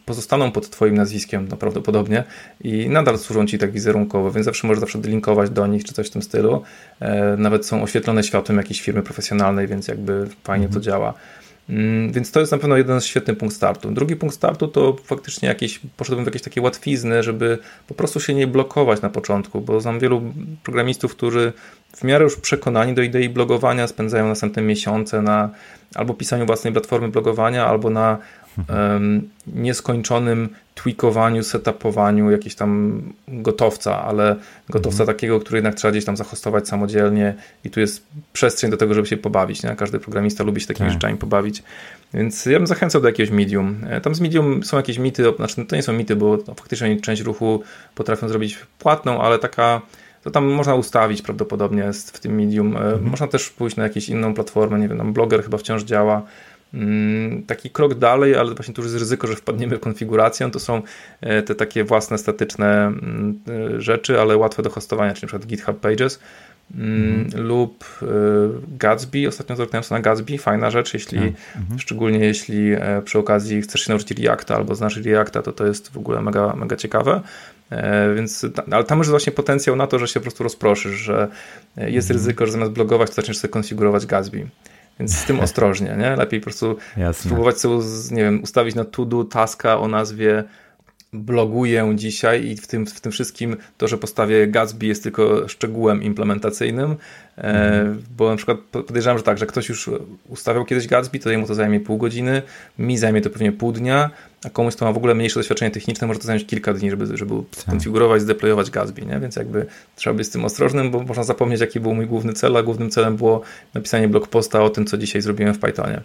pozostaną 0.05 0.51
pod 0.51 0.69
Twoim 0.69 0.95
nazwiskiem 0.95 1.47
no 1.49 1.57
prawdopodobnie 1.57 2.23
i 2.63 2.89
nadal 2.89 3.17
służą 3.17 3.45
Ci 3.45 3.57
tak 3.57 3.71
wizerunkowo, 3.71 4.31
więc 4.31 4.45
zawsze 4.45 4.67
możesz 4.67 4.79
zawsze 4.79 4.99
linkować 4.99 5.49
do 5.49 5.67
nich 5.67 5.83
czy 5.83 5.93
coś 5.93 6.07
w 6.07 6.09
tym 6.09 6.21
stylu. 6.21 6.63
E, 6.99 7.37
nawet 7.37 7.65
są 7.65 7.83
oświetlone 7.83 8.23
światłem 8.23 8.57
jakiejś 8.57 8.81
firmy 8.81 9.01
profesjonalnej, 9.01 9.67
więc 9.67 9.87
jakby 9.87 10.27
fajnie 10.43 10.65
mhm. 10.65 10.73
to 10.73 10.89
działa. 10.89 11.13
Mm, 11.71 12.11
więc 12.11 12.31
to 12.31 12.39
jest 12.39 12.51
na 12.51 12.57
pewno 12.57 12.77
jeden 12.77 13.01
świetny 13.01 13.35
punkt 13.35 13.55
startu. 13.55 13.91
Drugi 13.91 14.15
punkt 14.15 14.35
startu 14.35 14.67
to 14.67 14.95
faktycznie 15.03 15.49
jakieś, 15.49 15.79
poszedłbym 15.97 16.25
w 16.25 16.27
jakieś 16.27 16.41
takie 16.41 16.61
łatwizny, 16.61 17.23
żeby 17.23 17.57
po 17.87 17.93
prostu 17.93 18.19
się 18.19 18.33
nie 18.33 18.47
blokować 18.47 19.01
na 19.01 19.09
początku, 19.09 19.61
bo 19.61 19.81
znam 19.81 19.99
wielu 19.99 20.21
programistów, 20.63 21.15
którzy 21.15 21.53
w 21.95 22.03
miarę 22.03 22.23
już 22.23 22.35
przekonani 22.35 22.93
do 22.93 23.01
idei 23.01 23.29
blogowania 23.29 23.87
spędzają 23.87 24.27
następne 24.27 24.61
miesiące 24.61 25.21
na 25.21 25.49
albo 25.95 26.13
pisaniu 26.13 26.45
własnej 26.45 26.73
platformy 26.73 27.07
blogowania, 27.07 27.65
albo 27.65 27.89
na 27.89 28.17
nieskończonym 29.47 30.49
tweakowaniu, 30.75 31.43
setupowaniu 31.43 32.31
jakiegoś 32.31 32.55
tam 32.55 33.01
gotowca, 33.27 34.03
ale 34.03 34.35
gotowca 34.69 35.03
mhm. 35.03 35.17
takiego, 35.17 35.39
który 35.39 35.57
jednak 35.57 35.75
trzeba 35.75 35.91
gdzieś 35.91 36.05
tam 36.05 36.17
zahostować 36.17 36.67
samodzielnie 36.67 37.35
i 37.63 37.69
tu 37.69 37.79
jest 37.79 38.07
przestrzeń 38.33 38.71
do 38.71 38.77
tego, 38.77 38.93
żeby 38.93 39.07
się 39.07 39.17
pobawić. 39.17 39.63
Nie? 39.63 39.75
Każdy 39.75 39.99
programista 39.99 40.43
lubi 40.43 40.61
się 40.61 40.67
takimi 40.67 40.89
tak. 40.89 40.93
rzeczami 40.93 41.17
pobawić. 41.17 41.63
Więc 42.13 42.45
ja 42.45 42.57
bym 42.59 42.67
zachęcał 42.67 43.01
do 43.01 43.07
jakiegoś 43.07 43.31
medium. 43.31 43.85
E, 43.89 44.01
tam 44.01 44.15
z 44.15 44.21
medium 44.21 44.63
są 44.63 44.77
jakieś 44.77 44.97
mity, 44.97 45.23
znaczy 45.35 45.65
to 45.65 45.75
nie 45.75 45.83
są 45.83 45.93
mity, 45.93 46.15
bo 46.15 46.37
faktycznie 46.37 47.01
część 47.01 47.21
ruchu 47.21 47.63
potrafią 47.95 48.27
zrobić 48.27 48.59
płatną, 48.79 49.21
ale 49.21 49.39
taka 49.39 49.81
to 50.23 50.31
tam 50.31 50.45
można 50.45 50.75
ustawić 50.75 51.21
prawdopodobnie 51.21 51.93
w 51.93 52.19
tym 52.19 52.35
medium. 52.35 52.77
E, 52.77 52.79
mhm. 52.79 53.03
Można 53.03 53.27
też 53.27 53.49
pójść 53.49 53.75
na 53.75 53.83
jakąś 53.83 54.09
inną 54.09 54.33
platformę, 54.33 54.79
nie 54.79 54.87
wiem, 54.87 54.97
tam 54.97 55.13
Blogger 55.13 55.43
chyba 55.43 55.57
wciąż 55.57 55.83
działa. 55.83 56.21
Mm, 56.73 57.43
taki 57.43 57.69
krok 57.69 57.93
dalej, 57.93 58.35
ale 58.35 58.55
właśnie 58.55 58.73
tu 58.73 58.81
jest 58.81 58.95
ryzyko, 58.95 59.27
że 59.27 59.35
wpadniemy 59.35 59.77
w 59.77 59.79
konfigurację. 59.79 60.51
To 60.51 60.59
są 60.59 60.81
e, 61.21 61.43
te 61.43 61.55
takie 61.55 61.83
własne 61.83 62.17
statyczne 62.17 62.87
mm, 62.87 63.39
e, 63.77 63.81
rzeczy, 63.81 64.21
ale 64.21 64.37
łatwe 64.37 64.63
do 64.63 64.69
hostowania, 64.69 65.13
czyli 65.13 65.23
na 65.23 65.27
przykład 65.27 65.45
GitHub 65.45 65.79
Pages. 65.79 66.19
mm, 66.77 67.29
lub 67.35 67.85
y, 68.01 68.07
Gatsby. 68.77 69.27
Ostatnio 69.27 69.55
zerknąłem 69.55 69.83
sobie 69.83 69.99
na 69.99 70.03
Gatsby, 70.03 70.37
fajna 70.37 70.71
rzecz, 70.71 70.93
jeśli, 70.93 71.17
mm 71.17 71.33
szczególnie 71.77 72.19
jeśli 72.19 72.71
e, 72.73 73.01
przy 73.05 73.19
okazji 73.19 73.61
chcesz 73.61 73.81
się 73.81 73.89
nauczyć 73.89 74.19
Reacta 74.19 74.55
albo 74.55 74.75
znasz 74.75 74.97
Reacta, 74.97 75.41
to 75.41 75.51
to 75.51 75.65
jest 75.65 75.91
w 75.91 75.97
ogóle 75.97 76.21
mega, 76.21 76.55
mega 76.55 76.75
ciekawe. 76.75 77.21
E, 77.69 78.15
więc, 78.15 78.45
ale 78.71 78.83
tam 78.83 78.97
jest 78.97 79.09
właśnie 79.09 79.31
potencjał 79.31 79.75
na 79.75 79.87
to, 79.87 79.99
że 79.99 80.07
się 80.07 80.19
po 80.19 80.23
prostu 80.23 80.43
rozproszysz, 80.43 80.95
że 80.95 81.27
jest 81.77 82.11
mhm. 82.11 82.19
ryzyko, 82.19 82.45
że 82.45 82.51
zamiast 82.51 82.71
blogować, 82.71 83.09
to 83.09 83.15
zaczniesz 83.15 83.37
sobie 83.37 83.51
konfigurować 83.51 84.05
Gatsby. 84.05 84.47
Więc 85.01 85.17
z 85.17 85.25
tym 85.25 85.39
ostrożnie, 85.39 85.95
nie? 85.99 86.15
Lepiej 86.15 86.39
po 86.39 86.43
prostu 86.43 86.77
Jasne. 86.97 87.23
spróbować 87.23 87.59
sobie, 87.59 87.75
nie 88.11 88.23
wiem, 88.23 88.43
ustawić 88.43 88.75
na 88.75 88.85
to-do 88.85 89.23
taska 89.23 89.79
o 89.79 89.87
nazwie 89.87 90.43
bloguję 91.13 91.91
dzisiaj 91.95 92.45
i 92.45 92.55
w 92.57 92.67
tym, 92.67 92.85
w 92.85 93.01
tym 93.01 93.11
wszystkim 93.11 93.57
to, 93.77 93.87
że 93.87 93.97
postawię 93.97 94.47
Gatsby 94.47 94.85
jest 94.85 95.03
tylko 95.03 95.47
szczegółem 95.47 96.03
implementacyjnym. 96.03 96.95
Bo 98.17 98.29
na 98.29 98.35
przykład 98.35 98.57
podejrzewam, 98.57 99.17
że 99.17 99.23
tak, 99.23 99.37
że 99.37 99.45
ktoś 99.45 99.69
już 99.69 99.89
ustawiał 100.29 100.65
kiedyś 100.65 100.87
Gatsby, 100.87 101.19
to 101.19 101.29
jemu 101.29 101.47
to 101.47 101.55
zajmie 101.55 101.79
pół 101.79 101.97
godziny, 101.97 102.41
mi 102.79 102.97
zajmie 102.97 103.21
to 103.21 103.29
pewnie 103.29 103.51
pół 103.51 103.71
dnia, 103.71 104.09
a 104.45 104.49
komuś, 104.49 104.75
kto 104.75 104.85
ma 104.85 104.93
w 104.93 104.97
ogóle 104.97 105.15
mniejsze 105.15 105.39
doświadczenie 105.39 105.71
techniczne, 105.71 106.07
może 106.07 106.19
to 106.19 106.25
zająć 106.25 106.45
kilka 106.45 106.73
dni, 106.73 106.89
żeby, 106.89 107.17
żeby 107.17 107.35
tak. 107.35 107.59
skonfigurować, 107.59 108.21
zdeployować 108.21 108.71
Gatsby, 108.71 109.01
nie? 109.05 109.19
więc 109.19 109.35
jakby 109.35 109.65
trzeba 109.95 110.13
być 110.15 110.27
z 110.27 110.29
tym 110.29 110.45
ostrożnym, 110.45 110.91
bo 110.91 111.03
można 111.03 111.23
zapomnieć, 111.23 111.61
jaki 111.61 111.79
był 111.79 111.95
mój 111.95 112.07
główny 112.07 112.33
cel, 112.33 112.57
a 112.57 112.63
głównym 112.63 112.89
celem 112.89 113.17
było 113.17 113.41
napisanie 113.73 114.07
blog 114.07 114.27
posta 114.27 114.63
o 114.63 114.69
tym, 114.69 114.85
co 114.85 114.97
dzisiaj 114.97 115.21
zrobiłem 115.21 115.53
w 115.53 115.59
Pythonie. 115.59 116.01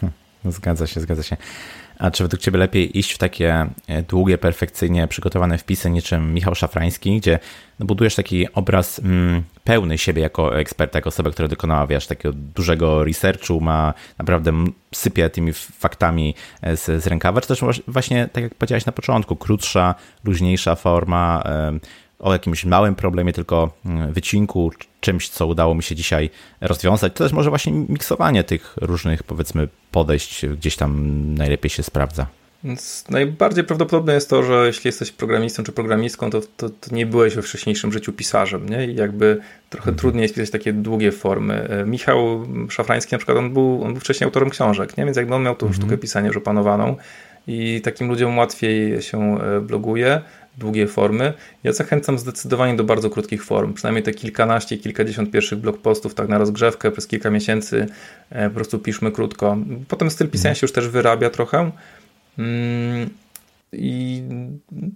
Hm, 0.00 0.12
zgadza 0.44 0.86
się, 0.86 1.00
zgadza 1.00 1.22
się. 1.22 1.36
A 1.98 2.10
czy 2.10 2.24
według 2.24 2.42
Ciebie 2.42 2.58
lepiej 2.58 2.98
iść 2.98 3.12
w 3.12 3.18
takie 3.18 3.66
e, 3.88 4.02
długie, 4.02 4.38
perfekcyjnie 4.38 5.08
przygotowane 5.08 5.58
wpisy 5.58 5.90
niczym 5.90 6.34
Michał 6.34 6.54
Szafrański, 6.54 7.16
gdzie 7.16 7.38
no, 7.78 7.86
budujesz 7.86 8.14
taki 8.14 8.52
obraz 8.52 8.98
mm, 8.98 9.42
pełny 9.64 9.98
siebie 9.98 10.22
jako 10.22 10.58
eksperta, 10.58 10.98
jako 10.98 11.08
osoba, 11.08 11.30
która 11.30 11.48
dokonała, 11.48 11.86
wiesz, 11.86 12.06
takiego 12.06 12.34
dużego 12.54 13.04
researchu, 13.04 13.60
ma 13.60 13.94
naprawdę 14.18 14.52
sypie 14.94 15.30
tymi 15.30 15.52
faktami 15.52 16.34
e, 16.62 16.76
z, 16.76 17.02
z 17.02 17.06
rękawa, 17.06 17.40
czy 17.40 17.48
też 17.48 17.60
właśnie, 17.88 18.28
tak 18.32 18.44
jak 18.44 18.54
powiedziałeś 18.54 18.86
na 18.86 18.92
początku, 18.92 19.36
krótsza, 19.36 19.94
luźniejsza 20.24 20.74
forma, 20.74 21.42
o 22.18 22.32
jakimś 22.32 22.64
małym 22.64 22.94
problemie, 22.94 23.32
tylko 23.32 23.70
mm, 23.86 24.12
wycinku, 24.12 24.72
czymś, 25.00 25.28
co 25.28 25.46
udało 25.46 25.74
mi 25.74 25.82
się 25.82 25.94
dzisiaj 25.94 26.30
rozwiązać. 26.60 27.12
To 27.12 27.24
też 27.24 27.32
może 27.32 27.50
właśnie 27.50 27.72
miksowanie 27.72 28.44
tych 28.44 28.74
różnych, 28.80 29.22
powiedzmy, 29.22 29.68
podejść 29.90 30.46
gdzieś 30.46 30.76
tam 30.76 31.14
najlepiej 31.34 31.70
się 31.70 31.82
sprawdza. 31.82 32.26
Więc 32.64 33.04
najbardziej 33.10 33.64
prawdopodobne 33.64 34.14
jest 34.14 34.30
to, 34.30 34.42
że 34.42 34.66
jeśli 34.66 34.88
jesteś 34.88 35.12
programistą 35.12 35.62
czy 35.62 35.72
programistką, 35.72 36.30
to, 36.30 36.40
to, 36.56 36.70
to 36.70 36.94
nie 36.94 37.06
byłeś 37.06 37.34
we 37.34 37.42
wcześniejszym 37.42 37.92
życiu 37.92 38.12
pisarzem, 38.12 38.68
nie? 38.68 38.86
I 38.86 38.94
jakby 38.94 39.40
trochę 39.70 39.90
mhm. 39.90 39.98
trudniej 39.98 40.22
jest 40.22 40.34
pisać 40.34 40.50
takie 40.50 40.72
długie 40.72 41.12
formy. 41.12 41.68
E, 41.68 41.84
Michał 41.86 42.46
Szafrański 42.68 43.14
na 43.14 43.18
przykład, 43.18 43.38
on 43.38 43.52
był, 43.52 43.84
on 43.84 43.92
był 43.92 44.00
wcześniej 44.00 44.24
autorem 44.24 44.50
książek, 44.50 44.96
nie? 44.96 45.04
Więc 45.04 45.16
jakby 45.16 45.34
on 45.34 45.42
miał 45.42 45.54
tą 45.54 45.66
mhm. 45.66 45.82
sztukę 45.82 45.98
pisania 45.98 46.26
już 46.26 46.36
opanowaną 46.36 46.96
i 47.46 47.80
takim 47.80 48.08
ludziom 48.08 48.38
łatwiej 48.38 49.02
się 49.02 49.38
e, 49.40 49.60
bloguje, 49.60 50.20
długie 50.58 50.86
formy. 50.86 51.32
Ja 51.64 51.72
zachęcam 51.72 52.18
zdecydowanie 52.18 52.76
do 52.76 52.84
bardzo 52.84 53.10
krótkich 53.10 53.44
form, 53.44 53.74
przynajmniej 53.74 54.02
te 54.02 54.12
kilkanaście, 54.12 54.78
kilkadziesiąt 54.78 55.30
pierwszych 55.30 55.58
blog 55.58 55.78
postów, 55.78 56.14
tak 56.14 56.28
na 56.28 56.38
rozgrzewkę 56.38 56.90
przez 56.90 57.06
kilka 57.06 57.30
miesięcy 57.30 57.86
e, 58.30 58.48
po 58.48 58.54
prostu 58.54 58.78
piszmy 58.78 59.12
krótko. 59.12 59.56
Potem 59.88 60.10
styl 60.10 60.28
pisania 60.28 60.50
mhm. 60.50 60.60
się 60.60 60.64
już 60.64 60.72
też 60.72 60.88
wyrabia 60.88 61.30
trochę 61.30 61.70
mm, 62.38 63.10
i 63.72 64.22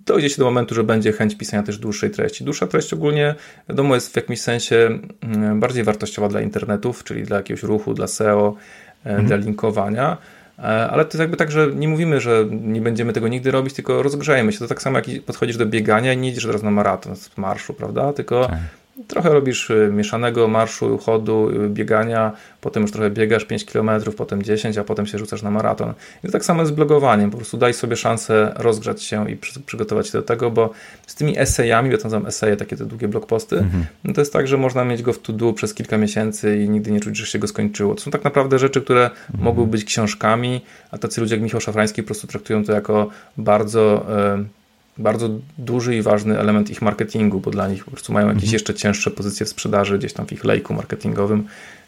dojdzie 0.07 0.31
się 0.31 0.39
do 0.39 0.45
momentu, 0.45 0.75
że 0.75 0.85
będzie 0.85 1.13
chęć 1.13 1.37
pisania 1.37 1.63
też 1.63 1.79
dłuższej 1.79 2.11
treści. 2.11 2.45
Dłuższa 2.45 2.67
treść 2.67 2.93
ogólnie, 2.93 3.35
wiadomo, 3.69 3.95
jest 3.95 4.13
w 4.13 4.17
jakimś 4.17 4.41
sensie 4.41 4.99
mm, 5.21 5.61
bardziej 5.61 5.85
wartościowa 5.85 6.29
dla 6.29 6.41
internetów, 6.41 7.05
czyli 7.05 7.23
dla 7.23 7.37
jakiegoś 7.37 7.63
ruchu, 7.63 7.95
dla 7.95 8.07
SEO, 8.07 8.57
e, 9.05 9.09
mhm. 9.09 9.27
dla 9.27 9.37
linkowania 9.37 10.17
ale 10.63 11.05
to 11.05 11.09
jest 11.09 11.21
jakby 11.21 11.37
tak, 11.37 11.51
że 11.51 11.67
nie 11.75 11.89
mówimy, 11.89 12.21
że 12.21 12.45
nie 12.51 12.81
będziemy 12.81 13.13
tego 13.13 13.29
nigdy 13.29 13.51
robić, 13.51 13.75
tylko 13.75 14.03
rozgrzejemy 14.03 14.53
się. 14.53 14.59
To 14.59 14.69
tak 14.69 14.83
samo 14.83 14.99
jak 14.99 15.07
podchodzisz 15.27 15.57
do 15.57 15.67
biegania 15.67 16.13
i 16.13 16.17
nie 16.17 16.29
idziesz 16.29 16.47
teraz 16.47 16.63
na 16.63 16.71
maraton 16.71 17.17
z 17.17 17.37
marszu, 17.37 17.75
prawda? 17.75 18.13
Tylko 18.13 18.47
tak. 18.47 18.59
Trochę 19.07 19.29
robisz 19.29 19.71
y, 19.71 19.91
mieszanego 19.93 20.49
marszu, 20.49 20.99
chodu, 20.99 21.51
y, 21.51 21.69
biegania, 21.69 22.33
potem 22.61 22.83
już 22.83 22.93
trochę 22.93 23.11
biegasz 23.11 23.45
5 23.45 23.65
km, 23.65 23.91
potem 24.17 24.43
10, 24.43 24.79
a 24.79 24.85
potem 24.85 25.07
się 25.07 25.19
rzucasz 25.19 25.43
na 25.43 25.51
maraton. 25.51 25.93
I 26.25 26.27
to 26.27 26.33
tak 26.33 26.45
samo 26.45 26.61
jest 26.61 26.73
z 26.73 26.75
blogowaniem. 26.75 27.31
Po 27.31 27.37
prostu 27.37 27.57
daj 27.57 27.75
sobie 27.75 27.97
szansę 27.97 28.53
rozgrzać 28.57 29.03
się 29.03 29.31
i 29.31 29.37
przygotować 29.67 30.07
się 30.07 30.13
do 30.13 30.23
tego, 30.23 30.51
bo 30.51 30.71
z 31.07 31.15
tymi 31.15 31.39
esejami, 31.39 31.91
ja 31.91 31.99
to 31.99 32.05
nazywam 32.05 32.27
eseje, 32.27 32.57
takie 32.57 32.77
te 32.77 32.85
długie 32.87 33.09
blogposty, 33.09 33.59
mhm. 33.59 33.87
no 34.05 34.13
to 34.13 34.21
jest 34.21 34.33
tak, 34.33 34.49
że 34.49 34.57
można 34.57 34.85
mieć 34.85 35.03
go 35.03 35.13
w 35.13 35.19
to-do 35.19 35.53
przez 35.53 35.75
kilka 35.75 35.99
miesięcy 35.99 36.59
i 36.59 36.69
nigdy 36.69 36.91
nie 36.91 37.01
czuć, 37.01 37.17
że 37.17 37.27
się 37.27 37.39
go 37.39 37.49
skończyło. 37.49 37.95
To 37.95 38.01
są 38.01 38.11
tak 38.11 38.25
naprawdę 38.25 38.59
rzeczy, 38.59 38.81
które 38.81 39.05
mhm. 39.05 39.45
mogły 39.45 39.67
być 39.67 39.85
książkami, 39.85 40.61
a 40.91 40.99
tacy 40.99 41.21
ludzie 41.21 41.35
jak 41.35 41.43
Michał 41.43 41.61
Szafrański 41.61 42.03
po 42.03 42.07
prostu 42.07 42.27
traktują 42.27 42.65
to 42.65 42.73
jako 42.73 43.09
bardzo... 43.37 44.07
Yy, 44.37 44.58
bardzo 44.99 45.29
duży 45.59 45.97
i 45.97 46.03
ważny 46.03 46.39
element 46.39 46.71
ich 46.71 46.83
marketingu, 46.83 47.41
bo 47.41 47.51
dla 47.51 47.69
nich 47.69 47.85
po 47.85 47.91
prostu 47.91 48.13
mają 48.13 48.27
jakieś 48.27 48.43
mhm. 48.43 48.53
jeszcze 48.53 48.75
cięższe 48.75 49.11
pozycje 49.11 49.47
w 49.47 49.49
sprzedaży, 49.49 49.99
gdzieś 49.99 50.13
tam 50.13 50.27
w 50.27 50.33
ich 50.33 50.45
lejku 50.45 50.75
marketingowym 50.75 51.47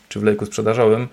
czy 0.09 0.21
w 0.21 0.23
lejku 0.23 0.47
sprzedażowym. 0.47 1.09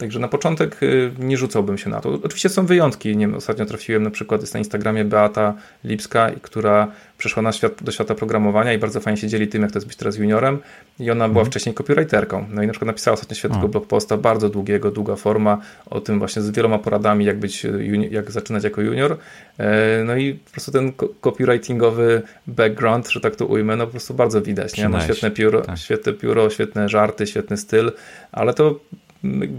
Także 0.00 0.18
na 0.18 0.28
początek 0.28 0.82
y, 0.82 1.12
nie 1.18 1.36
rzucałbym 1.36 1.78
się 1.78 1.90
na 1.90 2.00
to. 2.00 2.10
Oczywiście 2.22 2.48
są 2.48 2.66
wyjątki. 2.66 3.16
Nie 3.16 3.26
wiem, 3.26 3.36
ostatnio 3.36 3.66
trafiłem 3.66 4.02
na 4.02 4.10
przykład, 4.10 4.40
jest 4.40 4.54
na 4.54 4.58
Instagramie 4.58 5.04
Beata 5.04 5.54
Lipska, 5.84 6.30
która 6.42 6.88
przeszła 7.18 7.42
na 7.42 7.52
świat, 7.52 7.82
do 7.82 7.92
świata 7.92 8.14
programowania 8.14 8.72
i 8.72 8.78
bardzo 8.78 9.00
fajnie 9.00 9.16
się 9.16 9.28
dzieli 9.28 9.48
tym, 9.48 9.62
jak 9.62 9.72
to 9.72 9.78
jest 9.78 9.86
być 9.86 9.96
teraz 9.96 10.16
juniorem. 10.16 10.58
I 10.98 11.10
ona 11.10 11.28
była 11.28 11.40
mhm. 11.40 11.46
wcześniej 11.46 11.74
copywriterką. 11.74 12.46
No 12.50 12.62
i 12.62 12.66
na 12.66 12.72
przykład 12.72 12.86
napisała 12.86 13.14
ostatnio 13.14 13.36
świetnego 13.36 13.68
blog 13.68 13.86
posta, 13.86 14.16
bardzo 14.16 14.48
długiego, 14.48 14.90
długa 14.90 15.16
forma 15.16 15.58
o 15.86 16.00
tym 16.00 16.18
właśnie 16.18 16.42
z 16.42 16.50
wieloma 16.50 16.78
poradami, 16.78 17.24
jak 17.24 17.38
być, 17.38 17.66
jak 18.10 18.30
zaczynać 18.30 18.64
jako 18.64 18.80
junior. 18.80 19.16
E, 19.58 20.04
no 20.04 20.16
i 20.16 20.34
po 20.34 20.50
prostu 20.50 20.72
ten 20.72 20.92
copywritingowy 21.20 22.22
background, 22.46 23.08
że 23.08 23.20
tak 23.20 23.36
to 23.36 23.46
ujmę, 23.46 23.76
no 23.76 23.86
po 23.86 23.90
prostu 23.90 24.14
bardzo 24.14 24.42
widać. 24.42 24.76
Nie? 24.76 24.88
Ma 24.88 25.00
świetne 25.00 25.30
pióro, 25.30 25.60
tak. 25.60 25.78
świetne 25.78 26.12
pióro, 26.12 26.50
świetne 26.50 26.88
żarty, 26.88 27.26
świetny 27.26 27.56
styl, 27.56 27.92
ale 28.32 28.54
to 28.54 28.80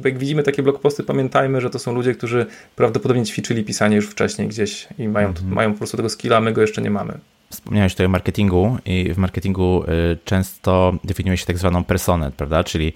jak 0.03 0.17
widzimy 0.17 0.43
takie 0.43 0.63
blogposty, 0.63 1.03
pamiętajmy, 1.03 1.61
że 1.61 1.69
to 1.69 1.79
są 1.79 1.93
ludzie, 1.93 2.13
którzy 2.13 2.45
prawdopodobnie 2.75 3.25
ćwiczyli 3.25 3.63
pisanie 3.63 3.95
już 3.95 4.07
wcześniej 4.07 4.47
gdzieś 4.47 4.87
i 4.97 5.07
mają, 5.07 5.33
-hmm. 5.33 5.47
mają 5.47 5.71
po 5.71 5.77
prostu 5.77 5.97
tego 5.97 6.09
skilla, 6.09 6.37
a 6.37 6.41
my 6.41 6.53
go 6.53 6.61
jeszcze 6.61 6.81
nie 6.81 6.91
mamy. 6.91 7.19
Wspomniałeś 7.51 7.93
tutaj 7.93 8.05
o 8.05 8.09
marketingu 8.09 8.77
i 8.85 9.13
w 9.13 9.17
marketingu 9.17 9.83
y, 9.83 10.17
często 10.25 10.93
definiuje 11.03 11.37
się 11.37 11.45
tak 11.45 11.57
zwaną 11.57 11.83
personę, 11.83 12.31
prawda? 12.37 12.63
Czyli 12.63 12.93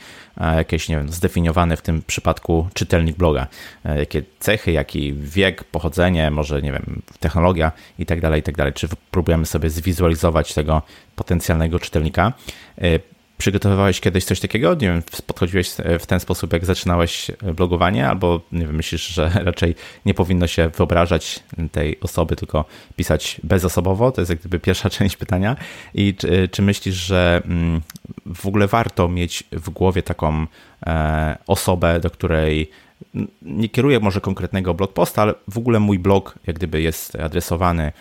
jakieś, 0.58 0.90
nie 0.90 0.96
wiem, 0.98 1.10
zdefiniowane 1.10 1.78
w 1.78 1.82
tym 1.82 2.02
przypadku 2.08 2.68
czytelnik 2.74 3.18
bloga. 3.18 3.48
E, 3.86 4.00
jakie 4.00 4.24
cechy, 4.40 4.72
jaki 4.72 5.14
wiek, 5.14 5.64
pochodzenie, 5.64 6.32
może, 6.32 6.62
nie 6.62 6.72
wiem, 6.72 7.02
technologia 7.20 7.72
i 8.00 8.06
tak 8.06 8.22
dalej, 8.22 8.40
i 8.40 8.44
tak 8.44 8.58
dalej. 8.58 8.74
Czy 8.74 8.88
próbujemy 9.12 9.46
sobie 9.46 9.70
zwizualizować 9.70 10.54
tego 10.54 10.82
potencjalnego 11.16 11.80
czytelnika? 11.80 12.34
E, 13.36 13.38
Przygotowywałeś 13.38 14.00
kiedyś 14.00 14.26
coś 14.26 14.40
takiego? 14.40 14.74
Nie 14.74 14.80
wiem, 14.80 15.04
podchodziłeś 15.28 15.70
w 16.00 16.06
ten 16.06 16.20
sposób, 16.20 16.54
jak 16.54 16.66
zaczynałeś 16.66 17.32
blogowanie, 17.56 18.08
albo 18.08 18.42
nie 18.52 18.66
wiem, 18.66 18.76
myślisz, 18.76 19.08
że 19.08 19.32
raczej 19.46 19.76
nie 20.06 20.14
powinno 20.14 20.48
się 20.48 20.70
wyobrażać 20.70 21.44
tej 21.72 22.00
osoby, 22.00 22.36
tylko 22.36 22.66
pisać 22.96 23.42
bezosobowo? 23.44 24.12
To 24.12 24.22
jest 24.22 24.30
jak 24.30 24.40
gdyby 24.40 24.60
pierwsza 24.60 24.90
część 25.00 25.18
pytania. 25.18 25.56
I 25.94 26.16
czy, 26.16 26.50
czy 26.52 26.62
myślisz, 26.62 26.96
że 26.96 27.42
mm, 27.46 27.82
w 28.26 28.46
ogóle 28.46 28.68
warto 28.68 29.08
mieć 29.08 29.44
w 29.52 29.70
głowie 29.70 30.04
taką 30.04 30.48
e, 30.86 31.38
osobę, 31.48 32.00
do 32.00 32.10
której 32.10 32.72
nie 33.42 33.70
kieruję 33.70 34.00
może 34.00 34.22
konkretnego 34.22 34.74
blog 34.74 34.94
posta, 34.94 35.22
ale 35.22 35.34
w 35.48 35.58
ogóle 35.58 35.80
mój 35.80 36.00
blog 36.00 36.36
jak 36.48 36.56
gdyby 36.56 36.82
jest 36.82 37.16
adresowany, 37.16 37.92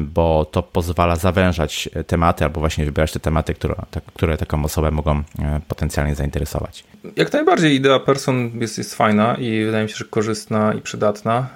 bo 0.00 0.44
to 0.44 0.62
pozwala 0.62 1.16
zawężać 1.16 1.88
tematy 2.06 2.44
albo 2.44 2.60
właśnie 2.60 2.84
wybierać 2.84 3.12
te 3.12 3.20
tematy, 3.20 3.54
które, 3.54 3.74
które 4.14 4.36
taką 4.36 4.64
osobę 4.64 4.90
mogą 4.90 5.22
potencjalnie 5.68 6.14
zainteresować. 6.14 6.84
Jak 7.16 7.32
najbardziej 7.32 7.74
idea 7.74 8.00
person 8.00 8.50
jest, 8.60 8.78
jest 8.78 8.94
fajna 8.94 9.34
i 9.34 9.64
wydaje 9.64 9.84
mi 9.84 9.90
się, 9.90 9.96
że 9.96 10.04
korzystna 10.04 10.74
i 10.74 10.80
przydatna. 10.80 11.46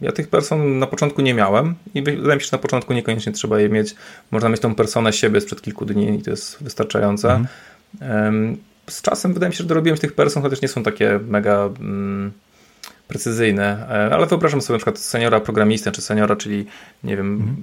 Ja 0.00 0.12
tych 0.12 0.28
person 0.28 0.78
na 0.78 0.86
początku 0.86 1.22
nie 1.22 1.34
miałem 1.34 1.74
i 1.94 2.02
wydaje 2.02 2.34
mi 2.34 2.40
się, 2.40 2.46
że 2.46 2.56
na 2.56 2.62
początku 2.62 2.92
niekoniecznie 2.92 3.32
trzeba 3.32 3.60
je 3.60 3.68
mieć. 3.68 3.94
Można 4.30 4.48
mieć 4.48 4.60
tą 4.60 4.74
personę 4.74 5.12
siebie 5.12 5.40
sprzed 5.40 5.62
kilku 5.62 5.84
dni 5.84 6.18
i 6.18 6.22
to 6.22 6.30
jest 6.30 6.62
wystarczające. 6.62 7.34
Mhm 7.34 8.56
z 8.90 9.02
czasem 9.02 9.34
wydaje 9.34 9.48
mi 9.48 9.54
się, 9.54 9.58
że 9.62 9.68
dorobiłem 9.68 9.96
się 9.96 10.00
tych 10.00 10.12
person, 10.12 10.42
chociaż 10.42 10.62
nie 10.62 10.68
są 10.68 10.82
takie 10.82 11.20
mega 11.26 11.70
mm, 11.80 12.32
precyzyjne, 13.08 13.86
e, 13.90 14.14
ale 14.14 14.26
wyobrażam 14.26 14.62
sobie 14.62 14.74
na 14.74 14.78
przykład 14.78 14.98
seniora 14.98 15.40
programistę, 15.40 15.92
czy 15.92 16.02
seniora, 16.02 16.36
czyli 16.36 16.66
nie 17.04 17.16
wiem, 17.16 17.34
mhm. 17.34 17.56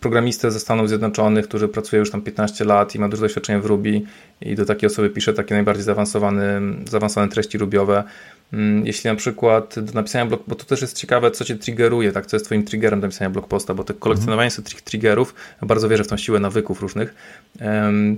programistę 0.00 0.50
ze 0.50 0.60
Stanów 0.60 0.88
Zjednoczonych, 0.88 1.48
który 1.48 1.68
pracuje 1.68 2.00
już 2.00 2.10
tam 2.10 2.22
15 2.22 2.64
lat 2.64 2.94
i 2.94 2.98
ma 2.98 3.08
duże 3.08 3.22
doświadczenie 3.22 3.60
w 3.60 3.66
Ruby 3.66 4.00
i 4.40 4.54
do 4.54 4.64
takiej 4.64 4.86
osoby 4.86 5.10
pisze 5.10 5.34
takie 5.34 5.54
najbardziej 5.54 5.84
zaawansowane, 5.84 6.60
zaawansowane 6.90 7.32
treści 7.32 7.58
rubiowe. 7.58 8.04
Mm, 8.52 8.86
jeśli 8.86 9.10
na 9.10 9.16
przykład 9.16 9.78
do 9.78 9.92
napisania 9.92 10.26
blog, 10.26 10.42
bo 10.46 10.54
to 10.54 10.64
też 10.64 10.80
jest 10.80 10.96
ciekawe, 10.96 11.30
co 11.30 11.44
cię 11.44 11.56
triggeruje, 11.56 12.12
tak, 12.12 12.26
co 12.26 12.36
jest 12.36 12.46
twoim 12.46 12.64
triggerem 12.64 13.00
do 13.00 13.06
napisania 13.06 13.30
blog 13.30 13.48
posta, 13.48 13.74
bo 13.74 13.84
to 13.84 13.94
kolekcjonowanie 13.94 14.46
mhm. 14.46 14.64
sobie 14.66 14.82
triggerów, 14.84 15.34
bardzo 15.62 15.88
wierzę 15.88 16.04
w 16.04 16.08
tą 16.08 16.16
siłę 16.16 16.40
nawyków 16.40 16.80
różnych, 16.80 17.14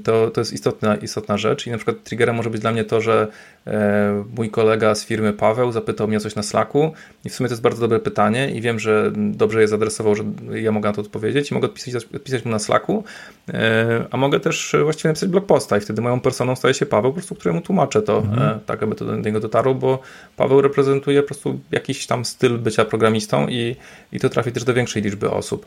to, 0.05 0.31
to 0.31 0.41
jest 0.41 0.53
istotna, 0.53 0.97
istotna 0.97 1.39
rzecz 1.39 1.67
i 1.67 1.71
na 1.71 1.77
przykład 1.77 2.03
triggerem 2.05 2.37
może 2.37 2.51
być 2.51 2.61
dla 2.61 2.73
mnie 2.73 2.85
to, 2.85 3.01
że 3.01 3.29
e, 3.67 4.25
mój 4.37 4.51
kolega 4.51 4.95
z 4.95 5.05
firmy 5.05 5.33
Paweł 5.33 5.73
zapytał 5.73 6.09
mnie 6.09 6.17
o 6.17 6.21
coś 6.21 6.35
na 6.35 6.43
Slacku 6.43 6.93
i 7.25 7.29
w 7.29 7.35
sumie 7.35 7.49
to 7.49 7.53
jest 7.53 7.63
bardzo 7.63 7.81
dobre 7.81 7.99
pytanie 7.99 8.51
i 8.51 8.61
wiem, 8.61 8.79
że 8.79 9.13
dobrze 9.17 9.61
je 9.61 9.69
zadresował, 9.69 10.15
że 10.15 10.25
ja 10.55 10.73
mogę 10.73 10.89
na 10.89 10.95
to 10.95 11.01
odpowiedzieć 11.01 11.51
i 11.51 11.55
mogę 11.55 11.67
odpisać, 11.67 12.05
odpisać 12.05 12.45
mu 12.45 12.51
na 12.51 12.59
Slacku, 12.59 13.05
e, 13.49 14.05
a 14.11 14.17
mogę 14.17 14.41
też 14.41 14.77
właściwie 14.83 15.09
napisać 15.09 15.29
blog 15.29 15.47
posta 15.47 15.77
i 15.77 15.81
wtedy 15.81 16.03
moją 16.03 16.21
personą 16.21 16.57
staje 16.57 16.75
się 16.75 16.87
Paweł, 16.87 17.11
po 17.11 17.15
prostu 17.15 17.35
któremu 17.35 17.61
tłumaczę 17.61 18.03
to, 18.03 18.19
mhm. 18.19 18.43
E, 18.43 18.61
tak 18.67 18.83
aby 18.83 18.95
to 18.95 19.05
do 19.05 19.17
niego 19.17 19.41
dotarło, 19.41 19.75
bo 19.75 20.03
Paweł 20.37 20.61
reprezentuje 20.61 21.23
po 21.23 21.29
prostu 21.29 21.61
jakiś 21.71 22.07
tam 22.07 22.25
styl 22.25 22.59
bycia 22.59 22.85
programistą 22.85 23.49
i, 23.49 23.77
i 24.13 24.21
to 24.21 24.29
trafi 24.29 24.53
też 24.53 24.65
do 24.65 24.75
większej 24.75 25.03
liczby 25.03 25.31
osób. 25.31 25.67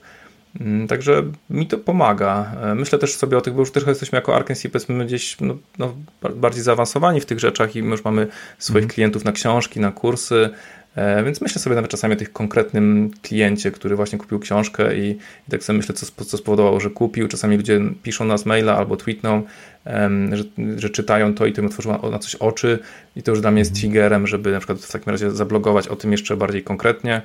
Mm, 0.60 0.88
także 0.88 1.24
mi 1.50 1.68
to 1.68 1.78
pomaga. 1.78 2.52
E, 2.62 2.76
myślę 2.76 3.00
też 3.00 3.16
sobie 3.16 3.38
o 3.38 3.42
tych, 3.42 3.54
bo 3.54 3.60
już 3.60 3.72
też 3.72 3.88
jesteśmy 3.88 4.16
jako 4.16 4.36
Arkansas 4.36 4.72
powiedzmy 4.72 5.06
gdzieś 5.06 5.38
no, 5.42 5.58
no, 5.78 5.96
bardziej 6.36 6.64
zaawansowani 6.64 7.22
w 7.22 7.26
tych 7.26 7.40
rzeczach 7.40 7.76
i 7.76 7.80
już 7.80 8.04
mamy 8.04 8.28
swoich 8.60 8.84
mm. 8.84 8.90
klientów 8.90 9.26
na 9.26 9.32
książki, 9.32 9.80
na 9.80 9.92
kursy, 9.92 10.50
więc 11.26 11.42
myślę 11.42 11.62
sobie 11.62 11.76
nawet 11.76 11.92
czasami 11.92 12.14
o 12.14 12.18
tych 12.18 12.34
konkretnym 12.34 13.12
kliencie, 13.22 13.72
który 13.72 13.96
właśnie 13.96 14.20
kupił 14.20 14.40
książkę 14.40 14.98
i, 14.98 15.10
i 15.48 15.52
tak 15.52 15.64
sobie 15.64 15.78
myślę, 15.78 15.96
co, 15.96 16.26
co 16.26 16.38
spowodowało, 16.38 16.80
że 16.80 16.90
kupił. 16.90 17.28
Czasami 17.28 17.58
ludzie 17.58 17.82
piszą 18.04 18.26
nas 18.26 18.46
maila 18.46 18.78
albo 18.78 18.98
tweetną, 18.98 19.44
że, 20.32 20.44
że 20.78 20.90
czytają 20.90 21.34
to 21.34 21.46
i 21.46 21.54
to 21.54 21.62
im 21.62 21.68
otworzyło 21.68 22.10
na 22.12 22.20
coś 22.20 22.36
oczy 22.36 22.80
i 23.16 23.24
to 23.24 23.32
już 23.32 23.42
dla 23.42 23.52
mnie 23.52 23.60
jest 23.60 23.72
mhm. 23.72 23.82
triggerem, 23.82 24.28
żeby 24.28 24.52
na 24.52 24.60
przykład 24.60 24.80
w 24.80 24.92
takim 24.92 25.12
razie 25.12 25.32
zablogować 25.32 25.88
o 25.88 25.96
tym 25.96 26.12
jeszcze 26.12 26.38
bardziej 26.38 26.64
konkretnie. 26.64 27.22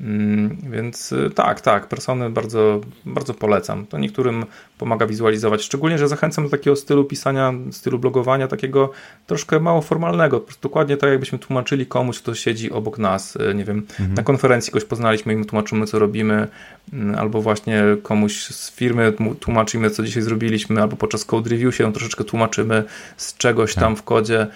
Mm, 0.00 0.56
więc 0.70 1.12
y, 1.12 1.30
tak, 1.34 1.60
tak, 1.60 1.88
persony 1.88 2.30
bardzo, 2.30 2.80
bardzo 3.04 3.34
polecam. 3.34 3.86
To 3.86 3.98
niektórym 3.98 4.44
pomaga 4.78 5.06
wizualizować, 5.06 5.62
szczególnie, 5.62 5.98
że 5.98 6.08
zachęcam 6.08 6.44
do 6.44 6.50
takiego 6.50 6.76
stylu 6.76 7.04
pisania, 7.04 7.52
stylu 7.70 7.98
blogowania, 7.98 8.48
takiego 8.48 8.90
troszkę 9.26 9.60
mało 9.60 9.82
formalnego. 9.82 10.44
Dokładnie 10.62 10.96
tak, 10.96 11.10
jakbyśmy 11.10 11.38
tłumaczyli 11.38 11.86
komuś, 11.86 12.18
kto 12.18 12.34
siedzi 12.34 12.70
obok 12.70 12.98
nas. 12.98 13.36
Y, 13.36 13.54
nie 13.54 13.64
wiem, 13.64 13.78
mhm. 13.78 14.14
na 14.14 14.22
konferencji 14.22 14.72
kogoś 14.72 14.84
poznaliśmy 14.84 15.32
i 15.32 15.36
mu 15.36 15.44
tłumaczymy, 15.44 15.86
co 15.86 15.98
robimy, 15.98 16.48
mm, 16.92 17.18
albo 17.18 17.42
właśnie 17.42 17.84
komuś 18.02 18.44
z 18.44 18.70
firmy 18.70 19.12
tłumaczymy, 19.40 19.90
co 19.90 20.02
dzisiaj 20.02 20.22
zrobiliśmy, 20.22 20.82
albo 20.82 20.96
podczas 20.96 21.24
code 21.24 21.50
review 21.50 21.76
się 21.76 21.92
troszeczkę 21.92 22.24
tłumaczymy 22.24 22.84
z 23.16 23.36
czegoś 23.36 23.74
tak. 23.74 23.84
tam 23.84 23.96
w 23.96 24.02
kodzie. 24.02 24.46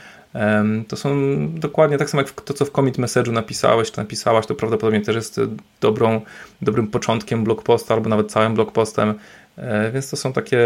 To 0.88 0.96
są 0.96 1.11
dokładnie 1.55 1.99
tak 1.99 2.11
samo 2.11 2.22
jak 2.22 2.31
to, 2.31 2.55
co 2.55 2.64
w 2.64 2.70
commit 2.70 2.99
message'u 2.99 3.33
napisałeś, 3.33 3.90
czy 3.90 3.99
napisałaś, 3.99 4.46
to 4.46 4.55
prawdopodobnie 4.55 5.01
też 5.01 5.16
jest 5.16 5.40
dobrą, 5.81 6.20
dobrym 6.62 6.87
początkiem 6.87 7.44
blog 7.44 7.62
posta, 7.62 7.94
albo 7.94 8.09
nawet 8.09 8.33
całym 8.33 8.55
blog 8.55 8.72
postem, 8.72 9.14
e, 9.57 9.92
więc 9.92 10.11
to 10.11 10.16
są 10.16 10.33
takie, 10.33 10.59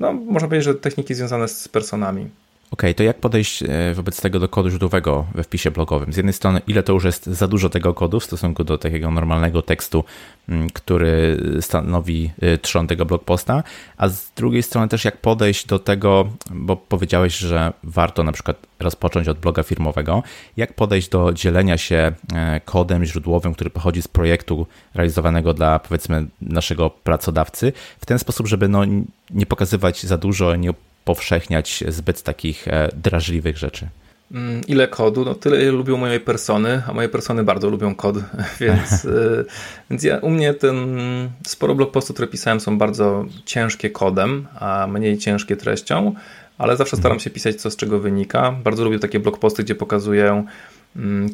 no 0.00 0.12
można 0.12 0.48
powiedzieć, 0.48 0.64
że 0.64 0.74
techniki 0.74 1.14
związane 1.14 1.48
z 1.48 1.68
personami. 1.68 2.30
OK, 2.76 2.82
to 2.96 3.02
jak 3.02 3.20
podejść 3.20 3.62
e, 3.62 3.94
wobec 3.94 4.20
tego 4.20 4.38
do 4.40 4.48
kodu 4.48 4.70
źródłowego 4.70 5.26
we 5.34 5.42
wpisie 5.42 5.70
blogowym? 5.70 6.12
Z 6.12 6.16
jednej 6.16 6.32
strony, 6.32 6.60
ile 6.66 6.82
to 6.82 6.92
już 6.92 7.04
jest 7.04 7.26
za 7.26 7.48
dużo 7.48 7.68
tego 7.68 7.94
kodu 7.94 8.20
w 8.20 8.24
stosunku 8.24 8.64
do 8.64 8.78
takiego 8.78 9.10
normalnego 9.10 9.62
tekstu, 9.62 10.04
mm, 10.48 10.70
który 10.70 11.40
stanowi 11.60 12.30
e, 12.40 12.58
trzon 12.58 12.86
tego 12.86 13.06
blog 13.06 13.24
posta, 13.24 13.62
a 13.96 14.08
z 14.08 14.32
drugiej 14.36 14.62
strony 14.62 14.88
też 14.88 15.04
jak 15.04 15.16
podejść 15.16 15.66
do 15.66 15.78
tego, 15.78 16.28
bo 16.50 16.76
powiedziałeś, 16.76 17.38
że 17.38 17.72
warto 17.82 18.22
na 18.22 18.32
przykład 18.32 18.56
rozpocząć 18.80 19.28
od 19.28 19.38
bloga 19.38 19.62
firmowego, 19.62 20.22
jak 20.56 20.72
podejść 20.72 21.08
do 21.08 21.32
dzielenia 21.32 21.78
się 21.78 22.12
e, 22.34 22.60
kodem 22.64 23.04
źródłowym, 23.04 23.54
który 23.54 23.70
pochodzi 23.70 24.02
z 24.02 24.08
projektu 24.08 24.66
realizowanego 24.94 25.54
dla 25.54 25.78
powiedzmy 25.78 26.26
naszego 26.42 26.90
pracodawcy, 26.90 27.72
w 28.00 28.06
ten 28.06 28.18
sposób, 28.18 28.46
żeby 28.46 28.68
no, 28.68 28.82
nie 29.30 29.46
pokazywać 29.46 30.02
za 30.02 30.18
dużo, 30.18 30.56
nie 30.56 30.70
powszechniać 31.06 31.84
zbyt 31.88 32.22
takich 32.22 32.68
e, 32.68 32.88
drażliwych 32.96 33.58
rzeczy. 33.58 33.88
Mm, 34.32 34.60
ile 34.66 34.88
kodu? 34.88 35.24
No 35.24 35.34
tyle 35.34 35.62
ile 35.62 35.70
lubią 35.70 35.96
moje 35.96 36.20
persony, 36.20 36.82
a 36.88 36.92
moje 36.92 37.08
persony 37.08 37.44
bardzo 37.44 37.70
lubią 37.70 37.94
kod, 37.94 38.16
więc, 38.60 39.04
e, 39.04 39.44
więc 39.90 40.02
ja, 40.02 40.18
u 40.18 40.30
mnie 40.30 40.54
ten 40.54 40.76
sporo 41.46 41.74
blog 41.74 41.90
postów, 41.90 42.14
które 42.16 42.28
pisałem 42.28 42.60
są 42.60 42.78
bardzo 42.78 43.24
ciężkie 43.44 43.90
kodem, 43.90 44.46
a 44.60 44.86
mniej 44.86 45.18
ciężkie 45.18 45.56
treścią, 45.56 46.14
ale 46.58 46.76
zawsze 46.76 46.96
staram 46.96 47.16
mhm. 47.16 47.24
się 47.24 47.30
pisać 47.30 47.56
co 47.56 47.70
z 47.70 47.76
czego 47.76 48.00
wynika. 48.00 48.52
Bardzo 48.52 48.84
lubię 48.84 48.98
takie 48.98 49.20
blog 49.20 49.38
posty, 49.38 49.64
gdzie 49.64 49.74
pokazuję 49.74 50.44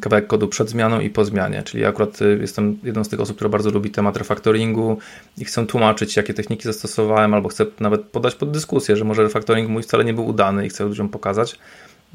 kawałek 0.01 0.27
kodu 0.27 0.47
przed 0.47 0.69
zmianą 0.69 0.99
i 0.99 1.09
po 1.09 1.25
zmianie. 1.25 1.63
Czyli 1.63 1.85
akurat 1.85 2.21
y, 2.21 2.37
jestem 2.41 2.77
jedną 2.83 3.03
z 3.03 3.09
tych 3.09 3.19
osób, 3.19 3.35
która 3.35 3.49
bardzo 3.49 3.69
lubi 3.69 3.89
temat 3.89 4.17
refaktoringu 4.17 4.97
i 5.37 5.45
chcę 5.45 5.67
tłumaczyć, 5.67 6.17
jakie 6.17 6.33
techniki 6.33 6.63
zastosowałem, 6.63 7.33
albo 7.33 7.49
chcę 7.49 7.65
nawet 7.79 8.01
podać 8.01 8.35
pod 8.35 8.51
dyskusję, 8.51 8.95
że 8.95 9.05
może 9.05 9.23
refaktoring 9.23 9.69
mój 9.69 9.83
wcale 9.83 10.05
nie 10.05 10.13
był 10.13 10.25
udany 10.25 10.65
i 10.65 10.69
chcę 10.69 10.85
ludziom 10.85 11.09
pokazać. 11.09 11.59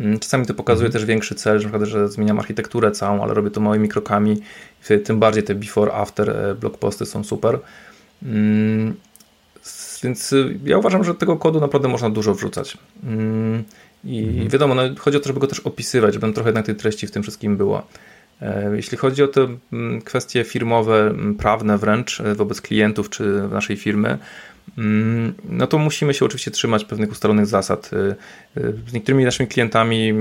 Mm, 0.01 0.19
czasami 0.19 0.47
to 0.47 0.55
pokazuje 0.55 0.87
mhm. 0.87 1.01
też 1.01 1.09
większy 1.09 1.35
cel, 1.35 1.59
że, 1.59 1.65
na 1.69 1.71
przykład, 1.71 1.91
że 1.91 2.09
zmieniam 2.09 2.39
architekturę 2.39 2.91
całą, 2.91 3.23
ale 3.23 3.35
robię 3.35 3.51
to 3.51 3.61
małymi 3.61 3.89
krokami. 3.89 4.41
Tym 5.05 5.19
bardziej 5.19 5.43
te 5.43 5.55
before, 5.55 5.93
after 5.93 6.31
e, 6.31 6.55
blog 6.55 6.79
posty 6.79 7.07
są 7.07 7.25
super. 7.25 7.59
Mm, 8.23 8.95
więc 10.03 10.33
y, 10.33 10.59
ja 10.65 10.79
uważam, 10.79 11.05
że 11.05 11.15
tego 11.15 11.37
kodu 11.37 11.61
naprawdę 11.61 11.89
można 11.89 12.11
dużo 12.11 12.35
wrzucać. 12.35 12.79
I 14.05 14.19
mhm. 14.19 14.49
wiadomo, 14.49 14.75
no, 14.75 14.83
chodzi 14.99 15.17
o 15.17 15.21
to, 15.21 15.27
żeby 15.29 15.41
go 15.41 15.47
też 15.47 15.61
opisywać, 15.61 16.15
żeby 16.15 16.33
trochę 16.33 16.49
jednak 16.49 16.67
tej 16.67 16.75
treści 16.75 17.07
w 17.07 17.11
tym 17.11 17.23
wszystkim 17.23 17.57
było. 17.57 17.87
E, 18.43 18.77
jeśli 18.77 18.99
chodzi 18.99 19.23
o 19.23 19.29
te 19.29 19.49
mm, 19.73 20.03
kwestie 20.03 20.45
firmowe, 20.45 21.01
mm, 21.01 21.35
prawne 21.35 21.79
wręcz 21.79 22.21
e, 22.21 22.35
wobec 22.35 22.61
klientów 22.61 23.11
czy 23.11 23.25
naszej 23.53 23.77
firmy, 23.77 24.19
no 25.49 25.67
to 25.67 25.79
musimy 25.79 26.15
się 26.15 26.25
oczywiście 26.25 26.51
trzymać 26.51 26.85
pewnych 26.85 27.11
ustalonych 27.11 27.47
zasad. 27.47 27.91
E, 28.57 28.63
z 28.89 28.93
niektórymi 28.93 29.25
naszymi 29.25 29.49
klientami 29.49 30.13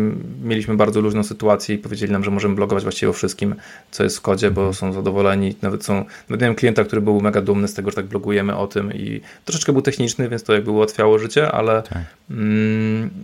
mieliśmy 0.44 0.76
bardzo 0.76 1.02
luźną 1.02 1.24
sytuację 1.24 1.76
i 1.76 1.78
powiedzieli 1.78 2.12
nam, 2.12 2.24
że 2.24 2.32
możemy 2.32 2.56
blogować 2.56 2.84
właściwie 2.84 3.10
o 3.10 3.14
wszystkim, 3.14 3.56
co 3.92 4.04
jest 4.04 4.18
w 4.18 4.22
kodzie, 4.22 4.52
bo 4.52 4.74
są 4.74 4.94
zadowoleni. 4.94 5.56
Nawet 5.62 5.86
są, 5.86 6.06
nawet 6.30 6.42
miałem 6.42 6.56
klienta, 6.56 6.84
który 6.84 7.02
był 7.02 7.22
mega 7.22 7.42
dumny 7.42 7.68
z 7.68 7.74
tego, 7.74 7.90
że 7.90 7.96
tak 7.96 8.06
blogujemy 8.06 8.56
o 8.56 8.68
tym 8.68 8.94
i 8.94 9.22
troszeczkę 9.46 9.74
był 9.74 9.82
techniczny, 9.82 10.30
więc 10.30 10.44
to 10.44 10.54
jakby 10.54 10.72
ułatwiało 10.72 11.20
życie, 11.20 11.52
ale 11.52 11.82
tak. 11.82 12.04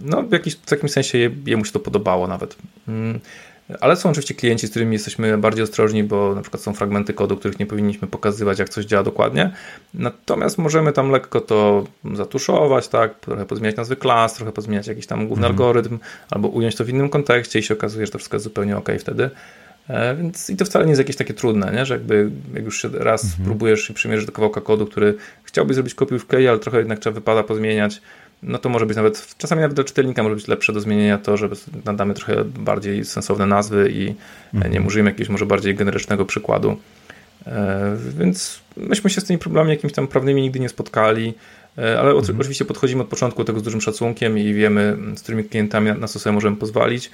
no, 0.05 0.23
w, 0.23 0.31
jakiś, 0.31 0.55
w 0.55 0.71
jakimś 0.71 0.91
sensie 0.91 1.31
jemu 1.45 1.65
się 1.65 1.71
to 1.71 1.79
podobało 1.79 2.27
nawet. 2.27 2.55
Ale 3.81 3.95
są 3.95 4.09
oczywiście 4.09 4.33
klienci, 4.33 4.67
z 4.67 4.69
którymi 4.69 4.93
jesteśmy 4.93 5.37
bardziej 5.37 5.63
ostrożni, 5.63 6.03
bo 6.03 6.35
na 6.35 6.41
przykład 6.41 6.63
są 6.63 6.73
fragmenty 6.73 7.13
kodu, 7.13 7.37
których 7.37 7.59
nie 7.59 7.65
powinniśmy 7.65 8.07
pokazywać, 8.07 8.59
jak 8.59 8.69
coś 8.69 8.85
działa 8.85 9.03
dokładnie. 9.03 9.51
Natomiast 9.93 10.57
możemy 10.57 10.91
tam 10.91 11.11
lekko 11.11 11.41
to 11.41 11.83
zatuszować, 12.13 12.87
tak, 12.87 13.19
trochę 13.19 13.45
pozmieniać 13.45 13.75
nazwy 13.75 13.95
klas, 13.95 14.33
trochę 14.33 14.51
pozmieniać 14.51 14.87
jakiś 14.87 15.07
tam 15.07 15.27
główny 15.27 15.47
mhm. 15.47 15.51
algorytm, 15.51 15.99
albo 16.29 16.47
ująć 16.47 16.75
to 16.75 16.85
w 16.85 16.89
innym 16.89 17.09
kontekście 17.09 17.59
i 17.59 17.63
się 17.63 17.73
okazuje, 17.73 18.05
że 18.05 18.11
to 18.11 18.17
wszystko 18.17 18.35
jest 18.35 18.43
zupełnie 18.43 18.77
ok 18.77 18.89
wtedy. 18.99 19.29
E, 19.89 20.15
więc 20.15 20.49
i 20.49 20.55
to 20.55 20.65
wcale 20.65 20.85
nie 20.85 20.91
jest 20.91 20.99
jakieś 20.99 21.15
takie 21.15 21.33
trudne, 21.33 21.71
nie? 21.73 21.85
że 21.85 21.93
jakby 21.93 22.31
jak 22.53 22.63
już 22.65 22.83
raz 22.83 23.23
mhm. 23.23 23.45
próbujesz 23.45 23.89
i 23.89 23.93
przymierzysz 23.93 24.25
do 24.25 24.31
kawałka 24.31 24.61
kodu, 24.61 24.85
który 24.85 25.15
chciałbyś 25.43 25.75
zrobić 25.75 25.95
kopiówkę, 25.95 26.37
ale 26.49 26.59
trochę 26.59 26.77
jednak 26.77 26.99
trzeba 26.99 27.13
wypada 27.13 27.43
pozmieniać, 27.43 28.01
no 28.43 28.57
to 28.57 28.69
może 28.69 28.85
być 28.85 28.97
nawet, 28.97 29.35
czasami 29.37 29.61
nawet 29.61 29.77
do 29.77 29.83
czytelnika 29.83 30.23
może 30.23 30.35
być 30.35 30.47
lepsze 30.47 30.73
do 30.73 30.79
zmienienia 30.79 31.17
to, 31.17 31.37
że 31.37 31.49
nadamy 31.85 32.13
trochę 32.13 32.43
bardziej 32.43 33.05
sensowne 33.05 33.45
nazwy 33.45 33.91
i 33.93 34.15
mhm. 34.53 34.73
nie 34.73 34.81
użyjemy 34.81 35.09
jakiegoś 35.09 35.29
może 35.29 35.45
bardziej 35.45 35.75
generycznego 35.75 36.25
przykładu. 36.25 36.77
E, 37.47 37.97
więc 38.17 38.59
myśmy 38.77 39.09
się 39.09 39.21
z 39.21 39.23
tymi 39.23 39.39
problemami 39.39 39.69
jakimiś 39.69 39.93
tam 39.93 40.07
prawnymi 40.07 40.41
nigdy 40.41 40.59
nie 40.59 40.69
spotkali, 40.69 41.33
e, 41.77 41.99
ale 41.99 42.11
mhm. 42.11 42.39
oczywiście 42.39 42.65
podchodzimy 42.65 43.01
od 43.01 43.07
początku 43.07 43.43
tego 43.43 43.59
z 43.59 43.63
dużym 43.63 43.81
szacunkiem 43.81 44.37
i 44.37 44.53
wiemy, 44.53 44.97
z 45.15 45.21
którymi 45.21 45.43
klientami 45.43 45.91
na 45.99 46.07
co 46.07 46.19
sobie 46.19 46.33
możemy 46.33 46.55
pozwolić. 46.55 47.11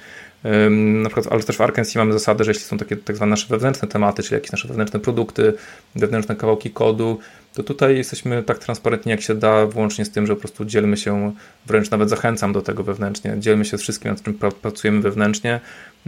Na 0.70 1.08
przykład, 1.08 1.26
ale 1.30 1.42
też 1.42 1.56
w 1.56 1.60
Arkansas 1.60 1.94
mamy 1.94 2.12
zasadę, 2.12 2.44
że 2.44 2.50
jeśli 2.50 2.64
są 2.64 2.78
takie 2.78 2.96
tak 2.96 3.16
zwane 3.16 3.30
nasze 3.30 3.46
wewnętrzne 3.48 3.88
tematy, 3.88 4.22
czyli 4.22 4.34
jakieś 4.34 4.52
nasze 4.52 4.68
wewnętrzne 4.68 5.00
produkty, 5.00 5.52
wewnętrzne 5.96 6.36
kawałki 6.36 6.70
kodu, 6.70 7.18
to 7.54 7.62
tutaj 7.62 7.96
jesteśmy 7.96 8.42
tak 8.42 8.58
transparentni 8.58 9.10
jak 9.10 9.20
się 9.20 9.34
da, 9.34 9.66
włącznie 9.66 10.04
z 10.04 10.10
tym, 10.10 10.26
że 10.26 10.34
po 10.34 10.40
prostu 10.40 10.64
dzielmy 10.64 10.96
się, 10.96 11.32
wręcz 11.66 11.90
nawet 11.90 12.10
zachęcam 12.10 12.52
do 12.52 12.62
tego 12.62 12.82
wewnętrznie, 12.82 13.36
dzielmy 13.38 13.64
się 13.64 13.78
z 13.78 13.82
wszystkim, 13.82 14.10
nad 14.10 14.22
czym 14.22 14.34
pracujemy 14.34 15.00
wewnętrznie, 15.00 15.60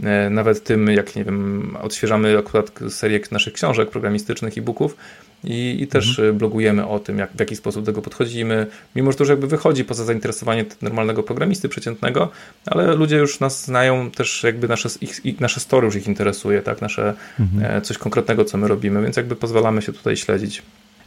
e, 0.03 0.29
nawet 0.29 0.63
tym, 0.63 0.87
jak 0.87 1.15
nie 1.15 1.23
wiem, 1.23 1.77
odświeżamy 1.81 2.37
akurat 2.37 2.79
serię 2.89 3.19
naszych 3.31 3.53
książek 3.53 3.89
programistycznych, 3.89 4.57
e-booków 4.57 4.97
i, 5.43 5.77
i 5.81 5.87
też 5.87 6.09
mhm. 6.09 6.37
blogujemy 6.37 6.87
o 6.87 6.99
tym, 6.99 7.17
jak, 7.17 7.31
w 7.31 7.39
jaki 7.39 7.55
sposób 7.55 7.83
do 7.83 7.91
tego 7.91 8.01
podchodzimy, 8.01 8.67
mimo 8.95 9.11
że 9.11 9.17
to 9.17 9.23
już 9.23 9.29
jakby 9.29 9.47
wychodzi 9.47 9.85
poza 9.85 10.05
zainteresowanie 10.05 10.65
normalnego 10.81 11.23
programisty 11.23 11.69
przeciętnego, 11.69 12.29
ale 12.65 12.95
ludzie 12.95 13.17
już 13.17 13.39
nas 13.39 13.65
znają, 13.65 14.11
też 14.11 14.43
jakby 14.43 14.67
nasze, 14.67 14.89
ich, 15.01 15.39
nasze 15.39 15.59
story 15.59 15.85
już 15.85 15.95
ich 15.95 16.07
interesuje, 16.07 16.61
tak, 16.61 16.81
nasze 16.81 17.13
mhm. 17.39 17.77
E, 17.77 17.81
coś 17.81 17.97
konkretnego, 17.97 18.45
co 18.45 18.57
my 18.57 18.67
robimy, 18.67 19.01
więc 19.01 19.17
jakby 19.17 19.35
pozwalamy 19.35 19.81
się 19.81 19.93
tutaj 19.93 20.17
śledzić. 20.17 20.61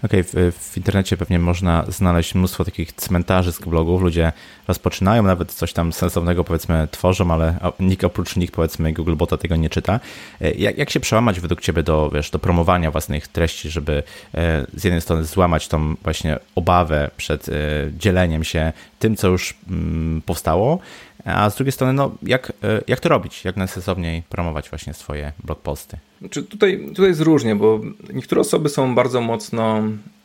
Okej, 0.05 0.20
okay, 0.20 0.53
w, 0.53 0.57
w, 0.59 0.76
internecie 0.76 1.16
pewnie 1.16 1.38
można 1.38 1.84
znaleźć 1.88 2.34
mnóstwo 2.34 2.64
takich 2.64 2.92
cmentarzy 2.92 3.53
z 3.53 3.59
blogów. 3.59 4.03
Ludzie 4.03 4.32
rozpoczynają, 4.68 5.22
nawet 5.22 5.53
coś 5.53 5.72
tam 5.72 5.92
sensownego 5.92 6.44
powiedzmy 6.44 6.88
tworzą, 6.90 7.30
ale 7.30 7.59
nikt 7.80 8.05
oprócz 8.05 8.36
nich 8.36 8.53
powiedzmy 8.53 8.92
Googlebota 8.92 9.36
tego 9.36 9.57
nie 9.57 9.70
czyta. 9.70 10.01
E, 10.40 10.51
jak, 10.51 10.78
jak 10.78 10.90
się 10.90 11.01
przełamać 11.01 11.40
według 11.40 11.61
Ciebie 11.61 11.82
do, 11.82 12.11
wiesz, 12.11 12.30
do 12.30 12.38
promowania 12.38 12.90
własnych 12.90 13.28
treści, 13.28 13.70
żeby 13.70 14.03
e, 14.34 14.66
z 14.74 14.84
jednej 14.84 15.01
strony 15.01 15.24
złamać 15.24 15.68
tą 15.68 15.94
właśnie 15.94 16.38
obawę 16.55 17.11
przed 17.16 17.49
e, 17.49 17.53
dzieleniem 17.99 18.44
się 18.44 18.72
tym, 18.99 19.16
co 19.16 19.28
już 19.28 19.55
mm, 19.70 20.22
powstało, 20.26 20.78
a 21.26 21.50
z 21.50 21.56
drugiej 21.56 21.72
strony, 21.72 21.92
no, 21.92 22.10
jak, 22.22 22.52
jak 22.88 23.00
to 23.00 23.08
robić? 23.08 23.44
Jak 23.44 23.56
najsensowniej 23.56 24.22
promować 24.28 24.70
właśnie 24.70 24.94
swoje 24.94 25.32
blogposty? 25.44 25.96
Znaczy 26.20 26.42
tutaj, 26.42 26.86
tutaj 26.88 27.08
jest 27.08 27.20
różnie, 27.20 27.56
bo 27.56 27.80
niektóre 28.12 28.40
osoby 28.40 28.68
są 28.68 28.94
bardzo 28.94 29.20
mocno 29.20 29.82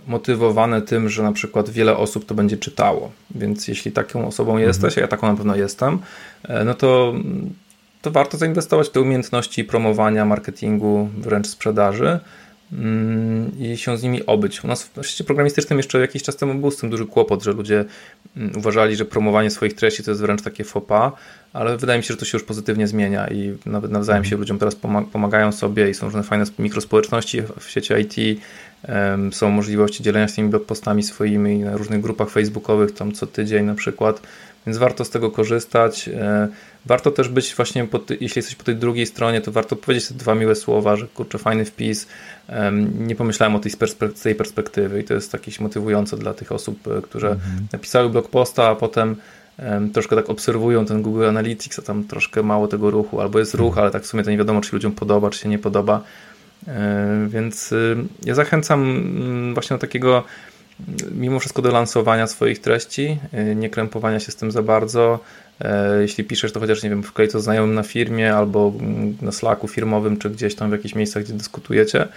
motywowane 0.07 0.81
tym, 0.81 1.09
że 1.09 1.23
na 1.23 1.31
przykład 1.31 1.69
wiele 1.69 1.97
osób 1.97 2.25
to 2.25 2.35
będzie 2.35 2.57
czytało. 2.57 3.11
Więc 3.35 3.67
jeśli 3.67 3.91
taką 3.91 4.27
osobą 4.27 4.51
mhm. 4.51 4.67
jesteś, 4.67 4.97
a 4.97 5.01
ja 5.01 5.07
taką 5.07 5.27
na 5.27 5.35
pewno 5.37 5.55
jestem, 5.55 5.99
e, 6.43 6.63
no 6.63 6.73
to, 6.73 7.13
to 8.01 8.11
warto 8.11 8.37
zainwestować 8.37 8.87
w 8.87 8.91
te 8.91 9.01
umiejętności 9.01 9.63
promowania, 9.63 10.25
marketingu, 10.25 11.09
wręcz 11.17 11.47
sprzedaży 11.47 12.19
i 13.59 13.78
się 13.78 13.97
z 13.97 14.03
nimi 14.03 14.26
obyć. 14.26 14.63
U 14.63 14.67
nas 14.67 14.84
w 14.84 15.05
świecie 15.05 15.24
programistycznym 15.24 15.80
jeszcze 15.80 15.99
jakiś 15.99 16.24
czas 16.24 16.36
temu 16.36 16.55
był 16.55 16.72
z 16.72 16.78
tym 16.78 16.89
duży 16.89 17.05
kłopot, 17.05 17.43
że 17.43 17.51
ludzie 17.51 17.86
mm, 18.38 18.57
uważali, 18.57 18.95
że 18.95 19.05
promowanie 19.05 19.49
swoich 19.49 19.74
treści 19.74 20.03
to 20.03 20.11
jest 20.11 20.22
wręcz 20.22 20.41
takie 20.41 20.63
pas, 20.88 21.13
ale 21.53 21.78
wydaje 21.78 21.99
mi 21.99 22.03
się, 22.03 22.13
że 22.13 22.17
to 22.17 22.26
się 22.26 22.38
już 22.38 22.43
pozytywnie 22.43 22.88
zmienia 22.88 23.28
i 23.28 23.57
nawet 23.65 23.91
nawzajem 23.91 24.26
się 24.26 24.38
ludziom 24.38 24.59
teraz 24.59 24.76
pomagają 25.11 25.51
sobie 25.51 25.89
i 25.89 25.93
są 25.93 26.05
różne 26.05 26.24
fajne 26.24 26.45
mikrospołeczności 26.59 27.41
w 27.59 27.69
sieci 27.69 27.93
IT, 27.93 28.41
są 29.32 29.49
możliwości 29.49 30.03
dzielenia 30.03 30.28
się 30.28 30.36
tymi 30.36 30.49
blogpostami 30.49 31.03
swoimi 31.03 31.59
na 31.59 31.78
różnych 31.78 32.01
grupach 32.01 32.30
facebookowych, 32.30 32.91
tam 32.91 33.11
co 33.11 33.28
tydzień 33.28 33.65
na 33.65 33.76
przykład, 33.76 34.22
więc 34.66 34.78
warto 34.78 35.05
z 35.05 35.09
tego 35.09 35.32
korzystać. 35.32 36.09
E, 36.09 36.47
warto 36.86 37.12
też 37.12 37.30
być 37.30 37.55
właśnie, 37.55 37.88
jeśli 38.09 38.39
jesteś 38.39 38.55
po 38.55 38.64
tej 38.64 38.76
drugiej 38.76 39.05
stronie, 39.05 39.41
to 39.41 39.51
warto 39.51 39.76
powiedzieć 39.76 40.07
te 40.07 40.14
dwa 40.14 40.36
miłe 40.36 40.55
słowa, 40.55 40.95
że 40.95 41.07
kurczę, 41.07 41.38
fajny 41.38 41.66
wpis, 41.66 42.07
nie 42.99 43.16
pomyślałem 43.16 43.55
o 43.55 43.59
tej, 43.59 43.72
z 44.16 44.22
tej 44.22 44.36
perspektywy 44.36 45.01
i 45.01 45.03
to 45.03 45.14
jest 45.14 45.34
jakieś 45.34 45.59
motywujące 45.59 46.18
dla 46.18 46.34
tych 46.34 46.51
osób, 46.51 46.88
e, 46.88 47.01
które 47.01 47.30
mhm. 47.30 47.68
napisały 47.74 48.09
blog 48.09 48.30
posta, 48.30 48.68
a 48.68 48.76
potem 48.76 49.16
troszkę 49.93 50.16
tak 50.16 50.30
obserwują 50.30 50.86
ten 50.86 51.01
Google 51.01 51.26
Analytics, 51.26 51.80
a 51.80 51.82
tam 51.82 52.03
troszkę 52.03 52.43
mało 52.43 52.68
tego 52.68 52.91
ruchu, 52.91 53.22
albo 53.22 53.39
jest 53.39 53.53
ruch, 53.53 53.68
mhm. 53.68 53.84
ale 53.84 53.91
tak 53.91 54.03
w 54.03 54.07
sumie 54.07 54.24
to 54.24 54.32
nie 54.32 54.38
wiadomo, 54.38 54.62
czy 54.62 54.76
ludziom 54.76 54.91
podoba, 54.91 55.30
czy 55.30 55.39
się 55.39 55.49
nie 55.49 55.59
podoba. 55.59 56.03
E, 56.68 57.28
więc 57.30 57.72
y, 57.72 57.97
ja 58.26 58.36
zachęcam 58.36 58.82
mm, 58.82 59.53
właśnie 59.53 59.74
do 59.76 59.82
takiego 59.82 60.24
mimo 61.11 61.39
wszystko 61.39 61.61
do 61.61 61.71
lansowania 61.71 62.27
swoich 62.27 62.59
treści, 62.59 63.17
y, 63.51 63.55
nie 63.55 63.69
krępowania 63.69 64.19
się 64.19 64.32
z 64.32 64.36
tym 64.36 64.51
za 64.51 64.63
bardzo. 64.63 65.19
E, 65.61 66.01
jeśli 66.01 66.23
piszesz, 66.23 66.51
to 66.51 66.59
chociaż 66.59 66.84
nie 66.84 66.89
wiem, 66.89 67.03
wklej 67.03 67.27
to 67.27 67.39
znajomym 67.39 67.75
na 67.75 67.84
firmie 67.84 68.36
albo 68.36 68.73
mm, 68.79 69.17
na 69.21 69.32
Slacku 69.32 69.67
firmowym, 69.67 70.17
czy 70.17 70.29
gdzieś 70.29 70.55
tam 70.55 70.69
w 70.69 70.73
jakichś 70.73 70.95
miejscach, 70.95 71.23
gdzie 71.23 71.34
dyskutujecie. 71.34 72.07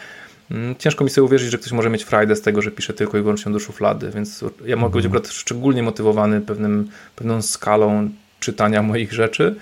Mm, 0.51 0.77
ciężko 0.77 1.05
mi 1.05 1.11
sobie 1.11 1.25
uwierzyć, 1.25 1.51
że 1.51 1.59
ktoś 1.59 1.73
może 1.73 1.91
mieć 1.91 2.05
frajdę 2.05 2.37
z 2.37 2.43
tego, 2.43 2.63
że 2.63 2.71
pisze 2.71 2.95
tylko 2.95 3.19
i 3.19 3.23
wyłącznie 3.23 3.53
do 3.53 3.61
szuflady, 3.61 4.11
więc 4.15 4.45
ja 4.65 4.77
mogę 4.77 4.95
być 4.95 5.05
mhm. 5.05 5.07
akurat 5.07 5.33
szczególnie 5.33 5.83
motywowany 5.83 6.41
pewnym, 6.41 6.89
pewną 7.17 7.43
skalą 7.43 8.09
czytania 8.41 8.83
moich 8.93 9.13
rzeczy, 9.13 9.57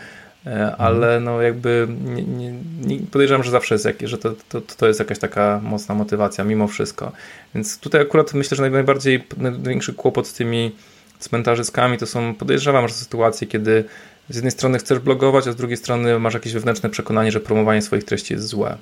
ale 0.79 1.07
mhm. 1.07 1.25
no 1.25 1.43
jakby 1.43 1.89
nie, 2.05 2.53
nie, 2.81 2.99
podejrzewam, 3.11 3.45
że 3.45 3.51
zawsze 3.51 3.75
jest 3.75 3.85
jakieś, 3.85 4.11
że 4.11 4.19
to, 4.19 4.35
to, 4.49 4.61
to 4.61 4.89
jest 4.89 5.01
jakaś 5.01 5.19
taka 5.19 5.61
mocna 5.63 5.95
motywacja 5.95 6.45
mimo 6.45 6.69
wszystko. 6.69 7.13
Więc 7.55 7.79
tutaj 7.79 8.01
akurat 8.01 8.35
myślę, 8.35 8.57
że 8.57 8.71
najbardziej 8.71 9.25
największy 9.37 9.95
kłopot 9.95 10.27
z 10.27 10.33
tymi 10.33 10.73
cmentarzyskami 11.19 11.99
to 11.99 12.07
są, 12.07 12.35
podejrzewam, 12.35 12.89
że 12.89 12.95
sytuacje, 12.95 13.47
kiedy 13.47 13.85
z 14.29 14.35
jednej 14.35 14.51
strony 14.51 14.79
chcesz 14.79 14.99
blogować, 14.99 15.47
a 15.47 15.53
z 15.53 15.57
drugiej 15.57 15.77
strony 15.77 16.19
masz 16.19 16.35
jakieś 16.35 16.53
wewnętrzne 16.53 16.91
przekonanie, 16.91 17.33
że 17.33 17.41
promowanie 17.41 17.83
swoich 17.83 18.05
treści 18.05 18.35
jest 18.35 18.47
złe. 18.47 18.77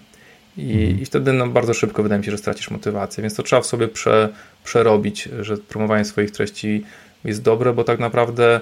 I, 0.57 0.73
mhm. 0.73 1.01
i 1.01 1.05
wtedy 1.05 1.33
no, 1.33 1.47
bardzo 1.47 1.75
szybko 1.75 2.03
wydaje 2.03 2.19
mi 2.19 2.25
się, 2.25 2.31
że 2.31 2.39
stracisz 2.39 2.71
motywację, 2.71 3.23
więc 3.23 3.35
to 3.35 3.43
trzeba 3.43 3.63
w 3.63 3.67
sobie 3.67 3.89
prze, 3.89 4.29
przerobić, 4.65 5.29
że 5.41 5.57
promowanie 5.57 6.05
swoich 6.05 6.31
treści 6.31 6.85
jest 7.25 7.43
dobre, 7.43 7.73
bo 7.73 7.85
tak 7.85 7.99
naprawdę 7.99 8.61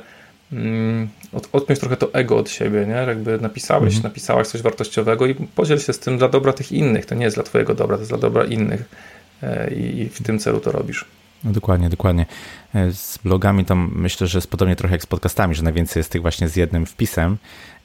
od, 1.32 1.49
odpiąć 1.53 1.80
trochę 1.80 1.96
to 1.96 2.14
ego 2.14 2.36
od 2.38 2.51
siebie, 2.51 2.86
nie? 2.86 2.94
Jakby 2.94 3.40
napisałeś, 3.40 3.94
mhm. 3.94 4.03
napisałaś 4.03 4.46
coś 4.46 4.62
wartościowego 4.62 5.26
i 5.26 5.34
podziel 5.34 5.78
się 5.78 5.92
z 5.92 5.99
tym 5.99 6.18
dla 6.18 6.28
dobra 6.28 6.53
tych 6.53 6.72
innych. 6.72 7.07
To 7.07 7.14
nie 7.14 7.24
jest 7.24 7.36
dla 7.36 7.44
twojego 7.44 7.74
dobra, 7.74 7.96
to 7.96 8.01
jest 8.01 8.11
dla 8.11 8.18
dobra 8.18 8.44
innych 8.44 8.84
e, 9.42 9.74
i, 9.74 10.01
i 10.01 10.09
w 10.09 10.22
tym 10.22 10.38
celu 10.38 10.61
to 10.61 10.72
robisz. 10.72 11.05
No 11.44 11.53
dokładnie, 11.53 11.88
dokładnie. 11.88 12.26
E, 12.74 12.92
z 12.92 13.18
blogami 13.18 13.64
to 13.64 13.74
myślę, 13.76 14.26
że 14.26 14.38
jest 14.38 14.50
podobnie 14.50 14.76
trochę 14.76 14.94
jak 14.94 15.02
z 15.02 15.06
podcastami, 15.06 15.54
że 15.54 15.62
najwięcej 15.62 16.00
jest 16.00 16.12
tych 16.12 16.22
właśnie 16.22 16.48
z 16.48 16.56
jednym 16.56 16.86
wpisem 16.86 17.36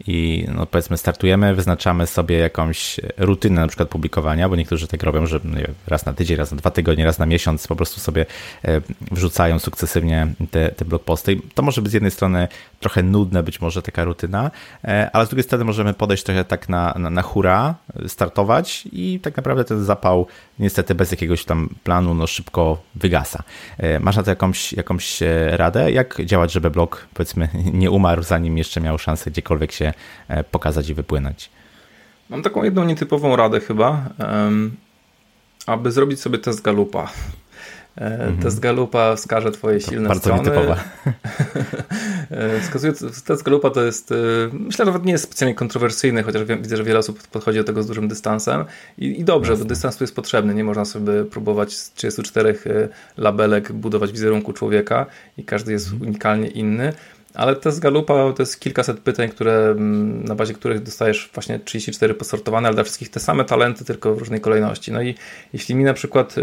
i 0.07 0.45
no 0.55 0.65
powiedzmy 0.65 0.97
startujemy, 0.97 1.55
wyznaczamy 1.55 2.07
sobie 2.07 2.38
jakąś 2.38 2.99
rutynę 3.17 3.61
na 3.61 3.67
przykład 3.67 3.89
publikowania, 3.89 4.49
bo 4.49 4.55
niektórzy 4.55 4.88
tak 4.88 5.03
robią, 5.03 5.25
że 5.25 5.39
raz 5.88 6.05
na 6.05 6.13
tydzień, 6.13 6.38
raz 6.38 6.51
na 6.51 6.57
dwa 6.57 6.71
tygodnie, 6.71 7.05
raz 7.05 7.19
na 7.19 7.25
miesiąc 7.25 7.67
po 7.67 7.75
prostu 7.75 7.99
sobie 7.99 8.25
e, 8.65 8.81
wrzucają 9.11 9.59
sukcesywnie 9.59 10.27
te, 10.51 10.69
te 10.69 10.86
blogposty. 10.86 11.41
To 11.53 11.61
może 11.61 11.81
być 11.81 11.91
z 11.91 11.93
jednej 11.93 12.11
strony 12.11 12.47
trochę 12.79 13.03
nudne 13.03 13.43
być 13.43 13.61
może 13.61 13.81
taka 13.81 14.03
rutyna, 14.03 14.51
e, 14.84 15.09
ale 15.13 15.25
z 15.25 15.29
drugiej 15.29 15.43
strony 15.43 15.65
możemy 15.65 15.93
podejść 15.93 16.23
trochę 16.23 16.45
tak 16.45 16.69
na, 16.69 16.93
na, 16.97 17.09
na 17.09 17.21
hura, 17.21 17.75
startować 18.07 18.88
i 18.91 19.19
tak 19.19 19.38
naprawdę 19.38 19.63
ten 19.63 19.84
zapał 19.84 20.27
niestety 20.59 20.95
bez 20.95 21.11
jakiegoś 21.11 21.45
tam 21.45 21.69
planu 21.84 22.13
no 22.13 22.27
szybko 22.27 22.81
wygasa. 22.95 23.43
Masz 23.99 24.15
na 24.15 24.23
to 24.23 24.31
jakąś 24.31 24.72
jakąś, 24.74 25.19
radę, 25.49 25.91
jak 25.91 26.26
działać, 26.26 26.51
żeby 26.51 26.71
blog 26.71 27.07
powiedzmy 27.13 27.49
nie 27.82 27.91
umarł, 27.91 28.24
zanim 28.24 28.57
jeszcze 28.57 28.82
miał 28.82 28.97
szansę 28.97 29.32
gdziekolwiek 29.32 29.71
się 29.71 29.93
e, 30.28 30.43
pokazać 30.43 30.89
i 30.89 30.93
wypłynąć? 30.93 31.49
Mam 32.30 32.41
taką 32.41 32.63
jedną 32.63 32.84
nietypową 32.84 33.36
radę 33.36 33.59
chyba, 33.59 34.09
aby 35.65 35.91
zrobić 35.91 36.21
sobie 36.21 36.38
test 36.38 36.61
Galupa. 36.61 37.11
E, 37.97 38.05
mhm. 38.05 38.37
Test 38.37 38.59
Galupa 38.59 39.15
wskaże 39.15 39.51
Twoje 39.51 39.79
to 39.79 39.89
silne 39.89 40.07
bardzo 40.07 40.21
strony. 40.21 40.43
Nietypowa. 40.43 40.83
E, 42.31 42.59
test 43.25 43.43
Galupa 43.43 43.69
to 43.69 43.83
jest, 43.83 44.11
e, 44.11 44.15
myślę, 44.53 44.85
że 44.85 44.91
nawet 44.91 45.05
nie 45.05 45.11
jest 45.11 45.23
specjalnie 45.23 45.55
kontrowersyjny, 45.55 46.23
chociaż 46.23 46.43
widzę, 46.43 46.77
że 46.77 46.83
wiele 46.83 46.99
osób 46.99 47.27
podchodzi 47.27 47.57
do 47.57 47.63
tego 47.63 47.83
z 47.83 47.87
dużym 47.87 48.07
dystansem 48.07 48.65
i, 48.97 49.19
i 49.19 49.23
dobrze, 49.23 49.51
Jasne. 49.51 49.65
bo 49.65 49.69
dystans 49.69 49.97
tu 49.97 50.03
jest 50.03 50.15
potrzebny. 50.15 50.53
Nie 50.53 50.63
można 50.63 50.85
sobie 50.85 51.25
próbować 51.25 51.73
z 51.73 51.93
34 51.93 52.57
labelek 53.17 53.71
budować 53.71 54.11
wizerunku 54.11 54.53
człowieka 54.53 55.05
i 55.37 55.43
każdy 55.43 55.71
jest 55.71 55.87
mhm. 55.87 56.09
unikalnie 56.09 56.47
inny. 56.47 56.93
Ale 57.33 57.55
test 57.55 57.79
Galupa 57.79 58.33
to 58.33 58.43
jest 58.43 58.59
kilkaset 58.59 58.99
pytań, 58.99 59.29
które, 59.29 59.75
na 60.23 60.35
bazie 60.35 60.53
których 60.53 60.83
dostajesz 60.83 61.29
właśnie 61.33 61.59
34 61.59 62.13
posortowane, 62.13 62.67
ale 62.67 62.75
dla 62.75 62.83
wszystkich 62.83 63.09
te 63.09 63.19
same 63.19 63.45
talenty, 63.45 63.85
tylko 63.85 64.15
w 64.15 64.17
różnej 64.17 64.41
kolejności. 64.41 64.91
No 64.91 65.01
i 65.01 65.15
jeśli 65.53 65.75
mi 65.75 65.83
na 65.83 65.93
przykład 65.93 66.35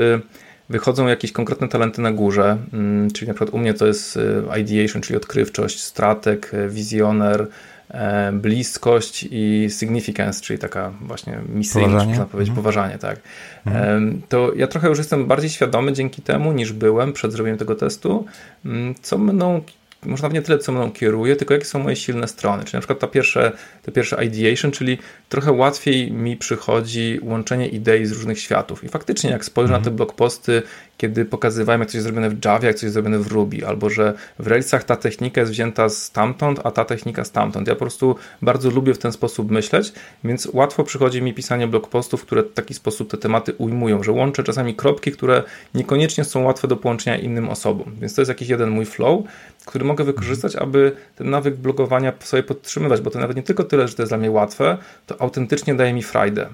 wychodzą 0.70 1.06
jakieś 1.06 1.32
konkretne 1.32 1.68
talenty 1.68 2.02
na 2.02 2.12
górze, 2.12 2.56
mm, 2.72 3.10
czyli 3.10 3.28
na 3.28 3.34
przykład 3.34 3.54
u 3.54 3.58
mnie 3.58 3.74
to 3.74 3.86
jest 3.86 4.16
y, 4.16 4.42
ideation, 4.60 5.02
czyli 5.02 5.16
odkrywczość, 5.16 5.82
stratek, 5.82 6.54
y, 6.54 6.68
wizjoner, 6.68 7.46
e, 7.88 8.32
bliskość 8.32 9.28
i 9.30 9.68
significance, 9.78 10.40
czyli 10.40 10.58
taka 10.58 10.92
właśnie 11.00 11.38
misyjność, 11.48 12.06
można 12.06 12.26
powiedzieć, 12.26 12.48
mhm. 12.48 12.56
poważanie, 12.56 12.98
tak. 12.98 13.20
Mhm. 13.66 14.22
To 14.28 14.52
ja 14.56 14.66
trochę 14.66 14.88
już 14.88 14.98
jestem 14.98 15.26
bardziej 15.26 15.50
świadomy 15.50 15.92
dzięki 15.92 16.22
temu, 16.22 16.52
niż 16.52 16.72
byłem 16.72 17.12
przed 17.12 17.32
zrobieniem 17.32 17.58
tego 17.58 17.74
testu, 17.74 18.24
mm, 18.64 18.94
co 19.02 19.18
mną 19.18 19.60
może 20.06 20.22
nawet 20.22 20.34
nie 20.34 20.42
tyle, 20.42 20.58
co 20.58 20.72
mną 20.72 20.92
kieruje, 20.92 21.36
tylko 21.36 21.54
jakie 21.54 21.66
są 21.66 21.78
moje 21.78 21.96
silne 21.96 22.28
strony. 22.28 22.64
Czyli 22.64 22.74
na 22.74 22.80
przykład 22.80 22.98
ta 22.98 23.06
pierwsze, 23.06 23.52
to 23.82 23.92
pierwsze 23.92 24.24
ideation, 24.24 24.70
czyli 24.70 24.98
trochę 25.28 25.52
łatwiej 25.52 26.12
mi 26.12 26.36
przychodzi 26.36 27.20
łączenie 27.22 27.68
idei 27.68 28.06
z 28.06 28.12
różnych 28.12 28.40
światów. 28.40 28.84
I 28.84 28.88
faktycznie, 28.88 29.30
jak 29.30 29.44
spojrzę 29.44 29.72
mm. 29.72 29.80
na 29.80 29.84
te 29.84 29.90
blogposty 29.90 30.62
kiedy 31.00 31.24
pokazywałem, 31.24 31.80
jak 31.80 31.88
coś 31.88 31.94
jest 31.94 32.04
zrobione 32.04 32.30
w 32.30 32.44
Javie, 32.44 32.66
jak 32.66 32.76
coś 32.76 32.82
jest 32.82 32.94
zrobione 32.94 33.18
w 33.18 33.26
Ruby, 33.32 33.66
albo 33.66 33.90
że 33.90 34.14
w 34.38 34.46
Railsach 34.46 34.84
ta 34.84 34.96
technika 34.96 35.40
jest 35.40 35.52
wzięta 35.52 35.88
stamtąd, 35.88 36.60
a 36.64 36.70
ta 36.70 36.84
technika 36.84 37.24
stamtąd. 37.24 37.68
Ja 37.68 37.74
po 37.74 37.78
prostu 37.78 38.16
bardzo 38.42 38.70
lubię 38.70 38.94
w 38.94 38.98
ten 38.98 39.12
sposób 39.12 39.50
myśleć, 39.50 39.92
więc 40.24 40.48
łatwo 40.52 40.84
przychodzi 40.84 41.22
mi 41.22 41.34
pisanie 41.34 41.66
blogpostów, 41.66 42.22
które 42.22 42.42
w 42.42 42.52
taki 42.52 42.74
sposób 42.74 43.10
te 43.10 43.16
tematy 43.16 43.54
ujmują, 43.58 44.02
że 44.02 44.12
łączę 44.12 44.42
czasami 44.42 44.74
kropki, 44.74 45.12
które 45.12 45.42
niekoniecznie 45.74 46.24
są 46.24 46.44
łatwe 46.44 46.68
do 46.68 46.76
połączenia 46.76 47.18
innym 47.18 47.48
osobom. 47.48 47.96
Więc 48.00 48.14
to 48.14 48.20
jest 48.20 48.28
jakiś 48.28 48.48
jeden 48.48 48.70
mój 48.70 48.86
flow, 48.86 49.24
który 49.66 49.84
mogę 49.84 50.04
wykorzystać, 50.04 50.56
aby 50.56 50.92
ten 51.16 51.30
nawyk 51.30 51.56
blogowania 51.56 52.12
sobie 52.20 52.42
podtrzymywać, 52.42 53.00
bo 53.00 53.10
to 53.10 53.18
nawet 53.18 53.36
nie 53.36 53.42
tylko 53.42 53.64
tyle, 53.64 53.88
że 53.88 53.94
to 53.94 54.02
jest 54.02 54.10
dla 54.10 54.18
mnie 54.18 54.30
łatwe, 54.30 54.78
to 55.06 55.20
autentycznie 55.22 55.74
daje 55.74 55.92
mi 55.92 56.02
frajdę. 56.02 56.46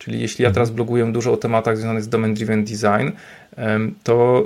Czyli 0.00 0.20
jeśli 0.20 0.42
ja 0.42 0.50
teraz 0.50 0.70
bloguję 0.70 1.12
dużo 1.12 1.32
o 1.32 1.36
tematach 1.36 1.76
związanych 1.76 2.02
z 2.02 2.08
Domain 2.08 2.34
Driven 2.34 2.64
Design, 2.64 3.10
to 4.02 4.44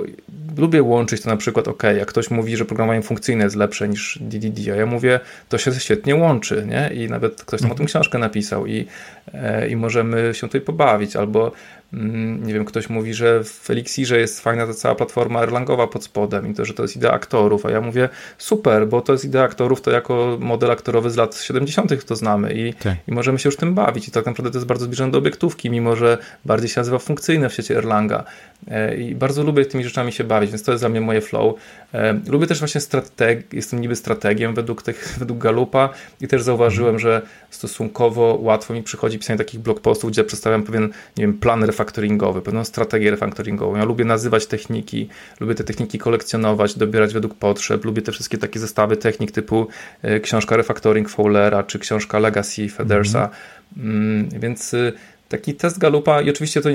lubię 0.57 0.83
łączyć 0.83 1.21
to 1.21 1.29
na 1.29 1.37
przykład, 1.37 1.67
ok, 1.67 1.83
jak 1.83 2.07
ktoś 2.07 2.31
mówi, 2.31 2.57
że 2.57 2.65
programowanie 2.65 3.01
funkcyjne 3.01 3.43
jest 3.43 3.55
lepsze 3.55 3.89
niż 3.89 4.19
DDD, 4.21 4.71
a 4.73 4.75
ja 4.75 4.85
mówię, 4.85 5.19
to 5.49 5.57
się 5.57 5.71
świetnie 5.71 6.15
łączy, 6.15 6.65
nie? 6.67 7.03
I 7.03 7.09
nawet 7.09 7.43
ktoś 7.43 7.61
tam 7.61 7.71
o 7.71 7.75
tym 7.75 7.83
mhm. 7.83 7.87
książkę 7.87 8.17
napisał 8.17 8.65
i, 8.65 8.87
e, 9.33 9.67
i 9.67 9.75
możemy 9.75 10.33
się 10.33 10.47
tutaj 10.47 10.61
pobawić, 10.61 11.15
albo 11.15 11.51
nie 11.93 12.53
wiem, 12.53 12.65
ktoś 12.65 12.89
mówi, 12.89 13.13
że 13.13 13.43
w 13.43 13.69
Elixirze 13.69 14.19
jest 14.19 14.41
fajna 14.41 14.67
ta 14.67 14.73
cała 14.73 14.95
platforma 14.95 15.43
Erlangowa 15.43 15.87
pod 15.87 16.03
spodem 16.03 16.51
i 16.51 16.53
to, 16.53 16.65
że 16.65 16.73
to 16.73 16.83
jest 16.83 16.95
idea 16.95 17.11
aktorów, 17.11 17.65
a 17.65 17.71
ja 17.71 17.81
mówię 17.81 18.09
super, 18.37 18.87
bo 18.87 19.01
to 19.01 19.11
jest 19.11 19.25
idea 19.25 19.43
aktorów, 19.43 19.81
to 19.81 19.91
jako 19.91 20.37
model 20.39 20.71
aktorowy 20.71 21.09
z 21.09 21.15
lat 21.15 21.37
70. 21.37 22.05
to 22.05 22.15
znamy 22.15 22.53
i, 22.53 22.73
tak. 22.73 22.95
i 23.07 23.11
możemy 23.11 23.39
się 23.39 23.47
już 23.47 23.55
tym 23.55 23.73
bawić 23.73 24.07
i 24.07 24.11
tak 24.11 24.25
naprawdę 24.25 24.51
to 24.51 24.57
jest 24.57 24.67
bardzo 24.67 24.85
zbliżone 24.85 25.11
do 25.11 25.17
obiektówki, 25.17 25.69
mimo 25.69 25.95
że 25.95 26.17
bardziej 26.45 26.69
się 26.69 26.79
nazywa 26.79 26.99
funkcyjne 26.99 27.49
w 27.49 27.53
sieci 27.53 27.73
Erlanga 27.73 28.23
e, 28.67 28.95
i 28.95 29.15
bardzo 29.15 29.43
lubię 29.43 29.65
tymi 29.65 29.83
rzeczami 29.83 30.11
się 30.11 30.23
bawić, 30.23 30.49
więc 30.49 30.63
to 30.63 30.71
jest 30.71 30.81
dla 30.81 30.89
mnie 30.89 31.01
moje 31.01 31.21
flow. 31.21 31.55
E, 31.93 32.19
lubię 32.27 32.47
też 32.47 32.59
właśnie 32.59 32.81
strateg, 32.81 33.53
jestem 33.53 33.81
niby 33.81 33.95
strategiem 33.95 34.55
według, 34.55 34.81
tych, 34.81 35.15
według 35.19 35.39
Galupa 35.39 35.89
i 36.21 36.27
też 36.27 36.43
zauważyłem, 36.43 36.99
że 36.99 37.21
stosunkowo 37.49 38.37
łatwo 38.41 38.73
mi 38.73 38.83
przychodzi 38.83 39.19
pisanie 39.19 39.37
takich 39.37 39.59
blog 39.59 39.79
postów, 39.79 40.11
gdzie 40.11 40.23
przedstawiam 40.23 40.63
pewien, 40.63 40.83
nie 41.17 41.23
wiem, 41.23 41.33
plan 41.33 41.63
refaktoringowy, 41.75 42.41
pewną 42.41 42.65
strategię 42.65 43.11
refaktoringową. 43.11 43.75
Ja 43.75 43.85
lubię 43.85 44.05
nazywać 44.05 44.45
techniki, 44.45 45.09
lubię 45.39 45.55
te 45.55 45.63
techniki 45.63 45.97
kolekcjonować, 45.97 46.77
dobierać 46.77 47.13
według 47.13 47.33
potrzeb, 47.33 47.85
lubię 47.85 48.01
te 48.01 48.11
wszystkie 48.11 48.37
takie 48.37 48.59
zestawy 48.59 48.97
technik 48.97 49.31
typu 49.31 49.67
e, 50.01 50.19
książka 50.19 50.57
Refactoring 50.57 51.09
Fowlera, 51.09 51.63
czy 51.63 51.79
książka 51.79 52.19
Legacy 52.19 52.69
Federsa, 52.69 53.29
mm 53.77 54.29
-hmm. 54.29 54.39
więc 54.39 54.73
y, 54.73 54.93
taki 55.29 55.53
test 55.53 55.79
Galupa 55.79 56.21
i 56.21 56.29
oczywiście 56.29 56.61
to, 56.61 56.69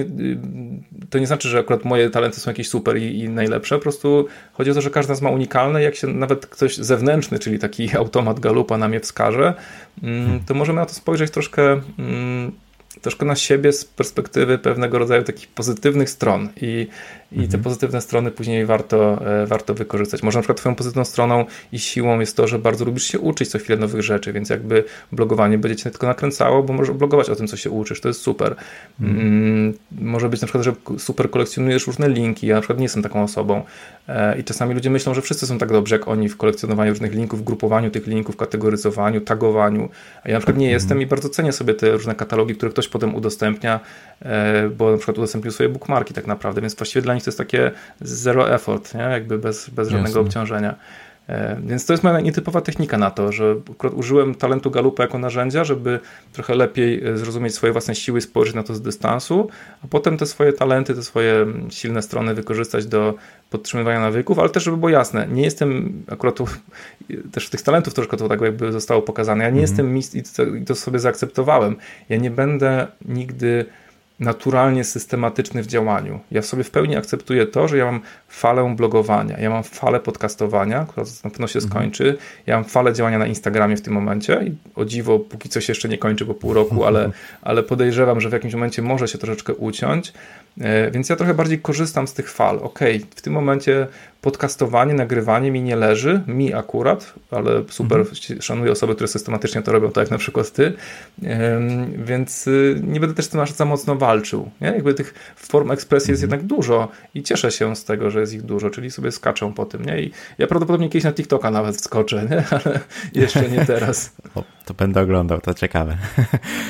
to 1.11 1.19
nie 1.19 1.27
znaczy, 1.27 1.49
że 1.49 1.59
akurat 1.59 1.85
moje 1.85 2.11
talenty 2.11 2.41
są 2.41 2.51
jakieś 2.51 2.69
super 2.69 2.97
i, 2.97 3.19
i, 3.19 3.29
najlepsze, 3.29 3.75
po 3.75 3.83
prostu 3.83 4.27
chodzi 4.53 4.71
o 4.71 4.75
to, 4.75 4.81
że 4.81 4.91
każdy 4.91 5.07
z 5.07 5.11
nas 5.11 5.23
ma 5.23 5.31
unikalne 5.31 5.83
jak 5.83 5.95
się 5.95 6.07
nawet 6.07 6.47
ktoś 6.47 6.77
zewnętrzny, 6.77 7.39
czyli 7.39 7.59
taki 7.59 7.91
automat 7.97 8.41
Galupa 8.41 8.79
na 8.79 8.89
mnie 8.89 9.01
wskaże, 9.01 9.55
mm, 10.03 10.41
to 10.47 10.55
możemy 10.55 10.81
na 10.81 10.87
to 10.87 10.95
spojrzeć 10.95 11.31
troszkę 11.31 11.81
mm, 11.99 12.53
troszkę 13.03 13.27
na 13.27 13.37
siebie 13.37 13.73
z 13.73 13.85
perspektywy 13.85 14.59
pewnego 14.59 14.99
rodzaju 14.99 15.23
takich 15.25 15.49
pozytywnych 15.49 16.11
stron. 16.11 16.49
I, 16.61 16.87
i 17.33 17.39
te 17.39 17.45
mhm. 17.45 17.63
pozytywne 17.63 18.01
strony 18.01 18.31
później 18.31 18.67
warto, 18.67 19.27
e, 19.43 19.47
warto 19.47 19.75
wykorzystać. 19.75 20.23
Może 20.23 20.39
na 20.39 20.43
przykład 20.43 20.59
twoją 20.59 20.75
pozytywną 20.75 21.05
stroną 21.05 21.45
i 21.73 21.79
siłą 21.79 22.21
jest 22.21 22.37
to, 22.37 22.49
że 22.49 22.59
bardzo 22.59 22.85
lubisz 22.85 23.05
się 23.05 23.19
uczyć 23.19 23.49
co 23.49 23.59
chwilę 23.59 23.79
nowych 23.79 24.03
rzeczy, 24.03 24.33
więc 24.33 24.51
jakby 24.51 24.85
blogowanie 25.13 25.59
będzie 25.59 25.77
cię 25.77 25.91
tylko 25.91 26.07
nakręcało, 26.07 26.63
bo 26.63 26.73
możesz 26.73 26.97
blogować 26.97 27.31
o 27.31 27.37
tym, 27.37 27.47
co 27.47 27.57
się 27.57 27.71
uczysz, 27.71 28.01
to 28.01 28.09
jest 28.09 28.21
super. 28.21 28.57
Mhm. 29.01 29.21
Mm, 29.21 29.75
może 29.93 30.29
być 30.29 30.41
na 30.41 30.47
przykład, 30.47 30.65
że 30.65 30.73
super 30.99 31.31
kolekcjonujesz 31.31 31.87
różne 31.87 32.09
linki, 32.09 32.47
ja 32.47 32.55
na 32.55 32.61
przykład 32.61 32.79
nie 32.79 32.85
jestem 32.85 33.03
taką 33.03 33.23
osobą 33.23 33.63
e, 34.09 34.39
i 34.39 34.45
czasami 34.45 34.75
ludzie 34.75 34.91
myślą, 34.91 35.15
że 35.15 35.23
wszyscy 35.23 35.47
są 35.47 35.59
tak 35.59 35.73
dobrzy 35.73 35.95
jak 35.95 36.09
oni 36.09 36.29
w 36.29 36.37
kolekcjonowaniu 36.37 36.91
różnych 36.91 37.15
linków, 37.15 37.45
grupowaniu 37.45 37.91
tych 37.91 38.07
linków, 38.07 38.37
kategoryzowaniu, 38.37 39.21
tagowaniu, 39.21 39.89
a 40.25 40.29
ja 40.29 40.35
na 40.35 40.41
przykład 40.41 40.57
nie 40.57 40.67
mhm. 40.67 40.75
jestem 40.75 41.03
i 41.03 41.07
bardzo 41.07 41.29
cenię 41.29 41.53
sobie 41.53 41.75
te 41.75 41.93
różne 41.93 42.15
katalogi, 42.15 42.55
które 42.55 42.73
ktoś 42.73 42.89
potem 42.89 43.15
udostępnia, 43.15 43.81
e, 44.23 44.69
bo 44.69 44.91
na 44.91 44.97
przykład 44.97 45.19
udostępnił 45.19 45.53
swoje 45.53 45.69
bookmarki 45.69 46.15
tak 46.15 46.27
naprawdę, 46.27 46.61
więc 46.61 46.75
właściwie 46.75 47.03
dla 47.03 47.15
nich 47.15 47.20
to 47.25 47.31
jest 47.31 47.39
takie 47.39 47.71
zero 48.01 48.55
effort, 48.55 48.95
nie? 48.95 49.01
jakby 49.01 49.39
bez, 49.39 49.71
bez 49.71 49.89
żadnego 49.89 50.09
Jasne. 50.09 50.21
obciążenia. 50.21 50.75
E, 51.31 51.57
więc 51.67 51.87
to 51.87 51.93
jest 51.93 52.05
moja 52.05 52.21
nietypowa 52.21 52.61
technika 52.61 52.99
na 52.99 53.11
to, 53.11 53.33
że 53.33 53.57
użyłem 53.95 54.35
talentu 54.35 54.71
Galupa 54.71 55.03
jako 55.03 55.19
narzędzia, 55.19 55.65
żeby 55.65 56.01
trochę 56.33 56.55
lepiej 56.55 57.05
e, 57.09 57.17
zrozumieć 57.17 57.55
swoje 57.55 57.73
własne 57.73 57.95
siły 57.95 58.19
i 58.19 58.23
spojrzeć 58.23 58.55
na 58.55 58.63
to 58.63 58.75
z 58.75 58.83
dystansu, 58.83 59.49
a 59.85 59.89
potem 59.89 60.17
te 60.17 60.27
swoje 60.27 60.53
talenty, 60.53 60.95
te 60.95 61.03
swoje 61.03 61.47
silne 61.69 62.03
strony 62.03 62.35
wykorzystać 62.35 62.87
do 62.87 63.15
podtrzymywania 63.51 64.01
nawyków, 64.01 64.39
ale 64.39 64.49
też, 64.49 64.65
żeby 64.65 64.77
było 64.77 64.91
jasne, 64.91 65.27
nie 65.27 65.43
jestem 65.43 66.03
akurat 66.09 66.35
tu, 66.35 66.47
też 67.33 67.49
tych 67.49 67.63
talentów 67.63 67.95
troszkę 67.95 68.17
to 68.17 68.29
tak 68.29 68.41
jakby 68.41 68.73
zostało 68.73 69.03
pokazane, 69.03 69.45
ja 69.45 69.51
nie 69.51 69.53
mm 69.53 69.61
jestem 69.61 69.95
mistrz 69.95 70.15
i 70.15 70.23
to 70.67 70.75
sobie 70.75 70.99
zaakceptowałem. 70.99 71.77
Ja 72.09 72.17
nie 72.17 72.31
będę 72.31 72.87
nigdy 73.05 73.67
naturalnie 74.21 74.85
systematyczny 74.85 75.63
w 75.63 75.67
działaniu. 75.67 76.21
Ja 76.31 76.43
sobie 76.43 76.65
w 76.65 76.71
pełni 76.71 76.97
akceptuję 76.97 77.47
to, 77.47 77.69
że 77.69 77.79
ja 77.79 77.85
mam 77.85 78.01
falę 78.31 78.75
blogowania, 78.77 79.39
ja 79.39 79.51
mam 79.51 79.63
falę 79.63 80.01
podcastowania, 80.01 80.87
która 80.89 81.07
na 81.25 81.31
pewno 81.31 81.47
się 81.47 81.59
mhm. 81.59 81.71
skończy, 81.71 82.19
ja 82.47 82.55
mam 82.57 82.65
falę 82.65 82.93
działania 82.93 83.19
na 83.19 83.27
Instagramie 83.27 83.77
w 83.77 83.83
tym 83.83 83.95
momencie 83.95 84.41
i 84.47 84.55
o 84.75 84.85
dziwo, 84.85 85.19
póki 85.19 85.49
co 85.49 85.61
się 85.61 85.71
jeszcze 85.71 85.89
nie 85.89 85.99
kończy 85.99 86.27
po 86.27 86.35
pół 86.35 86.55
roku, 86.55 86.85
ale, 86.85 87.11
ale 87.43 87.63
podejrzewam, 87.63 88.21
że 88.21 88.29
w 88.29 88.33
jakimś 88.33 88.55
momencie 88.55 88.83
może 88.83 89.09
się 89.09 89.19
troszeczkę 89.19 89.55
uciąć, 89.55 90.13
e, 90.61 90.91
więc 90.91 91.09
ja 91.09 91.17
trochę 91.17 91.35
bardziej 91.35 91.59
korzystam 91.59 92.09
z 92.09 92.13
tych 92.13 92.31
fal. 92.31 92.59
Ok, 92.63 92.79
w 93.17 93.23
tym 93.23 93.33
momencie 93.33 93.87
podcastowanie, 94.21 94.95
nagrywanie 94.95 95.51
mi 95.51 95.63
nie 95.63 95.77
leży, 95.77 96.21
mi 96.27 96.55
akurat, 96.55 97.15
ale 97.31 97.65
super, 97.69 97.99
mhm. 98.01 98.43
szanuję 98.43 98.73
osoby, 98.73 98.95
które 98.95 99.09
systematycznie 99.09 99.63
to 99.63 99.73
robią, 99.73 99.91
tak 99.91 100.03
jak 100.03 100.11
na 100.11 100.19
przykład 100.19 100.53
ty, 100.53 100.73
więc 101.97 102.47
y, 102.47 102.81
nie 102.87 103.01
będę 103.01 103.15
też 103.15 103.25
z 103.25 103.29
tym 103.29 103.41
aż 103.41 103.53
za 103.53 103.65
mocno 103.65 103.97
walczył. 103.97 104.51
Nie? 104.61 104.69
Jakby 104.69 104.95
tych 104.95 105.15
form 105.37 105.71
ekspresji 105.71 106.13
jest 106.13 106.23
mhm. 106.23 106.41
jednak 106.41 106.57
dużo 106.57 106.89
i 107.15 107.23
cieszę 107.23 107.51
się 107.51 107.77
z 107.77 107.85
tego, 107.85 108.11
że 108.11 108.20
jest 108.21 108.35
ich 108.35 108.43
dużo, 108.43 108.71
czyli 108.71 108.91
sobie 108.91 109.13
skaczą 109.13 109.53
po 109.53 109.67
tym. 109.67 109.85
Nie? 109.85 110.03
I 110.03 110.13
ja 110.39 110.47
prawdopodobnie 110.47 110.89
kiedyś 110.89 111.05
na 111.05 111.13
TikToka 111.13 111.51
nawet 111.51 111.77
wskoczę, 111.77 112.27
nie? 112.31 112.45
ale 112.65 112.81
jeszcze 113.15 113.51
nie 113.51 113.67
teraz. 113.67 114.11
O, 114.35 114.45
to 114.65 114.75
będę 114.75 115.01
oglądał, 115.01 115.41
to 115.41 115.55
ciekawe. 115.55 115.97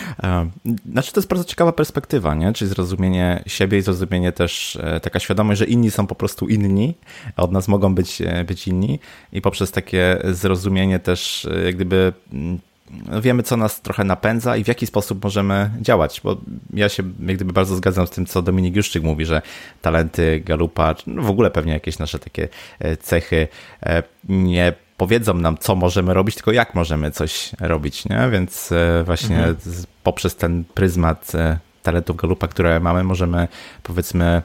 znaczy 0.92 1.12
to 1.12 1.20
jest 1.20 1.28
bardzo 1.28 1.44
ciekawa 1.44 1.72
perspektywa, 1.72 2.34
nie? 2.34 2.52
czyli 2.52 2.68
zrozumienie 2.68 3.42
siebie 3.46 3.78
i 3.78 3.82
zrozumienie 3.82 4.32
też 4.32 4.78
e, 4.82 5.00
taka 5.00 5.20
świadomość, 5.20 5.58
że 5.58 5.64
inni 5.64 5.90
są 5.90 6.06
po 6.06 6.14
prostu 6.14 6.48
inni, 6.48 6.94
od 7.36 7.52
nas 7.52 7.68
mogą 7.68 7.94
być, 7.94 8.22
e, 8.22 8.44
być 8.44 8.68
inni 8.68 8.98
i 9.32 9.40
poprzez 9.40 9.72
takie 9.72 10.18
zrozumienie 10.24 10.98
też 10.98 11.48
e, 11.50 11.64
jak 11.64 11.74
gdyby 11.74 12.12
mm, 12.32 12.58
wiemy, 13.22 13.42
co 13.42 13.56
nas 13.56 13.80
trochę 13.80 14.04
napędza 14.04 14.56
i 14.56 14.64
w 14.64 14.68
jaki 14.68 14.86
sposób 14.86 15.24
możemy 15.24 15.70
działać, 15.80 16.20
bo 16.24 16.36
ja 16.74 16.88
się 16.88 17.02
jak 17.26 17.36
gdyby 17.36 17.52
bardzo 17.52 17.76
zgadzam 17.76 18.06
z 18.06 18.10
tym, 18.10 18.26
co 18.26 18.42
Dominik 18.42 18.76
Juszczyk 18.76 19.02
mówi, 19.02 19.24
że 19.24 19.42
talenty 19.82 20.42
Galupa, 20.44 20.94
no 21.06 21.22
w 21.22 21.30
ogóle 21.30 21.50
pewnie 21.50 21.72
jakieś 21.72 21.98
nasze 21.98 22.18
takie 22.18 22.48
e, 22.78 22.96
cechy 22.96 23.48
nie 24.28 24.72
powiedzą 24.96 25.34
nam, 25.34 25.58
co 25.58 25.74
możemy 25.74 26.14
robić, 26.14 26.34
tylko 26.34 26.52
jak 26.52 26.74
możemy 26.74 27.10
coś 27.10 27.50
robić, 27.60 28.08
nie? 28.08 28.28
Więc 28.32 28.70
właśnie 29.04 29.36
mhm. 29.36 29.56
poprzez 30.02 30.36
ten 30.36 30.64
pryzmat 30.74 31.32
talentów 31.82 32.16
Galupa, 32.16 32.48
które 32.48 32.80
mamy, 32.80 33.04
możemy 33.04 33.48
powiedzmy 33.82 34.42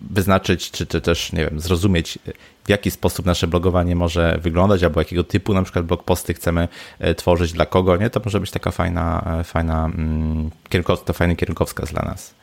wyznaczyć, 0.00 0.70
czy, 0.70 0.86
czy 0.86 1.00
też, 1.00 1.32
nie 1.32 1.44
wiem, 1.44 1.60
zrozumieć, 1.60 2.18
w 2.64 2.68
jaki 2.68 2.90
sposób 2.90 3.26
nasze 3.26 3.46
blogowanie 3.46 3.96
może 3.96 4.38
wyglądać, 4.42 4.82
albo 4.82 5.00
jakiego 5.00 5.24
typu 5.24 5.54
na 5.54 5.62
przykład 5.62 5.84
blog 5.84 6.04
posty 6.04 6.34
chcemy 6.34 6.68
e, 6.98 7.14
tworzyć, 7.14 7.52
dla 7.52 7.66
kogo, 7.66 7.96
nie? 7.96 8.10
To 8.10 8.20
może 8.24 8.40
być 8.40 8.50
taka 8.50 8.70
fajna, 8.70 9.36
e, 9.40 9.44
fajna 9.44 9.84
mm, 9.84 10.50
to 11.04 11.12
fajny 11.12 11.36
kierunkowskaz 11.36 11.92
dla 11.92 12.02
nas. 12.02 12.34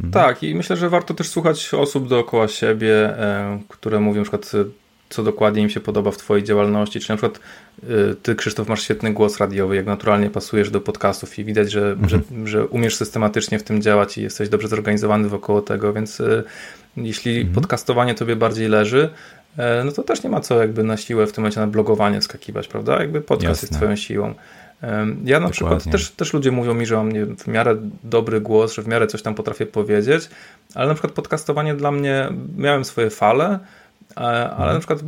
Mhm. 0.00 0.12
Tak, 0.12 0.42
i 0.42 0.54
myślę, 0.54 0.76
że 0.76 0.88
warto 0.88 1.14
też 1.14 1.28
słuchać 1.28 1.74
osób 1.74 2.08
dookoła 2.08 2.48
siebie, 2.48 3.18
e, 3.18 3.60
które 3.68 4.00
mówią 4.00 4.20
na 4.20 4.22
przykład 4.22 4.52
co 5.08 5.22
dokładnie 5.22 5.62
im 5.62 5.70
się 5.70 5.80
podoba 5.80 6.10
w 6.10 6.16
Twojej 6.16 6.44
działalności. 6.44 7.00
Czy 7.00 7.10
na 7.10 7.16
przykład 7.16 7.40
Ty, 8.22 8.34
Krzysztof, 8.34 8.68
masz 8.68 8.82
świetny 8.82 9.12
głos 9.12 9.38
radiowy, 9.38 9.76
jak 9.76 9.86
naturalnie 9.86 10.30
pasujesz 10.30 10.70
do 10.70 10.80
podcastów 10.80 11.38
i 11.38 11.44
widać, 11.44 11.72
że, 11.72 11.90
mhm. 11.90 12.08
że, 12.08 12.20
że 12.44 12.66
umiesz 12.66 12.96
systematycznie 12.96 13.58
w 13.58 13.62
tym 13.62 13.82
działać 13.82 14.18
i 14.18 14.22
jesteś 14.22 14.48
dobrze 14.48 14.68
zorganizowany 14.68 15.28
wokoło 15.28 15.62
tego, 15.62 15.92
więc 15.92 16.22
jeśli 16.96 17.36
mhm. 17.36 17.54
podcastowanie 17.54 18.14
Tobie 18.14 18.36
bardziej 18.36 18.68
leży, 18.68 19.10
no 19.84 19.92
to 19.92 20.02
też 20.02 20.22
nie 20.22 20.30
ma 20.30 20.40
co 20.40 20.58
jakby 20.58 20.82
na 20.82 20.96
siłę 20.96 21.26
w 21.26 21.32
tym 21.32 21.42
momencie 21.42 21.60
na 21.60 21.66
blogowanie 21.66 22.22
skakiwać, 22.22 22.68
prawda? 22.68 23.00
Jakby 23.00 23.20
podcast 23.20 23.62
Jasne. 23.62 23.66
jest 23.66 23.74
Twoją 23.74 23.96
siłą. 23.96 24.34
Ja 24.82 24.90
na 24.90 25.14
Dokładnie. 25.24 25.50
przykład 25.50 25.84
też, 25.84 26.10
też 26.10 26.32
ludzie 26.32 26.50
mówią 26.50 26.74
mi, 26.74 26.86
że 26.86 26.96
mam 26.96 27.12
nie, 27.12 27.26
w 27.26 27.46
miarę 27.46 27.76
dobry 28.04 28.40
głos, 28.40 28.74
że 28.74 28.82
w 28.82 28.88
miarę 28.88 29.06
coś 29.06 29.22
tam 29.22 29.34
potrafię 29.34 29.66
powiedzieć, 29.66 30.28
ale 30.74 30.88
na 30.88 30.94
przykład 30.94 31.12
podcastowanie 31.12 31.74
dla 31.74 31.90
mnie, 31.90 32.28
miałem 32.56 32.84
swoje 32.84 33.10
fale, 33.10 33.58
E, 34.16 34.20
ale 34.20 34.50
mhm. 34.50 34.74
na 34.74 34.78
przykład 34.78 34.98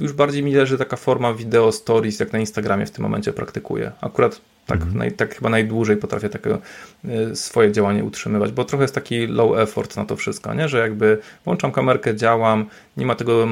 już 0.00 0.12
bardziej 0.12 0.42
mi 0.42 0.54
leży 0.54 0.78
taka 0.78 0.96
forma 0.96 1.34
wideo 1.34 1.72
stories, 1.72 2.20
jak 2.20 2.32
na 2.32 2.38
Instagramie 2.38 2.86
w 2.86 2.90
tym 2.90 3.02
momencie 3.02 3.32
praktykuję. 3.32 3.92
Akurat 4.00 4.40
tak, 4.66 4.80
mhm. 4.80 4.98
naj, 4.98 5.12
tak 5.12 5.34
chyba 5.34 5.48
najdłużej 5.50 5.96
potrafię 5.96 6.28
takie 6.28 6.58
y, 7.04 7.36
swoje 7.36 7.72
działanie 7.72 8.04
utrzymywać, 8.04 8.52
bo 8.52 8.64
trochę 8.64 8.84
jest 8.84 8.94
taki 8.94 9.26
low 9.26 9.58
effort 9.58 9.96
na 9.96 10.04
to 10.04 10.16
wszystko, 10.16 10.54
nie? 10.54 10.68
że 10.68 10.78
jakby 10.78 11.18
włączam 11.44 11.72
kamerkę, 11.72 12.16
działam, 12.16 12.66
nie 12.96 13.06
ma 13.06 13.14
tego 13.14 13.46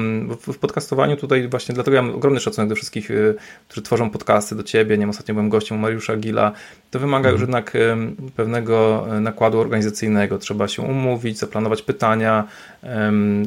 w 0.53 0.57
podcastowaniu 0.57 1.17
tutaj 1.17 1.47
właśnie, 1.47 1.75
dlatego 1.75 1.95
ja 1.95 2.01
mam 2.01 2.15
ogromny 2.15 2.39
szacunek 2.39 2.69
do 2.69 2.75
wszystkich, 2.75 3.11
y, 3.11 3.35
którzy 3.67 3.81
tworzą 3.81 4.09
podcasty, 4.09 4.55
do 4.55 4.63
ciebie, 4.63 4.97
nie 4.97 5.01
wiem, 5.01 5.09
ostatnio 5.09 5.33
byłem 5.33 5.49
gościem 5.49 5.79
Mariusza 5.79 6.17
Gila, 6.17 6.51
to 6.91 6.99
wymaga 6.99 7.29
mhm. 7.29 7.33
już 7.33 7.41
jednak 7.41 7.77
pewnego 8.35 9.05
y, 9.17 9.21
nakładu 9.21 9.59
organizacyjnego, 9.59 10.37
trzeba 10.37 10.67
się 10.67 10.81
umówić, 10.81 11.37
zaplanować 11.37 11.81
pytania, 11.81 12.47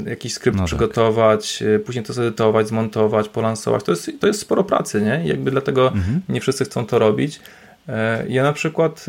jakiś 0.07 0.33
skrypt 0.33 0.57
no 0.57 0.63
tak. 0.63 0.67
przygotować, 0.67 1.63
później 1.85 2.05
to 2.05 2.13
zedytować, 2.13 2.69
zmontować, 2.69 3.29
polansować, 3.29 3.85
to 3.85 3.93
jest, 3.93 4.11
to 4.21 4.27
jest 4.27 4.41
sporo 4.41 4.65
pracy, 4.65 5.03
nie? 5.03 5.23
I 5.25 5.29
jakby 5.29 5.51
dlatego 5.51 5.89
mhm. 5.89 6.21
nie 6.29 6.41
wszyscy 6.41 6.65
chcą 6.65 6.87
to 6.87 6.99
robić, 6.99 7.41
E, 7.41 7.56
ja 8.29 8.43
na 8.43 8.53
przykład 8.53 9.07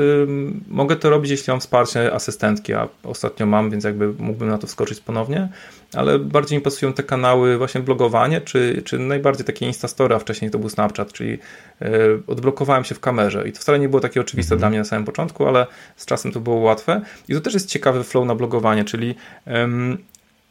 mogę 0.67 0.95
to 0.95 1.09
robić, 1.09 1.32
jeśli 1.32 1.51
mam 1.51 1.59
wsparcie 1.59 2.13
asystentki, 2.13 2.73
a 2.73 2.88
ostatnio 3.03 3.45
mam, 3.45 3.69
więc 3.69 3.84
jakby 3.84 4.13
mógłbym 4.13 4.49
na 4.49 4.57
to 4.57 4.67
wskoczyć 4.67 4.99
ponownie, 4.99 5.49
ale 5.93 6.19
bardziej 6.19 6.57
mi 6.57 6.63
pasują 6.63 6.93
te 6.93 7.03
kanały 7.03 7.57
właśnie 7.57 7.82
blogowanie, 7.82 8.41
czy, 8.41 8.82
czy 8.86 8.99
najbardziej 8.99 9.45
takie 9.45 9.65
Instastory, 9.65 10.15
a 10.15 10.19
wcześniej 10.19 10.51
to 10.51 10.59
był 10.59 10.69
Snapchat, 10.69 11.13
czyli 11.13 11.39
e, 11.82 11.89
odblokowałem 12.28 12.84
się 12.84 12.95
w 12.95 12.99
kamerze 12.99 13.47
i 13.47 13.51
to 13.51 13.59
wcale 13.59 13.80
nie 13.80 13.89
było 13.89 13.99
takie 13.99 14.21
oczywiste 14.21 14.55
mhm. 14.55 14.59
dla 14.59 14.69
mnie 14.69 14.80
na 14.80 14.86
samym 14.86 15.05
początku, 15.05 15.47
ale 15.47 15.67
z 15.95 16.05
czasem 16.05 16.32
to 16.32 16.39
było 16.39 16.55
łatwe 16.55 17.01
i 17.28 17.34
to 17.34 17.41
też 17.41 17.53
jest 17.53 17.69
ciekawy 17.69 18.03
flow 18.03 18.25
na 18.25 18.36
blogowanie, 18.36 18.86
czyli 18.86 19.15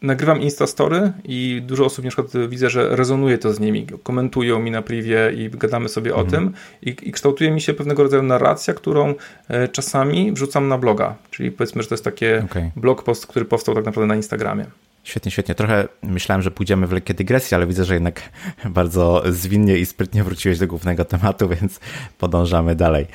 nagrywam 0.02 0.40
Instastory 0.40 1.12
i 1.24 1.62
dużo 1.66 1.84
osób 1.84 2.04
na 2.04 2.10
przykład 2.10 2.48
widzę, 2.48 2.70
że 2.70 2.96
rezonuje 2.96 3.38
to 3.38 3.52
z 3.52 3.60
nimi, 3.60 3.86
komentują 4.02 4.58
mi 4.58 4.70
na 4.70 4.82
privie 4.82 5.32
i 5.36 5.50
gadamy 5.50 5.88
sobie 5.88 6.10
mhm. 6.10 6.26
o 6.26 6.30
tym 6.30 6.52
I, 6.82 7.08
i 7.08 7.12
kształtuje 7.12 7.50
mi 7.50 7.60
się 7.60 7.74
pewnego 7.74 8.02
rodzaju 8.02 8.22
narracja, 8.22 8.74
którą 8.74 9.14
e, 9.48 9.68
czasami 9.68 10.32
wrzucam 10.32 10.68
na 10.68 10.78
bloga, 10.78 11.14
czyli 11.30 11.50
powiedzmy, 11.50 11.82
że 11.82 11.88
to 11.88 11.94
jest 11.94 12.04
takie 12.04 12.42
okay. 12.50 12.70
blog 12.76 13.02
post, 13.02 13.26
który 13.26 13.44
powstał 13.44 13.74
tak 13.74 13.84
naprawdę 13.84 14.06
na 14.06 14.16
Instagramie. 14.16 14.66
Świetnie, 15.06 15.30
świetnie. 15.30 15.54
Trochę 15.54 15.88
myślałem, 16.02 16.42
że 16.42 16.50
pójdziemy 16.50 16.86
w 16.86 16.92
lekkie 16.92 17.14
dygresje, 17.14 17.56
ale 17.56 17.66
widzę, 17.66 17.84
że 17.84 17.94
jednak 17.94 18.22
bardzo 18.64 19.22
zwinnie 19.28 19.78
i 19.78 19.86
sprytnie 19.86 20.24
wróciłeś 20.24 20.58
do 20.58 20.66
głównego 20.66 21.04
tematu, 21.04 21.48
więc 21.60 21.80
podążamy 22.18 22.74
dalej. 22.74 23.06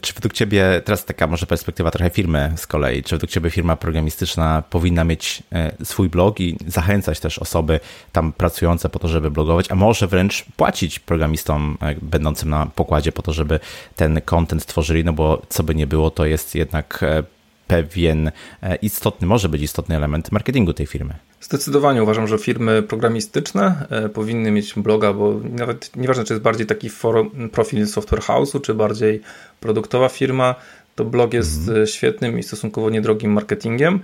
Czy 0.00 0.14
według 0.14 0.32
Ciebie, 0.32 0.82
teraz 0.84 1.04
taka 1.04 1.26
może 1.26 1.46
perspektywa 1.46 1.90
trochę 1.90 2.10
firmy 2.10 2.52
z 2.56 2.66
kolei, 2.66 3.02
czy 3.02 3.14
według 3.14 3.30
Ciebie 3.30 3.50
firma 3.50 3.76
programistyczna 3.76 4.62
powinna 4.70 5.04
mieć 5.04 5.42
e, 5.52 5.72
swój 5.84 6.08
blog 6.08 6.40
i 6.40 6.56
zachęcać 6.66 7.20
też 7.20 7.38
osoby 7.38 7.80
tam 8.12 8.32
pracujące 8.32 8.88
po 8.88 8.98
to, 8.98 9.08
żeby 9.08 9.30
blogować, 9.30 9.70
a 9.70 9.74
może 9.74 10.06
wręcz 10.06 10.44
płacić 10.56 10.98
programistom 10.98 11.78
e, 11.82 11.94
będącym 12.02 12.50
na 12.50 12.66
pokładzie 12.66 13.12
po 13.12 13.22
to, 13.22 13.32
żeby 13.32 13.60
ten 13.96 14.20
content 14.20 14.66
tworzyli, 14.66 15.04
no 15.04 15.12
bo 15.12 15.42
co 15.48 15.62
by 15.62 15.74
nie 15.74 15.86
było, 15.86 16.10
to 16.10 16.26
jest 16.26 16.54
jednak 16.54 17.02
e, 17.02 17.37
pewien 17.68 18.30
e, 18.62 18.76
istotny, 18.76 19.26
może 19.26 19.48
być 19.48 19.62
istotny 19.62 19.96
element 19.96 20.32
marketingu 20.32 20.72
tej 20.72 20.86
firmy. 20.86 21.14
Zdecydowanie 21.40 22.02
uważam, 22.02 22.26
że 22.26 22.38
firmy 22.38 22.82
programistyczne 22.82 23.86
e, 23.90 24.08
powinny 24.08 24.50
mieć 24.50 24.74
bloga, 24.74 25.12
bo 25.12 25.40
nawet 25.50 25.96
nieważne, 25.96 26.24
czy 26.24 26.32
jest 26.32 26.42
bardziej 26.42 26.66
taki 26.66 26.90
forum, 26.90 27.50
profil 27.52 27.86
software 27.86 28.22
house'u, 28.22 28.60
czy 28.60 28.74
bardziej 28.74 29.20
produktowa 29.60 30.08
firma, 30.08 30.54
to 30.94 31.04
blog 31.04 31.34
jest 31.34 31.68
mm. 31.68 31.86
świetnym 31.86 32.38
i 32.38 32.42
stosunkowo 32.42 32.90
niedrogim 32.90 33.32
marketingiem. 33.32 34.00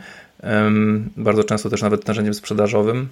Bardzo 1.17 1.45
często 1.45 1.71
też 1.71 1.83
nawet 1.83 2.07
narzędziem 2.07 2.35
sprzedażowym. 2.35 3.09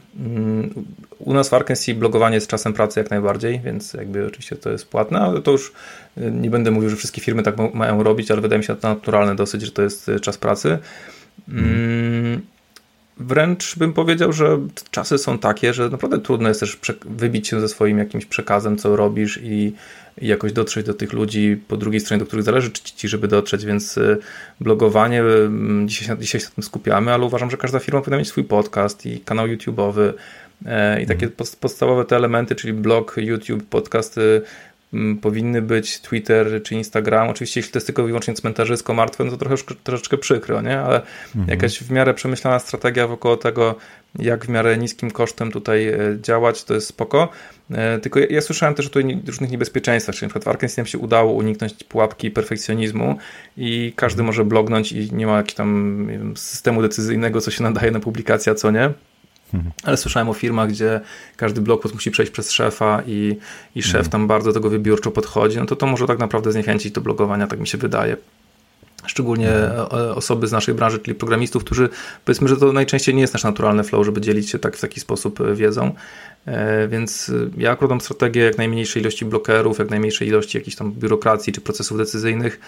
U 1.25 1.35
nas 1.35 1.49
w 1.49 1.55
Arkansas 1.55 1.95
blogowanie 1.95 2.35
jest 2.35 2.47
czasem 2.47 2.73
pracy 2.73 3.01
jak 3.01 3.11
najbardziej, 3.11 3.61
więc 3.65 3.95
jakby 3.95 4.27
oczywiście 4.27 4.57
to 4.57 4.71
jest 4.71 4.89
płatne, 4.89 5.21
ale 5.21 5.43
to 5.43 5.51
już 5.51 5.73
y, 6.19 6.31
nie 6.31 6.51
będę 6.51 6.71
mówił, 6.71 6.91
że 6.91 6.97
wszystkie 6.97 7.21
firmy 7.21 7.43
tak 7.43 7.75
mają 7.75 8.03
robić, 8.03 8.31
ale 8.31 8.41
wydaje 8.41 8.59
mi 8.59 8.65
się 8.65 8.77
to 8.77 8.89
naturalne 8.89 9.37
dosyć, 9.37 9.63
że 9.63 9.73
to 9.73 9.83
jest 9.83 10.09
y, 10.09 10.21
czas 10.21 10.39
pracy. 10.39 10.79
Mm. 11.49 12.41
Wręcz 13.17 13.79
bym 13.79 13.93
powiedział, 13.93 14.33
że 14.33 14.59
czasy 14.91 15.19
są 15.19 15.39
takie, 15.39 15.75
że 15.75 15.89
naprawdę 15.89 16.19
trudno 16.19 16.49
jest 16.49 16.61
też 16.61 16.81
wybić 17.05 17.49
się 17.49 17.61
ze 17.61 17.69
swoim 17.69 17.99
jakimś 17.99 18.27
przekazem, 18.27 18.79
co 18.79 18.97
robisz 18.97 19.41
i 19.43 19.73
i 20.21 20.27
jakoś 20.27 20.53
dotrzeć 20.53 20.87
do 20.87 20.95
tych 20.95 21.13
ludzi 21.13 21.61
po 21.69 21.77
drugiej 21.77 22.01
stronie, 22.01 22.19
do 22.19 22.27
których 22.27 22.45
zależy 22.45 22.73
ci, 22.73 23.09
żeby 23.09 23.29
dotrzeć, 23.29 23.65
więc 23.65 23.99
y, 23.99 24.19
blogowanie, 24.61 25.23
dzisiaj, 25.85 26.19
dzisiaj 26.19 26.41
się 26.41 26.47
na 26.47 26.53
tym 26.55 26.65
skupiamy, 26.65 27.13
ale 27.13 27.25
uważam, 27.25 27.51
że 27.51 27.57
każda 27.57 27.79
firma 27.79 28.01
powinna 28.01 28.19
mieć 28.19 28.29
swój 28.29 28.45
podcast 28.45 29.07
i 29.07 29.21
kanał 29.21 29.47
YouTube'owy 29.47 30.13
i 31.03 31.07
takie 31.07 31.27
mhm. 31.27 31.47
podstawowe 31.61 32.05
te 32.05 32.17
elementy, 32.17 32.55
czyli 32.55 32.73
blog, 32.73 33.17
YouTube, 33.17 33.65
podcasty 33.65 34.43
powinny 35.23 35.63
być 35.63 36.01
Twitter 36.01 36.63
czy 36.63 36.75
Instagram. 36.75 37.29
Oczywiście, 37.29 37.61
jeśli 37.61 37.73
to 37.73 37.77
jest 37.77 37.87
tylko 37.87 38.05
wyłącznie 38.05 38.35
cmentarzysko 38.35 38.95
martwe, 38.95 39.25
no 39.25 39.31
to 39.31 39.37
trochę, 39.37 39.57
troszeczkę 39.85 40.19
przykro, 40.19 40.61
nie? 40.61 40.81
Ale 40.81 41.03
mhm. 41.27 41.49
jakaś 41.49 41.79
w 41.79 41.91
miarę 41.91 42.15
przemyślana 42.15 42.59
strategia 42.59 43.07
wokoło 43.07 43.37
tego, 43.37 43.75
jak 44.19 44.47
w 44.47 44.49
miarę 44.49 44.79
niskim 44.79 45.11
kosztem 45.11 45.53
tutaj 45.53 45.89
e, 45.89 45.99
działać, 46.23 46.65
to 46.65 46.75
jest 46.75 46.87
spoko. 46.87 47.29
E, 47.71 47.99
tylko 47.99 48.21
ja, 48.21 48.27
ja 48.31 48.41
słyszałem 48.41 48.75
też 48.75 48.87
o 48.87 48.89
tutaj 48.89 49.23
różnych 49.27 49.51
niebezpieczeństwach, 49.51 50.15
czyli 50.15 50.27
na 50.27 50.29
przykład 50.29 50.45
w 50.45 50.49
Arkansas 50.49 50.89
się 50.89 50.99
udało 50.99 51.33
uniknąć 51.33 51.85
pułapki 51.85 52.31
perfekcjonizmu 52.31 53.19
i 53.57 53.93
każdy 53.97 54.21
mhm. 54.21 54.27
może 54.27 54.45
blognąć 54.45 54.93
i 54.93 55.15
nie 55.15 55.27
ma 55.27 55.37
jakiegoś 55.37 55.55
tam 55.55 56.07
wiem, 56.07 56.37
systemu 56.37 56.83
decyzyjnego, 56.83 57.41
co 57.41 57.51
się 57.51 57.63
nadaje 57.63 57.91
na 57.91 58.01
publikację, 58.01 58.53
a 58.53 58.55
co 58.55 58.71
nie. 58.71 58.91
Ale 59.83 59.97
słyszałem 59.97 60.29
o 60.29 60.35
firmach, 60.35 60.69
gdzie 60.69 61.01
każdy 61.37 61.61
blog 61.61 61.95
musi 61.95 62.11
przejść 62.11 62.33
przez 62.33 62.51
szefa 62.51 63.03
i, 63.07 63.37
i 63.75 63.83
szef 63.83 63.95
mhm. 63.95 64.11
tam 64.11 64.27
bardzo 64.27 64.53
tego 64.53 64.71
wybiórczo 64.71 65.11
podchodzi, 65.11 65.59
no 65.59 65.67
to 65.67 65.77
to 65.77 65.87
może 65.87 66.07
tak 66.07 66.19
naprawdę 66.19 66.53
zniechęcić 66.53 66.93
do 66.93 67.01
blogowania, 67.01 67.47
tak 67.47 67.61
mi 67.61 67.67
się 67.67 67.79
wydaje 67.79 68.17
szczególnie 69.07 69.49
mhm. 69.49 69.89
e, 69.93 70.15
osoby 70.15 70.47
z 70.47 70.53
naszej 70.53 70.75
branży, 70.75 70.99
czyli 70.99 71.15
programistów, 71.15 71.65
którzy 71.65 71.89
powiedzmy, 72.25 72.49
że 72.49 72.57
to 72.57 72.73
najczęściej 72.73 73.15
nie 73.15 73.21
jest 73.21 73.35
nasz 73.35 73.45
naturalny 73.45 73.85
flow, 73.85 74.05
żeby 74.05 74.21
dzielić 74.21 74.51
się 74.51 74.59
tak 74.59 74.77
w 74.77 74.81
taki 74.81 75.01
sposób 75.01 75.41
e, 75.41 75.55
wiedzą. 75.55 75.95
E, 76.47 76.89
więc 76.89 77.33
ja 77.57 77.71
akurat 77.71 77.91
mam 77.91 78.01
strategię 78.01 78.43
jak 78.43 78.59
najmniejszej 78.59 79.03
ilości 79.03 79.25
blokerów, 79.25 79.79
jak 79.79 79.91
najmniejszej 79.91 80.29
ilości 80.29 80.59
jakichś 80.59 80.77
tam 80.77 80.93
biurokracji 80.93 81.53
czy 81.53 81.61
procesów 81.61 81.99
decyzyjnych. 81.99 82.61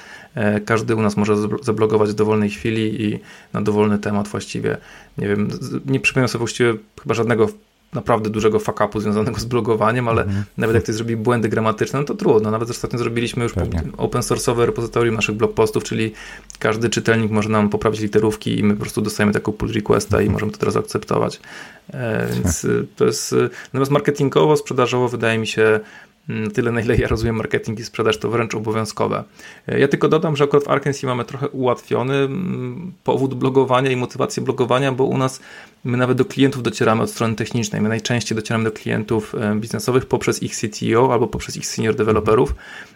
Każdy 0.64 0.96
u 0.96 1.02
nas 1.02 1.16
może 1.16 1.36
zablogować 1.62 2.10
w 2.10 2.14
dowolnej 2.14 2.50
chwili 2.50 3.02
i 3.04 3.18
na 3.52 3.62
dowolny 3.62 3.98
temat 3.98 4.28
właściwie. 4.28 4.76
Nie 5.18 5.28
wiem, 5.28 5.48
nie 5.86 6.00
przypominam 6.00 6.28
sobie 6.28 6.38
właściwie 6.38 6.74
chyba 7.02 7.14
żadnego 7.14 7.48
naprawdę 7.94 8.30
dużego 8.30 8.58
fuck-upu 8.58 9.00
związanego 9.00 9.40
z 9.40 9.44
blogowaniem, 9.44 10.08
ale 10.08 10.22
mhm. 10.22 10.44
nawet 10.56 10.74
jak 10.74 10.82
ktoś 10.82 10.94
zrobi 10.94 11.16
błędy 11.16 11.48
gramatyczne, 11.48 11.98
no 11.98 12.04
to 12.04 12.14
trudno. 12.14 12.50
Nawet 12.50 12.70
ostatnio 12.70 12.98
zrobiliśmy 12.98 13.42
już 13.42 13.52
Pewnie. 13.52 13.82
open 13.96 14.22
source'owe 14.22 14.64
repozytorium 14.66 15.14
naszych 15.14 15.34
blog 15.34 15.54
postów, 15.54 15.84
czyli 15.84 16.12
każdy 16.58 16.90
czytelnik 16.90 17.30
może 17.30 17.48
nam 17.48 17.68
poprawić 17.70 18.00
literówki 18.00 18.58
i 18.58 18.64
my 18.64 18.74
po 18.74 18.80
prostu 18.80 19.00
dostajemy 19.00 19.32
taką 19.32 19.52
pull 19.52 19.72
requesta 19.72 20.16
mhm. 20.16 20.30
i 20.30 20.32
możemy 20.32 20.52
to 20.52 20.58
teraz 20.58 20.76
akceptować. 20.76 21.40
E, 21.92 22.26
więc 22.34 22.66
to 22.96 23.04
jest, 23.04 23.34
natomiast 23.66 23.90
marketingowo, 23.90 24.56
sprzedażowo 24.56 25.08
wydaje 25.08 25.38
mi 25.38 25.46
się 25.46 25.80
tyle 26.54 26.72
na 26.72 26.80
ile 26.80 26.96
ja 26.96 27.08
rozumiem 27.08 27.36
marketing 27.36 27.80
i 27.80 27.84
sprzedaż, 27.84 28.18
to 28.18 28.30
wręcz 28.30 28.54
obowiązkowe. 28.54 29.24
E, 29.68 29.80
ja 29.80 29.88
tylko 29.88 30.08
dodam, 30.08 30.36
że 30.36 30.44
akurat 30.44 30.64
w 30.64 30.68
Arkansas 30.68 31.02
mamy 31.02 31.24
trochę 31.24 31.48
ułatwiony 31.48 32.14
mm, 32.14 32.92
powód 33.04 33.34
blogowania 33.34 33.90
i 33.90 33.96
motywację 33.96 34.42
blogowania, 34.42 34.92
bo 34.92 35.04
u 35.04 35.18
nas 35.18 35.40
my 35.84 35.96
nawet 35.96 36.18
do 36.18 36.24
klientów 36.24 36.62
docieramy 36.62 37.02
od 37.02 37.10
strony 37.10 37.34
technicznej. 37.34 37.82
My 37.82 37.88
najczęściej 37.88 38.36
docieramy 38.36 38.64
do 38.64 38.72
klientów 38.72 39.34
e, 39.34 39.56
biznesowych 39.56 40.06
poprzez 40.06 40.42
ich 40.42 40.56
CTO 40.56 41.12
albo 41.12 41.26
poprzez 41.26 41.56
ich 41.56 41.66
senior 41.66 41.94
developerów. 41.94 42.54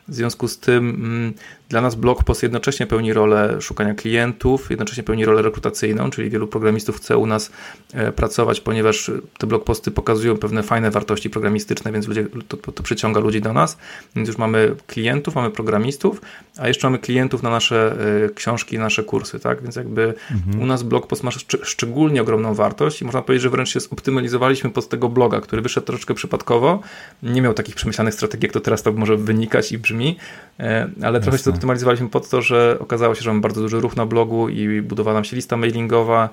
W 0.09 0.15
związku 0.15 0.49
z 0.49 0.59
tym 0.59 0.89
mm, 0.89 1.35
dla 1.69 1.81
nas 1.81 1.95
blog 1.95 2.25
post 2.25 2.43
jednocześnie 2.43 2.87
pełni 2.87 3.13
rolę 3.13 3.61
szukania 3.61 3.95
klientów, 3.95 4.71
jednocześnie 4.71 5.03
pełni 5.03 5.25
rolę 5.25 5.43
rekrutacyjną, 5.43 6.11
czyli 6.11 6.31
wielu 6.31 6.47
programistów 6.47 6.97
chce 6.97 7.17
u 7.17 7.27
nas 7.27 7.51
e, 7.93 8.13
pracować, 8.13 8.61
ponieważ 8.61 9.11
te 9.39 9.47
blog 9.47 9.65
posty 9.65 9.91
pokazują 9.91 10.37
pewne 10.37 10.63
fajne 10.63 10.91
wartości 10.91 11.31
programistyczne, 11.31 11.93
więc 11.93 12.09
ludzie, 12.09 12.27
to, 12.49 12.57
to, 12.57 12.83
przyciąga 12.83 13.21
ludzi 13.21 13.41
do 13.41 13.53
nas. 13.53 13.79
Więc 14.17 14.29
już 14.29 14.39
mamy 14.39 14.75
klientów, 14.87 15.35
mamy 15.35 15.51
programistów, 15.51 16.21
a 16.59 16.69
jeszcze 16.69 16.87
mamy 16.87 16.99
klientów 16.99 17.43
na 17.43 17.51
nasze 17.51 17.97
e, 18.25 18.31
książki, 18.35 18.79
nasze 18.79 19.05
kursy, 19.05 19.41
tak? 19.41 19.63
Więc 19.63 19.77
jakby 19.77 20.15
mhm. 20.31 20.63
u 20.63 20.67
nas 20.67 20.83
blog 20.83 21.07
post 21.07 21.23
ma 21.23 21.31
szcz 21.31 21.57
szczególnie 21.63 22.23
ogromną 22.23 22.55
wartość 22.55 23.03
i 23.03 23.05
można 23.05 23.23
powiedzieć, 23.23 23.43
że 23.43 23.51
wręcz 23.51 23.69
się 23.69 23.81
zoptymalizowaliśmy 23.81 24.71
pod 24.71 24.89
tego 24.89 25.09
bloga, 25.09 25.41
który 25.41 25.63
wyszedł 25.63 25.87
troszeczkę 25.87 26.15
przypadkowo, 26.15 26.81
nie 27.23 27.43
miał 27.43 27.55
takich 27.55 27.75
przemyślanych 27.75 28.15
strategii, 28.15 28.47
jak 28.47 28.53
to 28.53 28.61
teraz 28.61 28.83
to 28.83 28.93
może 28.93 29.17
wynikać 29.17 29.73
i 29.73 29.79
brzmi, 29.79 30.17
e, 30.61 30.91
ale 31.03 31.21
trochę 31.21 31.39
się 31.39 31.58
optymalizowaliśmy 31.59 32.09
pod 32.09 32.29
to, 32.29 32.43
że 32.43 32.77
okazało 32.81 33.15
się, 33.15 33.23
że 33.23 33.31
mamy 33.31 33.41
bardzo 33.41 33.61
duży 33.61 33.81
ruch 33.81 33.97
na 33.97 34.07
blogu 34.07 34.49
i 34.49 34.83
budowa 34.83 35.13
nam 35.13 35.25
się 35.25 35.37
lista 35.37 35.57
mailingowa 35.57 36.29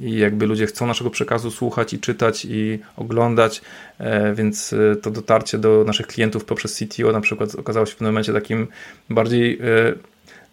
i 0.00 0.16
jakby 0.16 0.46
ludzie 0.46 0.66
chcą 0.66 0.86
naszego 0.86 1.10
przekazu 1.10 1.50
słuchać 1.50 1.92
i 1.92 1.98
czytać 1.98 2.46
i 2.50 2.78
oglądać, 2.96 3.62
e, 3.98 4.34
więc 4.34 4.72
e, 4.72 4.96
to 4.96 5.10
dotarcie 5.10 5.58
do 5.58 5.84
naszych 5.86 6.06
klientów 6.06 6.44
poprzez 6.44 6.74
CTO 6.74 7.12
na 7.12 7.20
przykład 7.20 7.54
okazało 7.54 7.86
się 7.86 7.92
w 7.92 7.94
pewnym 7.94 8.12
momencie 8.12 8.32
takim 8.32 8.66
bardziej 9.10 9.58
e, 9.60 9.94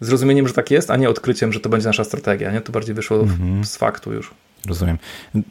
zrozumieniem, 0.01 0.47
że 0.47 0.53
tak 0.53 0.71
jest, 0.71 0.91
a 0.91 0.97
nie 0.97 1.09
odkryciem, 1.09 1.53
że 1.53 1.59
to 1.59 1.69
będzie 1.69 1.87
nasza 1.87 2.03
strategia. 2.03 2.51
Nie? 2.51 2.61
To 2.61 2.71
bardziej 2.71 2.95
wyszło 2.95 3.19
mhm. 3.19 3.65
z 3.65 3.77
faktu 3.77 4.13
już. 4.13 4.31
Rozumiem. 4.67 4.97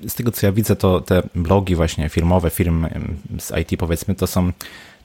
Z 0.09 0.15
tego 0.15 0.31
co 0.31 0.47
ja 0.47 0.53
widzę, 0.53 0.77
to 0.77 1.01
te 1.01 1.23
blogi 1.35 1.75
właśnie 1.75 2.09
firmowe, 2.09 2.51
firm 2.51 2.87
z 3.39 3.53
IT 3.59 3.79
powiedzmy, 3.79 4.15
to 4.15 4.27
są 4.27 4.53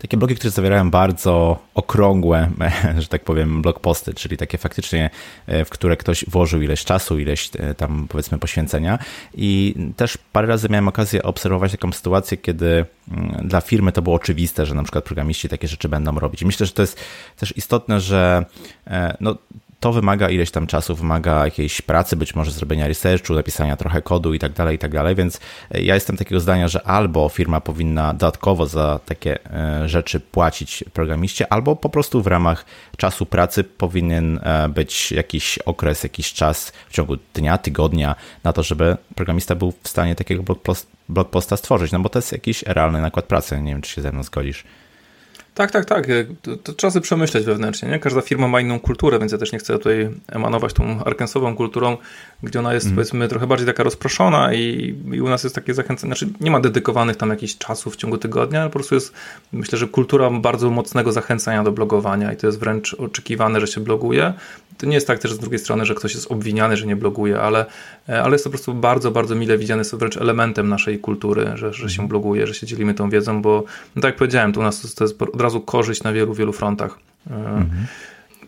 takie 0.02 0.18
blogi, 0.18 0.36
które 0.36 0.52
zawierają 0.52 0.92
bardzo 0.92 1.60
okrągłe, 1.76 2.50
że 3.00 3.08
tak 3.08 3.24
powiem, 3.24 3.62
blog 3.62 3.80
posty, 3.80 4.14
czyli 4.14 4.38
takie 4.38 4.58
faktycznie, 4.58 5.10
e, 5.48 5.66
w 5.66 5.70
które 5.70 5.98
ktoś 5.98 6.26
włożył 6.28 6.62
ileś 6.62 6.86
czasu, 6.86 7.20
ileś 7.20 7.50
e, 7.60 7.74
tam 7.76 8.08
powiedzmy 8.10 8.38
poświęcenia. 8.38 9.00
I 9.34 9.76
też 9.96 10.18
parę 10.32 10.48
razy 10.48 10.70
miałem 10.70 10.88
okazję 10.88 11.24
obserwować 11.24 11.72
taką 11.72 11.92
sytuację, 11.92 12.38
kiedy 12.38 12.86
mm, 13.12 13.48
dla 13.48 13.62
firmy 13.62 13.92
to 13.92 14.02
było 14.02 14.16
oczywiste, 14.16 14.66
że 14.66 14.76
na 14.76 14.84
przykład 14.84 15.04
programiści 15.04 15.50
takie 15.50 15.68
rzeczy 15.68 15.90
będą 15.90 16.20
robić. 16.20 16.42
I 16.42 16.46
myślę, 16.46 16.66
że 16.66 16.72
to 16.72 16.82
jest 16.82 17.00
też 17.38 17.58
istotne, 17.58 18.00
że 18.00 18.46
e, 18.88 19.18
no, 19.20 19.36
to 19.82 19.92
wymaga 19.92 20.30
ileś 20.30 20.52
tam 20.52 20.68
czasu, 20.68 20.96
wymaga 20.96 21.46
jakiejś 21.46 21.82
pracy, 21.82 22.16
być 22.16 22.36
może 22.36 22.52
zrobienia 22.52 22.88
researchu, 22.88 23.34
napisania 23.34 23.78
trochę 23.78 24.02
kodu 24.02 24.34
i 24.34 24.40
tak 24.40 24.52
dalej, 24.52 24.76
i 24.76 24.80
tak 24.80 24.92
dalej, 24.92 25.16
więc 25.16 25.40
ja 25.72 25.96
jestem 25.96 26.18
takiego 26.18 26.40
zdania, 26.40 26.68
że 26.68 26.88
albo 26.88 27.30
firma 27.30 27.62
powinna 27.62 28.14
dodatkowo 28.14 28.66
za 28.66 29.00
takie 29.06 29.38
rzeczy 29.86 30.20
płacić 30.20 30.84
programiście, 30.94 31.54
albo 31.54 31.76
po 31.76 31.90
prostu 31.90 32.22
w 32.22 32.28
ramach 32.28 32.66
czasu 32.98 33.26
pracy 33.26 33.64
powinien 33.64 34.40
być 34.70 35.12
jakiś 35.12 35.58
okres, 35.58 36.04
jakiś 36.04 36.34
czas 36.34 36.74
w 36.90 36.94
ciągu 36.94 37.18
dnia, 37.34 37.58
tygodnia 37.58 38.16
na 38.44 38.54
to, 38.54 38.64
żeby 38.64 38.98
programista 39.16 39.56
był 39.56 39.74
w 39.84 39.90
stanie 39.90 40.16
takiego 40.16 40.44
blog 41.10 41.30
posta 41.30 41.58
stworzyć, 41.58 41.92
no 41.92 42.00
bo 42.00 42.10
to 42.10 42.20
jest 42.20 42.32
jakiś 42.32 42.64
realny 42.64 43.02
nakład 43.02 43.26
pracy. 43.26 43.62
Nie 43.62 43.72
wiem, 43.72 43.82
czy 43.82 43.92
się 43.92 44.02
ze 44.02 44.12
mną 44.12 44.24
zgodzisz. 44.24 44.64
Tak, 45.62 45.72
tak, 45.72 45.86
tak. 45.86 46.08
To, 46.42 46.58
to 46.58 46.74
trzeba 46.74 46.92
sobie 46.92 47.04
przemyśleć 47.04 47.46
wewnętrznie. 47.46 47.90
Nie? 47.90 48.00
Każda 48.00 48.22
firma 48.22 48.48
ma 48.48 48.62
inną 48.62 48.80
kulturę, 48.80 49.20
więc 49.20 49.32
ja 49.32 49.38
też 49.38 49.52
nie 49.52 49.60
chcę 49.60 49.74
tutaj 49.74 50.10
emanować 50.28 50.74
tą 50.74 51.04
arkensową 51.04 51.56
kulturą, 51.56 51.98
gdzie 52.44 52.60
ona 52.60 52.74
jest 52.74 52.86
mm. 52.86 52.96
powiedzmy 52.96 53.28
trochę 53.28 53.48
bardziej 53.48 53.68
taka 53.68 53.84
rozproszona 53.84 54.54
i, 54.54 54.96
i 55.14 55.22
u 55.22 55.30
nas 55.30 55.44
jest 55.44 55.56
takie 55.56 55.74
zachęcenie, 55.74 56.16
znaczy 56.16 56.34
nie 56.42 56.52
ma 56.52 56.60
dedykowanych 56.60 57.18
tam 57.18 57.30
jakichś 57.30 57.58
czasów 57.58 57.94
w 57.94 57.98
ciągu 57.98 58.18
tygodnia, 58.18 58.62
ale 58.62 58.70
po 58.70 58.74
prostu 58.74 58.96
jest 58.96 59.14
myślę, 59.52 59.78
że 59.78 59.88
kultura 59.88 60.30
bardzo 60.30 60.70
mocnego 60.70 61.12
zachęcania 61.12 61.64
do 61.64 61.72
blogowania 61.72 62.34
i 62.34 62.38
to 62.38 62.48
jest 62.48 62.60
wręcz 62.60 62.94
oczekiwane, 62.94 63.62
że 63.62 63.68
się 63.68 63.82
bloguje. 63.82 64.34
To 64.78 64.86
nie 64.86 64.94
jest 64.94 65.08
tak 65.08 65.20
też 65.20 65.34
z 65.34 65.40
drugiej 65.40 65.60
strony, 65.60 65.86
że 65.86 65.96
ktoś 65.96 66.14
jest 66.14 66.32
obwiniany, 66.32 66.78
że 66.78 66.88
nie 66.88 66.96
bloguje, 66.96 67.40
ale, 67.40 67.66
ale 68.08 68.32
jest 68.32 68.44
to 68.44 68.50
po 68.50 68.52
prostu 68.52 68.74
bardzo, 68.74 69.12
bardzo 69.12 69.36
mile 69.36 69.58
widziane, 69.58 69.80
jest 69.80 69.92
to 69.92 69.98
wręcz 69.98 70.18
elementem 70.18 70.70
naszej 70.70 71.00
kultury, 71.00 71.52
że, 71.56 71.74
że 71.74 71.90
się 71.90 71.94
mhm. 71.94 72.08
bloguje, 72.08 72.48
że 72.48 72.54
się 72.54 72.68
dzielimy 72.68 72.94
tą 72.94 73.10
wiedzą, 73.10 73.42
bo 73.42 73.64
no 73.96 74.02
tak 74.02 74.10
jak 74.10 74.16
powiedziałem, 74.16 74.54
to 74.54 74.60
u 74.60 74.64
nas 74.64 74.96
to 74.96 75.04
jest 75.04 75.22
od 75.22 75.42
razu 75.42 75.51
korzyść 75.60 76.04
na 76.04 76.14
wielu, 76.14 76.34
wielu 76.34 76.54
frontach. 76.54 77.00
Mhm. 77.30 77.88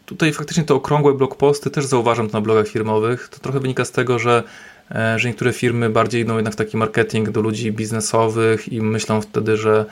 Tutaj 0.05 0.33
faktycznie 0.33 0.63
te 0.63 0.73
okrągłe 0.73 1.13
blogposty 1.13 1.69
też 1.69 1.85
zauważam 1.85 2.27
to 2.29 2.37
na 2.37 2.41
blogach 2.41 2.67
firmowych. 2.67 3.29
To 3.29 3.39
trochę 3.39 3.59
wynika 3.59 3.85
z 3.85 3.91
tego, 3.91 4.19
że, 4.19 4.43
e, 4.91 5.19
że 5.19 5.27
niektóre 5.27 5.53
firmy 5.53 5.89
bardziej 5.89 6.21
idą 6.21 6.35
jednak 6.35 6.53
w 6.53 6.57
taki 6.57 6.77
marketing 6.77 7.29
do 7.29 7.41
ludzi 7.41 7.71
biznesowych 7.71 8.73
i 8.73 8.81
myślą 8.81 9.21
wtedy, 9.21 9.57
że, 9.57 9.85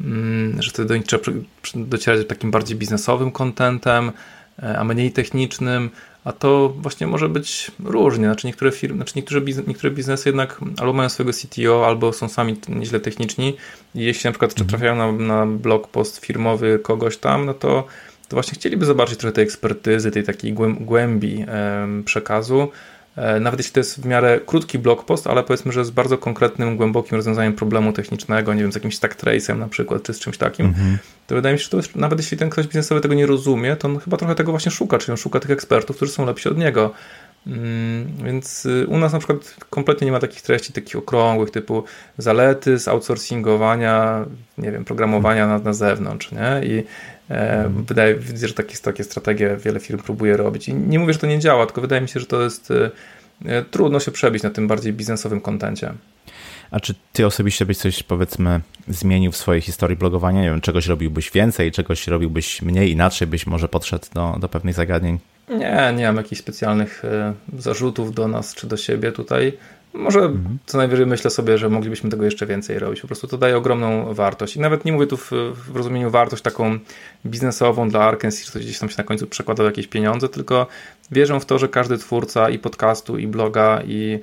mm, 0.00 0.62
że 0.62 0.70
wtedy 0.70 0.88
do 0.88 0.96
nich 0.96 1.06
trzeba 1.06 1.24
docierać 1.74 2.26
takim 2.26 2.50
bardziej 2.50 2.76
biznesowym 2.76 3.32
kontentem, 3.32 4.12
e, 4.62 4.78
a 4.78 4.84
mniej 4.84 5.12
technicznym, 5.12 5.90
a 6.28 6.32
to 6.32 6.68
właśnie 6.68 7.06
może 7.06 7.28
być 7.28 7.70
różnie. 7.84 8.24
Znaczy 8.24 8.46
niektóre 8.46 8.72
firmy, 8.72 8.96
znaczy 8.96 9.12
niektóre, 9.16 9.40
biznes, 9.40 9.66
niektóre 9.66 9.90
biznesy 9.90 10.28
jednak 10.28 10.60
albo 10.78 10.92
mają 10.92 11.08
swojego 11.08 11.32
CTO, 11.32 11.86
albo 11.86 12.12
są 12.12 12.28
sami 12.28 12.56
nieźle 12.68 13.00
techniczni 13.00 13.56
i 13.94 14.00
jeśli 14.00 14.28
na 14.28 14.32
przykład 14.32 14.50
mhm. 14.50 14.68
trafiają 14.68 14.96
na, 14.96 15.12
na 15.12 15.46
blog 15.46 15.88
post 15.88 16.18
firmowy 16.26 16.78
kogoś 16.82 17.16
tam, 17.16 17.46
no 17.46 17.54
to, 17.54 17.86
to 18.28 18.36
właśnie 18.36 18.54
chcieliby 18.54 18.86
zobaczyć 18.86 19.18
trochę 19.18 19.32
tej 19.32 19.44
ekspertyzy, 19.44 20.10
tej 20.10 20.24
takiej 20.24 20.52
głębi 20.80 21.44
przekazu, 22.04 22.68
nawet 23.40 23.60
jeśli 23.60 23.72
to 23.72 23.80
jest 23.80 24.02
w 24.02 24.06
miarę 24.06 24.40
krótki 24.46 24.78
blog 24.78 25.04
post, 25.04 25.26
ale 25.26 25.42
powiedzmy, 25.42 25.72
że 25.72 25.84
z 25.84 25.90
bardzo 25.90 26.18
konkretnym, 26.18 26.76
głębokim 26.76 27.16
rozwiązaniem 27.16 27.52
problemu 27.52 27.92
technicznego, 27.92 28.54
nie 28.54 28.62
wiem, 28.62 28.72
z 28.72 28.74
jakimś 28.74 28.96
stack 28.96 29.22
trace'em 29.22 29.58
na 29.58 29.68
przykład, 29.68 30.02
czy 30.02 30.14
z 30.14 30.20
czymś 30.20 30.38
takim, 30.38 30.72
mm-hmm. 30.72 30.96
to 31.26 31.34
wydaje 31.34 31.52
mi 31.52 31.58
się, 31.58 31.64
że 31.64 31.70
to 31.70 31.76
jest, 31.76 31.96
nawet 31.96 32.18
jeśli 32.18 32.36
ten 32.36 32.50
ktoś 32.50 32.66
biznesowy 32.66 33.00
tego 33.00 33.14
nie 33.14 33.26
rozumie, 33.26 33.76
to 33.76 33.88
on 33.88 33.98
chyba 33.98 34.16
trochę 34.16 34.34
tego 34.34 34.50
właśnie 34.50 34.72
szuka, 34.72 34.98
czyli 34.98 35.10
on 35.10 35.16
szuka 35.16 35.40
tych 35.40 35.50
ekspertów, 35.50 35.96
którzy 35.96 36.12
są 36.12 36.26
lepsi 36.26 36.48
od 36.48 36.58
niego. 36.58 36.94
Mm, 37.46 38.12
więc 38.24 38.66
y, 38.66 38.86
u 38.88 38.98
nas 38.98 39.12
na 39.12 39.18
przykład 39.18 39.56
kompletnie 39.70 40.04
nie 40.04 40.12
ma 40.12 40.18
takich 40.18 40.42
treści, 40.42 40.72
takich 40.72 40.96
okrągłych, 40.96 41.50
typu 41.50 41.84
zalety 42.18 42.78
z 42.78 42.88
outsourcingowania, 42.88 44.24
nie 44.58 44.72
wiem, 44.72 44.84
programowania 44.84 45.46
na, 45.46 45.58
na 45.58 45.72
zewnątrz, 45.72 46.32
nie? 46.32 46.66
I 46.66 46.78
e, 46.78 46.84
wydaje 47.68 48.14
mi 48.14 48.24
się, 48.24 48.48
że 48.48 48.54
takie, 48.54 48.76
takie 48.76 49.04
strategie 49.04 49.56
wiele 49.64 49.80
firm 49.80 49.98
próbuje 49.98 50.36
robić. 50.36 50.68
I 50.68 50.74
nie 50.74 50.98
mówię, 50.98 51.12
że 51.12 51.18
to 51.18 51.26
nie 51.26 51.38
działa, 51.38 51.66
tylko 51.66 51.80
wydaje 51.80 52.02
mi 52.02 52.08
się, 52.08 52.20
że 52.20 52.26
to 52.26 52.42
jest 52.42 52.70
y, 52.70 52.90
y, 53.46 53.64
trudno 53.70 54.00
się 54.00 54.10
przebić 54.10 54.42
na 54.42 54.50
tym 54.50 54.68
bardziej 54.68 54.92
biznesowym 54.92 55.40
kontencie. 55.40 55.92
A 56.70 56.80
czy 56.80 56.94
ty 57.12 57.26
osobiście 57.26 57.66
byś 57.66 57.78
coś, 57.78 58.02
powiedzmy, 58.02 58.60
zmienił 58.88 59.32
w 59.32 59.36
swojej 59.36 59.62
historii 59.62 59.96
blogowania? 59.96 60.42
Nie 60.42 60.50
wiem, 60.50 60.60
czegoś 60.60 60.86
robiłbyś 60.86 61.30
więcej, 61.30 61.72
czegoś 61.72 62.06
robiłbyś 62.06 62.62
mniej, 62.62 62.90
inaczej 62.90 63.28
byś 63.28 63.46
może 63.46 63.68
podszedł 63.68 64.06
do, 64.14 64.36
do 64.40 64.48
pewnych 64.48 64.74
zagadnień? 64.74 65.18
Nie, 65.48 65.92
nie 65.96 66.06
mam 66.06 66.16
jakichś 66.16 66.40
specjalnych 66.40 67.04
e, 67.04 67.34
zarzutów 67.58 68.14
do 68.14 68.28
nas 68.28 68.54
czy 68.54 68.66
do 68.66 68.76
siebie 68.76 69.12
tutaj. 69.12 69.52
Może 69.94 70.20
mhm. 70.20 70.58
co 70.66 70.78
najwyżej 70.78 71.06
myślę 71.06 71.30
sobie, 71.30 71.58
że 71.58 71.68
moglibyśmy 71.68 72.10
tego 72.10 72.24
jeszcze 72.24 72.46
więcej 72.46 72.78
robić. 72.78 73.00
Po 73.00 73.06
prostu 73.06 73.28
to 73.28 73.38
daje 73.38 73.56
ogromną 73.56 74.14
wartość. 74.14 74.56
I 74.56 74.60
nawet 74.60 74.84
nie 74.84 74.92
mówię 74.92 75.06
tu 75.06 75.16
w, 75.16 75.30
w 75.54 75.76
rozumieniu 75.76 76.10
wartość 76.10 76.42
taką 76.42 76.78
biznesową 77.26 77.88
dla 77.88 78.00
Arkansas, 78.00 78.52
że 78.52 78.60
gdzieś 78.60 78.78
tam 78.78 78.88
się 78.88 78.94
na 78.98 79.04
końcu 79.04 79.26
przekłada 79.26 79.64
jakieś 79.64 79.86
pieniądze, 79.86 80.28
tylko 80.28 80.66
wierzę 81.10 81.40
w 81.40 81.44
to, 81.44 81.58
że 81.58 81.68
każdy 81.68 81.98
twórca 81.98 82.50
i 82.50 82.58
podcastu, 82.58 83.18
i 83.18 83.26
bloga, 83.26 83.82
i 83.86 84.20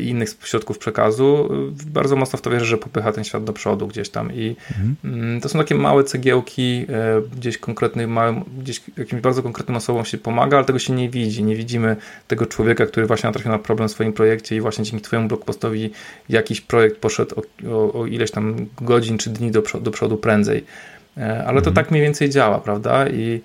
i 0.00 0.08
innych 0.08 0.28
środków 0.44 0.78
przekazu, 0.78 1.48
bardzo 1.86 2.16
mocno 2.16 2.38
w 2.38 2.42
to 2.42 2.50
wierzę, 2.50 2.66
że 2.66 2.78
popycha 2.78 3.12
ten 3.12 3.24
świat 3.24 3.44
do 3.44 3.52
przodu 3.52 3.86
gdzieś 3.86 4.08
tam 4.08 4.32
i 4.32 4.56
mhm. 5.04 5.40
to 5.40 5.48
są 5.48 5.58
takie 5.58 5.74
małe 5.74 6.04
cegiełki, 6.04 6.86
e, 6.88 7.22
gdzieś 7.36 7.58
konkretnym, 7.58 8.10
małym, 8.10 8.44
gdzieś 8.58 8.80
jakimś 8.96 9.22
bardzo 9.22 9.42
konkretnym 9.42 9.76
osobom 9.76 10.04
się 10.04 10.18
pomaga, 10.18 10.56
ale 10.56 10.66
tego 10.66 10.78
się 10.78 10.92
nie 10.92 11.10
widzi, 11.10 11.44
nie 11.44 11.56
widzimy 11.56 11.96
tego 12.28 12.46
człowieka, 12.46 12.86
który 12.86 13.06
właśnie 13.06 13.26
natrafił 13.26 13.50
na 13.50 13.58
problem 13.58 13.88
w 13.88 13.92
swoim 13.92 14.12
projekcie 14.12 14.56
i 14.56 14.60
właśnie 14.60 14.84
dzięki 14.84 15.04
twojemu 15.04 15.28
blogpostowi 15.28 15.90
jakiś 16.28 16.60
projekt 16.60 16.96
poszedł 16.96 17.34
o, 17.40 17.70
o, 17.70 18.00
o 18.00 18.06
ileś 18.06 18.30
tam 18.30 18.66
godzin 18.80 19.18
czy 19.18 19.30
dni 19.30 19.50
do, 19.50 19.62
do 19.80 19.90
przodu 19.90 20.16
prędzej, 20.16 20.64
e, 21.16 21.22
ale 21.22 21.58
mhm. 21.58 21.62
to 21.62 21.72
tak 21.72 21.90
mniej 21.90 22.02
więcej 22.02 22.30
działa, 22.30 22.58
prawda, 22.58 23.08
i 23.08 23.40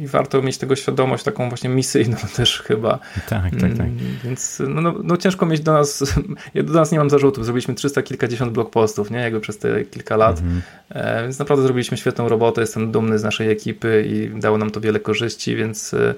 i 0.00 0.06
warto 0.06 0.42
mieć 0.42 0.58
tego 0.58 0.76
świadomość 0.76 1.24
taką 1.24 1.48
właśnie 1.48 1.70
misyjną 1.70 2.16
też 2.36 2.62
chyba. 2.62 2.98
Tak, 3.28 3.50
tak, 3.60 3.70
tak. 3.70 3.80
Mm, 3.80 3.98
więc 4.24 4.62
no, 4.68 4.80
no, 4.80 4.94
no, 5.04 5.16
ciężko 5.16 5.46
mieć 5.46 5.60
do 5.60 5.72
nas, 5.72 6.14
ja 6.54 6.62
do 6.62 6.72
nas 6.72 6.92
nie 6.92 6.98
mam 6.98 7.10
zarzutów, 7.10 7.44
zrobiliśmy 7.44 7.74
300 7.74 8.02
kilkadziesiąt 8.02 8.52
blog 8.52 8.70
postów, 8.70 9.10
nie, 9.10 9.18
jakby 9.18 9.40
przez 9.40 9.58
te 9.58 9.84
kilka 9.84 10.16
lat, 10.16 10.38
mhm. 10.38 10.62
e, 10.90 11.22
więc 11.22 11.38
naprawdę 11.38 11.62
zrobiliśmy 11.62 11.96
świetną 11.96 12.28
robotę, 12.28 12.60
jestem 12.60 12.92
dumny 12.92 13.18
z 13.18 13.22
naszej 13.22 13.50
ekipy 13.50 14.04
i 14.08 14.40
dało 14.40 14.58
nam 14.58 14.70
to 14.70 14.80
wiele 14.80 15.00
korzyści, 15.00 15.56
więc 15.56 15.94
e, 15.94 16.14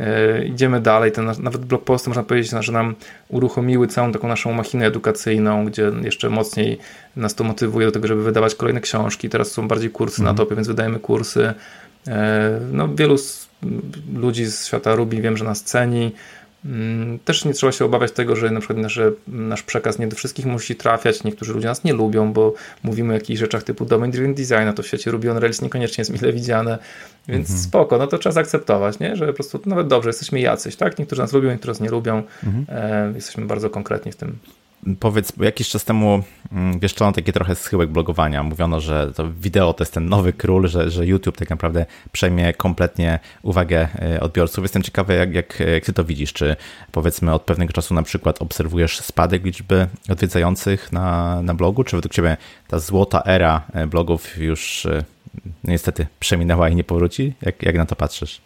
e 0.00 0.44
idziemy 0.44 0.80
dalej. 0.80 1.12
Ten, 1.12 1.26
nawet 1.38 1.64
blog 1.64 1.84
posty 1.84 2.10
można 2.10 2.22
powiedzieć, 2.22 2.52
że 2.60 2.72
nam 2.72 2.94
uruchomiły 3.28 3.86
całą 3.86 4.12
taką 4.12 4.28
naszą 4.28 4.52
machinę 4.52 4.86
edukacyjną, 4.86 5.64
gdzie 5.64 5.92
jeszcze 6.02 6.30
mocniej 6.30 6.78
nas 7.16 7.34
to 7.34 7.44
motywuje 7.44 7.86
do 7.86 7.92
tego, 7.92 8.06
żeby 8.06 8.22
wydawać 8.22 8.54
kolejne 8.54 8.80
książki. 8.80 9.28
Teraz 9.28 9.50
są 9.50 9.68
bardziej 9.68 9.90
kursy 9.90 10.22
mhm. 10.22 10.36
na 10.36 10.42
topie, 10.42 10.54
więc 10.54 10.68
wydajemy 10.68 10.98
kursy. 10.98 11.54
E, 12.08 12.60
no, 12.72 12.88
wielu 12.94 13.16
ludzi 14.14 14.46
z 14.46 14.66
świata 14.66 14.94
Ruby 14.94 15.20
wiem, 15.22 15.36
że 15.36 15.44
nas 15.44 15.62
ceni. 15.62 16.12
Mm, 16.64 17.18
też 17.18 17.44
nie 17.44 17.54
trzeba 17.54 17.72
się 17.72 17.84
obawiać 17.84 18.12
tego, 18.12 18.36
że 18.36 18.50
na 18.50 18.60
przykład 18.60 18.78
nasze, 18.78 19.12
nasz 19.28 19.62
przekaz 19.62 19.98
nie 19.98 20.06
do 20.06 20.16
wszystkich 20.16 20.46
musi 20.46 20.76
trafiać. 20.76 21.24
Niektórzy 21.24 21.52
ludzie 21.52 21.68
nas 21.68 21.84
nie 21.84 21.92
lubią, 21.92 22.32
bo 22.32 22.54
mówimy 22.82 23.10
o 23.10 23.14
jakichś 23.14 23.40
rzeczach 23.40 23.62
typu 23.62 23.84
domain 23.84 24.12
driven 24.12 24.34
design, 24.34 24.68
a 24.68 24.72
to 24.72 24.82
w 24.82 24.86
świecie 24.86 25.10
Ruby 25.10 25.30
on 25.30 25.36
Rails 25.36 25.62
niekoniecznie 25.62 26.02
jest 26.02 26.22
mile 26.22 26.32
widziane, 26.32 26.78
więc 27.28 27.48
mhm. 27.48 27.64
spoko, 27.64 27.98
no 27.98 28.06
to 28.06 28.18
trzeba 28.18 28.32
zaakceptować, 28.32 28.98
nie? 28.98 29.16
że 29.16 29.26
po 29.26 29.32
prostu 29.32 29.60
nawet 29.66 29.86
dobrze, 29.86 30.08
jesteśmy 30.08 30.40
jacyś, 30.40 30.76
tak? 30.76 30.98
Niektórzy 30.98 31.22
nas 31.22 31.32
lubią, 31.32 31.50
niektórzy 31.50 31.70
nas 31.70 31.80
nie 31.80 31.90
lubią. 31.90 32.22
Mhm. 32.44 32.66
E, 32.68 33.12
jesteśmy 33.14 33.46
bardzo 33.46 33.70
konkretni 33.70 34.12
w 34.12 34.16
tym 34.16 34.38
powiedz, 35.00 35.32
jakiś 35.40 35.68
czas 35.68 35.84
temu 35.84 36.22
mm, 36.52 36.78
wieszczono 36.80 37.12
taki 37.12 37.32
trochę 37.32 37.54
schyłek 37.54 37.90
blogowania. 37.90 38.42
Mówiono, 38.42 38.80
że 38.80 39.12
to 39.12 39.30
wideo 39.30 39.72
to 39.72 39.84
jest 39.84 39.94
ten 39.94 40.08
nowy 40.08 40.32
król, 40.32 40.68
że, 40.68 40.90
że 40.90 41.06
YouTube 41.06 41.36
tak 41.36 41.50
naprawdę 41.50 41.86
przejmie 42.12 42.52
kompletnie 42.52 43.18
uwagę 43.42 43.88
e, 44.02 44.20
odbiorców. 44.20 44.64
Jestem 44.64 44.82
ciekawy, 44.82 45.14
jak, 45.14 45.34
jak, 45.34 45.60
jak 45.60 45.84
ty 45.84 45.92
to 45.92 46.04
widzisz. 46.04 46.32
Czy 46.32 46.56
powiedzmy 46.92 47.34
od 47.34 47.42
pewnego 47.42 47.72
czasu 47.72 47.94
na 47.94 48.02
przykład 48.02 48.42
obserwujesz 48.42 49.00
spadek 49.00 49.44
liczby 49.44 49.86
odwiedzających 50.08 50.92
na, 50.92 51.42
na 51.42 51.54
blogu? 51.54 51.84
Czy 51.84 51.96
według 51.96 52.12
ciebie 52.12 52.36
ta 52.68 52.78
złota 52.78 53.22
era 53.24 53.62
e, 53.72 53.86
blogów 53.86 54.38
już 54.38 54.86
e, 54.86 55.04
niestety 55.64 56.06
przeminęła 56.20 56.68
i 56.68 56.74
nie 56.74 56.84
powróci? 56.84 57.34
Jak, 57.42 57.62
jak 57.62 57.76
na 57.76 57.86
to 57.86 57.96
patrzysz? 57.96 58.40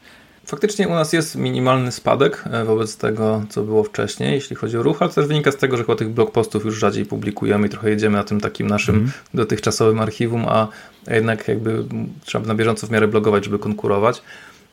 Faktycznie 0.46 0.88
u 0.88 0.90
nas 0.90 1.12
jest 1.12 1.36
minimalny 1.36 1.92
spadek 1.92 2.44
e, 2.50 2.64
wobec 2.64 2.96
tego, 2.96 3.44
co 3.48 3.62
było 3.62 3.84
wcześniej, 3.84 4.34
jeśli 4.34 4.56
chodzi 4.56 4.78
o 4.78 4.82
ruch, 4.82 5.02
ale 5.02 5.08
to 5.08 5.14
też 5.14 5.26
wynika 5.26 5.52
z 5.52 5.56
tego, 5.56 5.76
że 5.76 5.84
chyba 5.84 5.96
tych 5.96 6.10
blog 6.10 6.32
postów 6.32 6.64
już 6.64 6.78
rzadziej 6.78 7.06
publikujemy 7.06 7.66
i 7.66 7.70
trochę 7.70 7.90
jedziemy 7.90 8.16
na 8.16 8.24
tym 8.24 8.40
takim 8.40 8.66
naszym 8.66 8.94
mm. 8.94 9.10
dotychczasowym 9.34 10.00
archiwum, 10.00 10.44
a 10.48 10.68
jednak 11.10 11.48
jakby 11.48 11.84
trzeba 12.24 12.46
na 12.46 12.54
bieżąco 12.54 12.86
w 12.86 12.90
miarę 12.90 13.08
blogować, 13.08 13.44
żeby 13.44 13.58
konkurować. 13.58 14.22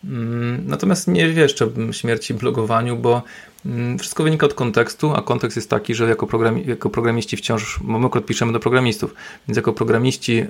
Mm, 0.04 0.64
natomiast 0.68 1.08
nie 1.08 1.30
wieszczę 1.30 1.68
śmierci 1.92 2.34
blogowaniu, 2.34 2.98
bo 2.98 3.24
wszystko 4.00 4.24
wynika 4.24 4.46
od 4.46 4.54
kontekstu, 4.54 5.14
a 5.16 5.22
kontekst 5.22 5.58
jest 5.58 5.70
taki, 5.70 5.96
że 5.96 6.10
jako, 6.10 6.28
programi 6.28 6.64
jako 6.68 6.90
programiści 6.90 7.38
wciąż, 7.38 7.80
my 7.82 8.06
akurat 8.08 8.26
piszemy 8.26 8.54
do 8.54 8.60
programistów, 8.60 9.14
więc 9.48 9.58
jako 9.58 9.74
programiści, 9.74 10.46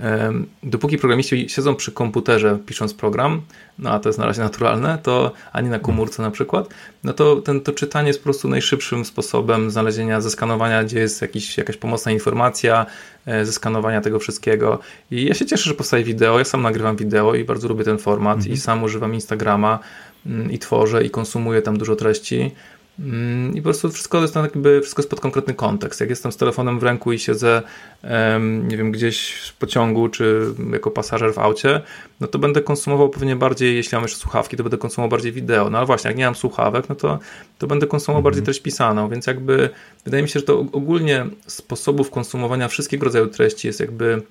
dopóki 0.64 0.98
programiści 0.98 1.50
siedzą 1.50 1.76
przy 1.76 1.92
komputerze 1.92 2.60
pisząc 2.66 2.94
program, 2.94 3.42
no 3.80 3.92
a 3.92 4.00
to 4.00 4.10
jest 4.10 4.20
na 4.20 4.26
razie 4.26 4.42
naturalne, 4.42 4.98
to 5.04 5.32
ani 5.52 5.70
na 5.70 5.80
komórce 5.80 6.22
na 6.22 6.32
przykład, 6.32 6.70
no 7.04 7.14
to 7.14 7.36
ten, 7.36 7.62
to 7.62 7.72
czytanie 7.72 8.08
jest 8.08 8.20
po 8.20 8.24
prostu 8.24 8.48
najszybszym 8.48 9.06
sposobem 9.06 9.72
znalezienia, 9.72 10.22
zeskanowania, 10.22 10.84
gdzie 10.84 11.00
jest 11.00 11.22
jakiś, 11.22 11.58
jakaś 11.58 11.78
pomocna 11.78 12.12
informacja, 12.12 12.86
e, 13.26 13.46
zeskanowania 13.46 14.02
tego 14.02 14.20
wszystkiego. 14.20 14.80
I 15.12 15.26
ja 15.26 15.34
się 15.34 15.46
cieszę, 15.46 15.64
że 15.64 15.76
powstaje 15.76 16.04
wideo, 16.04 16.40
ja 16.40 16.46
sam 16.46 16.62
nagrywam 16.62 16.96
wideo 16.96 17.36
i 17.36 17.44
bardzo 17.44 17.68
lubię 17.68 17.84
ten 17.84 17.98
format 17.98 18.38
mhm. 18.38 18.54
i 18.54 18.58
sam 18.58 18.84
używam 18.84 19.14
Instagrama 19.14 19.80
mm, 20.26 20.52
i 20.52 20.60
tworzę 20.60 21.04
i 21.04 21.10
konsumuję 21.10 21.62
tam 21.62 21.78
dużo 21.78 21.96
treści. 21.96 22.52
Mm, 23.00 23.56
I 23.56 23.62
po 23.62 23.64
prostu 23.64 23.90
wszystko 23.90 24.22
jest, 24.22 24.36
jakby, 24.36 24.82
wszystko 24.82 25.02
jest 25.02 25.10
pod 25.10 25.20
konkretny 25.20 25.54
kontekst. 25.54 26.00
Jak 26.00 26.10
jestem 26.10 26.32
z 26.32 26.38
telefonem 26.38 26.80
w 26.80 26.84
ręku 26.84 27.12
i 27.12 27.20
siedzę, 27.20 27.62
nie 28.68 28.78
wiem, 28.78 28.92
gdzieś 28.92 29.32
w 29.32 29.54
pociągu 29.54 30.10
czy 30.10 30.46
jako 30.72 30.92
pasażer 30.92 31.34
w 31.34 31.40
aucie, 31.40 31.82
no 32.20 32.28
to 32.28 32.40
będę 32.40 32.62
konsumował 32.62 33.10
pewnie 33.10 33.36
bardziej, 33.36 33.76
jeśli 33.76 33.96
mam 33.96 34.04
jeszcze 34.04 34.20
słuchawki, 34.20 34.58
to 34.58 34.64
będę 34.64 34.78
konsumował 34.78 35.10
bardziej 35.10 35.32
wideo. 35.32 35.70
No 35.70 35.78
ale 35.78 35.88
właśnie, 35.88 36.08
jak 36.08 36.18
nie 36.18 36.26
mam 36.26 36.36
słuchawek, 36.36 36.90
no 36.90 36.96
to, 36.96 37.20
to 37.58 37.68
będę 37.68 37.88
konsumował 37.88 38.24
bardziej 38.24 38.40
mhm. 38.40 38.46
treść 38.46 38.62
pisaną, 38.62 39.10
więc 39.10 39.28
jakby 39.28 39.70
wydaje 40.06 40.24
mi 40.24 40.30
się, 40.30 40.40
że 40.40 40.46
to 40.46 40.60
ogólnie 40.60 41.26
sposobów 41.48 42.12
konsumowania 42.12 42.68
wszystkiego 42.68 43.06
rodzaju 43.06 43.28
treści 43.28 43.68
jest 43.68 43.80
jakby 43.80 44.22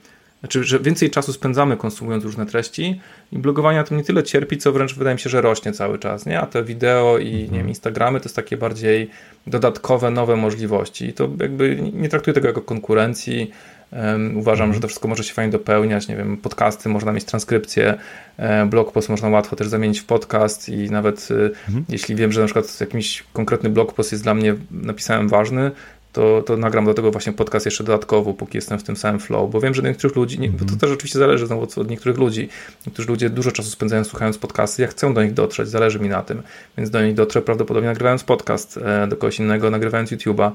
znaczy, 0.40 0.64
że 0.64 0.80
więcej 0.80 1.10
czasu 1.10 1.32
spędzamy 1.32 1.76
konsumując 1.76 2.24
różne 2.24 2.46
treści 2.46 3.00
i 3.32 3.38
blogowanie 3.38 3.78
na 3.78 3.84
tym 3.84 3.96
nie 3.96 4.04
tyle 4.04 4.22
cierpi, 4.22 4.58
co 4.58 4.72
wręcz 4.72 4.94
wydaje 4.94 5.14
mi 5.14 5.20
się, 5.20 5.30
że 5.30 5.40
rośnie 5.40 5.72
cały 5.72 5.98
czas, 5.98 6.26
nie? 6.26 6.40
A 6.40 6.46
te 6.46 6.64
wideo 6.64 7.18
i 7.18 7.24
nie 7.24 7.40
wiem, 7.40 7.44
mhm. 7.44 7.68
Instagramy 7.68 8.20
to 8.20 8.24
jest 8.24 8.36
takie 8.36 8.56
bardziej 8.56 9.10
dodatkowe, 9.46 10.10
nowe 10.10 10.36
możliwości 10.36 11.06
i 11.06 11.12
to 11.12 11.28
jakby 11.40 11.90
nie 11.92 12.08
traktuję 12.08 12.34
tego 12.34 12.48
jako 12.48 12.62
konkurencji, 12.62 13.50
um, 13.92 14.36
uważam, 14.36 14.64
mhm. 14.64 14.74
że 14.74 14.80
to 14.80 14.88
wszystko 14.88 15.08
może 15.08 15.24
się 15.24 15.34
fajnie 15.34 15.52
dopełniać, 15.52 16.08
nie 16.08 16.16
wiem, 16.16 16.36
podcasty, 16.36 16.88
można 16.88 17.12
mieć 17.12 17.24
transkrypcję, 17.24 17.94
um, 18.38 18.70
blog 18.70 18.92
post 18.92 19.08
można 19.08 19.28
łatwo 19.28 19.56
też 19.56 19.68
zamienić 19.68 20.00
w 20.00 20.04
podcast 20.04 20.68
i 20.68 20.90
nawet 20.90 21.28
y, 21.30 21.34
mhm. 21.66 21.84
jeśli 21.88 22.14
wiem, 22.14 22.32
że 22.32 22.40
na 22.40 22.46
przykład 22.46 22.80
jakiś 22.80 23.24
konkretny 23.32 23.70
blog 23.70 23.92
post 23.92 24.12
jest 24.12 24.24
dla 24.24 24.34
mnie, 24.34 24.54
napisałem 24.70 25.28
ważny, 25.28 25.70
to, 26.12 26.42
to 26.42 26.56
nagram 26.56 26.84
do 26.84 26.94
tego 26.94 27.10
właśnie 27.10 27.32
podcast 27.32 27.66
jeszcze 27.66 27.84
dodatkowo, 27.84 28.34
póki 28.34 28.58
jestem 28.58 28.78
w 28.78 28.82
tym 28.82 28.96
samym 28.96 29.20
flow, 29.20 29.50
bo 29.50 29.60
wiem, 29.60 29.74
że 29.74 29.82
do 29.82 29.88
niektórych 29.88 30.16
ludzi, 30.16 30.40
nie, 30.40 30.48
to 30.48 30.62
mhm. 30.62 30.78
też 30.78 30.90
oczywiście 30.90 31.18
zależy 31.18 31.46
znowu 31.46 31.62
od, 31.62 31.78
od 31.78 31.90
niektórych 31.90 32.18
ludzi, 32.18 32.48
niektórzy 32.86 33.08
ludzie 33.08 33.30
dużo 33.30 33.52
czasu 33.52 33.70
spędzają 33.70 34.04
słuchając 34.04 34.38
podcasty, 34.38 34.82
ja 34.82 34.88
chcę 34.88 35.14
do 35.14 35.22
nich 35.22 35.34
dotrzeć, 35.34 35.68
zależy 35.68 36.00
mi 36.00 36.08
na 36.08 36.22
tym, 36.22 36.42
więc 36.76 36.90
do 36.90 37.02
nich 37.02 37.14
dotrę 37.14 37.42
prawdopodobnie 37.42 37.88
nagrywając 37.88 38.24
podcast, 38.24 38.78
e, 38.82 39.06
do 39.06 39.16
kogoś 39.16 39.38
innego 39.38 39.70
nagrywając 39.70 40.10
YouTube'a, 40.10 40.50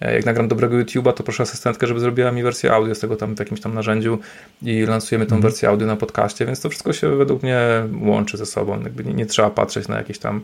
e, 0.00 0.14
jak 0.14 0.26
nagram 0.26 0.48
dobrego 0.48 0.76
YouTube'a, 0.76 1.12
to 1.12 1.22
proszę 1.22 1.42
asystentkę, 1.42 1.86
żeby 1.86 2.00
zrobiła 2.00 2.32
mi 2.32 2.42
wersję 2.42 2.72
audio 2.72 2.94
z 2.94 3.00
tego 3.00 3.16
tam 3.16 3.36
w 3.36 3.38
jakimś 3.38 3.60
tam 3.60 3.74
narzędziu 3.74 4.18
i 4.62 4.82
lansujemy 4.82 5.26
tą 5.26 5.36
mhm. 5.36 5.42
wersję 5.42 5.68
audio 5.68 5.86
na 5.86 5.96
podcaście, 5.96 6.46
więc 6.46 6.60
to 6.60 6.68
wszystko 6.70 6.92
się 6.92 7.16
według 7.16 7.42
mnie 7.42 7.60
łączy 8.02 8.36
ze 8.36 8.46
sobą. 8.46 8.82
Jakby 8.82 9.04
nie, 9.04 9.14
nie 9.14 9.26
trzeba 9.26 9.50
patrzeć 9.50 9.88
na 9.88 9.96
jakieś 9.96 10.18
tam 10.18 10.40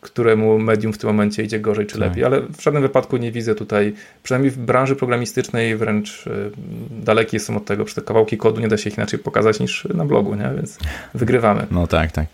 któremu 0.00 0.58
medium 0.58 0.92
w 0.92 0.98
tym 0.98 1.10
momencie 1.10 1.42
idzie 1.42 1.60
gorzej 1.60 1.86
czy 1.86 1.98
tak. 1.98 2.08
lepiej, 2.08 2.24
ale 2.24 2.40
w 2.40 2.62
żadnym 2.62 2.82
wypadku 2.82 3.16
nie 3.16 3.32
widzę 3.32 3.54
tutaj, 3.54 3.94
przynajmniej 4.22 4.50
w 4.50 4.58
branży 4.58 4.96
programistycznej 4.96 5.76
wręcz 5.76 6.26
y, 6.26 6.50
dalekie 6.90 7.36
jestem 7.36 7.56
od 7.56 7.64
tego, 7.64 7.86
że 7.86 7.94
te 7.94 8.02
kawałki 8.02 8.38
kodu 8.38 8.60
nie 8.60 8.68
da 8.68 8.76
się 8.76 8.90
ich 8.90 8.96
inaczej 8.96 9.18
pokazać 9.18 9.60
niż 9.60 9.84
na 9.94 10.04
blogu, 10.04 10.34
nie? 10.34 10.50
więc 10.56 10.78
wygrywamy. 11.14 11.66
No 11.70 11.86
tak, 11.86 12.12
tak. 12.12 12.26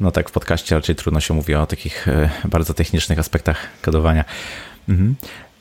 No 0.00 0.10
tak, 0.10 0.28
w 0.28 0.32
podcaście 0.32 0.74
raczej 0.74 0.94
trudno 0.94 1.20
się 1.20 1.34
mówi 1.34 1.54
o 1.54 1.66
takich 1.66 2.08
y, 2.08 2.28
bardzo 2.44 2.74
technicznych 2.74 3.18
aspektach 3.18 3.56
kodowania. 3.82 4.24
Mhm. 4.88 5.14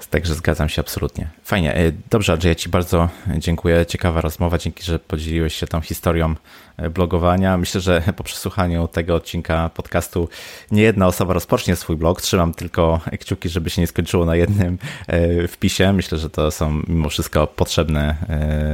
Także 0.08 0.36
zgadzam 0.36 0.70
się 0.70 0.82
absolutnie. 0.82 1.28
Fajnie. 1.43 1.76
E, 1.76 1.91
dobrze, 2.10 2.34
Andrzej, 2.34 2.50
ja 2.50 2.56
Ci 2.56 2.70
bardzo 2.70 3.10
dziękuję. 3.38 3.86
Ciekawa 3.86 4.22
rozmowa. 4.22 4.58
Dzięki, 4.58 4.84
że 4.84 5.00
podzieliłeś 5.00 5.56
się 5.56 5.68
tą 5.68 5.82
historią 5.82 6.36
e, 6.78 6.89
blogowania. 6.89 7.58
Myślę, 7.58 7.82
że 7.82 8.04
po 8.16 8.24
przesłuchaniu 8.24 8.88
tego 8.88 9.16
odcinka 9.16 9.70
podcastu 9.70 10.30
nie 10.72 10.82
jedna 10.82 11.08
osoba 11.08 11.34
rozpocznie 11.34 11.76
swój 11.76 11.95
blog. 11.95 12.22
Trzymam 12.22 12.54
tylko 12.54 13.02
kciuki, 13.20 13.50
żeby 13.50 13.70
się 13.70 13.82
nie 13.82 13.88
skończyło 13.88 14.26
na 14.26 14.36
jednym 14.36 14.78
e, 15.08 15.47
wpisie. 15.47 15.93
Myślę, 15.93 16.18
że 16.18 16.30
to 16.30 16.52
są 16.52 16.82
mimo 16.88 17.10
wszystko 17.10 17.47
potrzebne, 17.47 18.16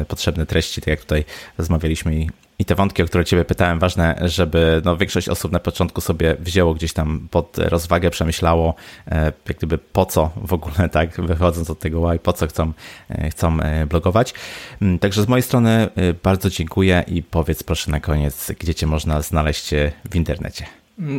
potrzebne 0.08 0.46
treści, 0.46 0.82
tak 0.82 0.88
jak 0.88 1.02
tutaj 1.02 1.26
rozmawialiśmy 1.58 2.16
i 2.16 2.30
i 2.60 2.66
te 2.66 2.76
wątki, 2.76 3.04
o 3.04 3.06
które 3.06 3.26
Ciebie 3.26 3.46
pytałem, 3.46 3.80
ważne, 3.80 4.20
żeby 4.22 4.82
no, 4.86 4.98
większość 4.98 5.30
osób 5.30 5.52
na 5.52 5.60
początku 5.60 6.02
sobie 6.02 6.36
wzięło 6.40 6.74
gdzieś 6.74 6.94
tam 6.94 7.28
pod 7.32 7.58
rozwagę, 7.58 8.10
przemyślało, 8.10 8.76
e, 9.08 9.26
jak 9.26 9.58
gdyby 9.58 9.78
po 9.78 10.06
co 10.06 10.32
w 10.36 10.54
ogóle, 10.54 10.90
tak, 10.92 11.22
wychodząc 11.22 11.70
od 11.70 11.80
tego 11.80 12.10
why, 12.10 12.20
po 12.20 12.34
co 12.34 12.48
chcą, 12.48 12.74
e, 13.10 13.30
chcą 13.30 13.60
e, 13.60 13.86
blogować. 13.86 14.34
Mm, 14.82 15.00
także 15.00 15.24
z 15.24 15.28
mojej 15.28 15.44
strony 15.44 15.90
bardzo 16.24 16.50
dziękuję 16.50 17.04
i 17.08 17.24
powiedz 17.24 17.64
proszę 17.64 17.92
na 17.92 18.00
koniec, 18.00 18.52
gdzie 18.60 18.76
Cię 18.76 18.88
można 18.88 19.22
znaleźć 19.22 19.70
w 20.10 20.16
internecie. 20.16 20.66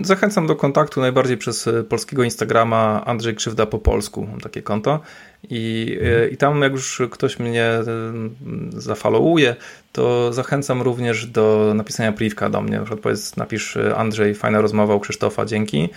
Zachęcam 0.03 0.47
do 0.47 0.57
kontaktu 0.57 1.01
najbardziej 1.01 1.37
przez 1.37 1.69
polskiego 1.89 2.25
Instagrama 2.25 3.05
Andrzej 3.05 3.35
Krzywda 3.35 3.67
po 3.67 3.79
polsku, 3.79 4.29
takie 4.43 4.63
konto 4.63 5.01
i, 5.51 5.97
mhm. 6.01 6.31
i 6.31 6.37
tam 6.37 6.63
jak 6.63 6.73
już 6.73 7.03
ktoś 7.11 7.39
mnie 7.39 7.65
e, 7.65 7.85
zafollowuje, 8.77 9.57
to 9.93 10.33
zachęcam 10.33 10.83
również 10.83 11.27
do 11.27 11.73
napisania 11.75 12.13
privka 12.13 12.51
do 12.51 12.61
mnie, 12.61 12.77
na 12.77 12.83
przykład 12.83 13.01
powiedz, 13.01 13.37
napisz 13.37 13.79
Andrzej, 13.97 14.35
fajna 14.35 14.61
rozmowa 14.61 14.95
u 14.95 15.01
Krzysztofa, 15.01 15.45
dzięki. 15.45 15.89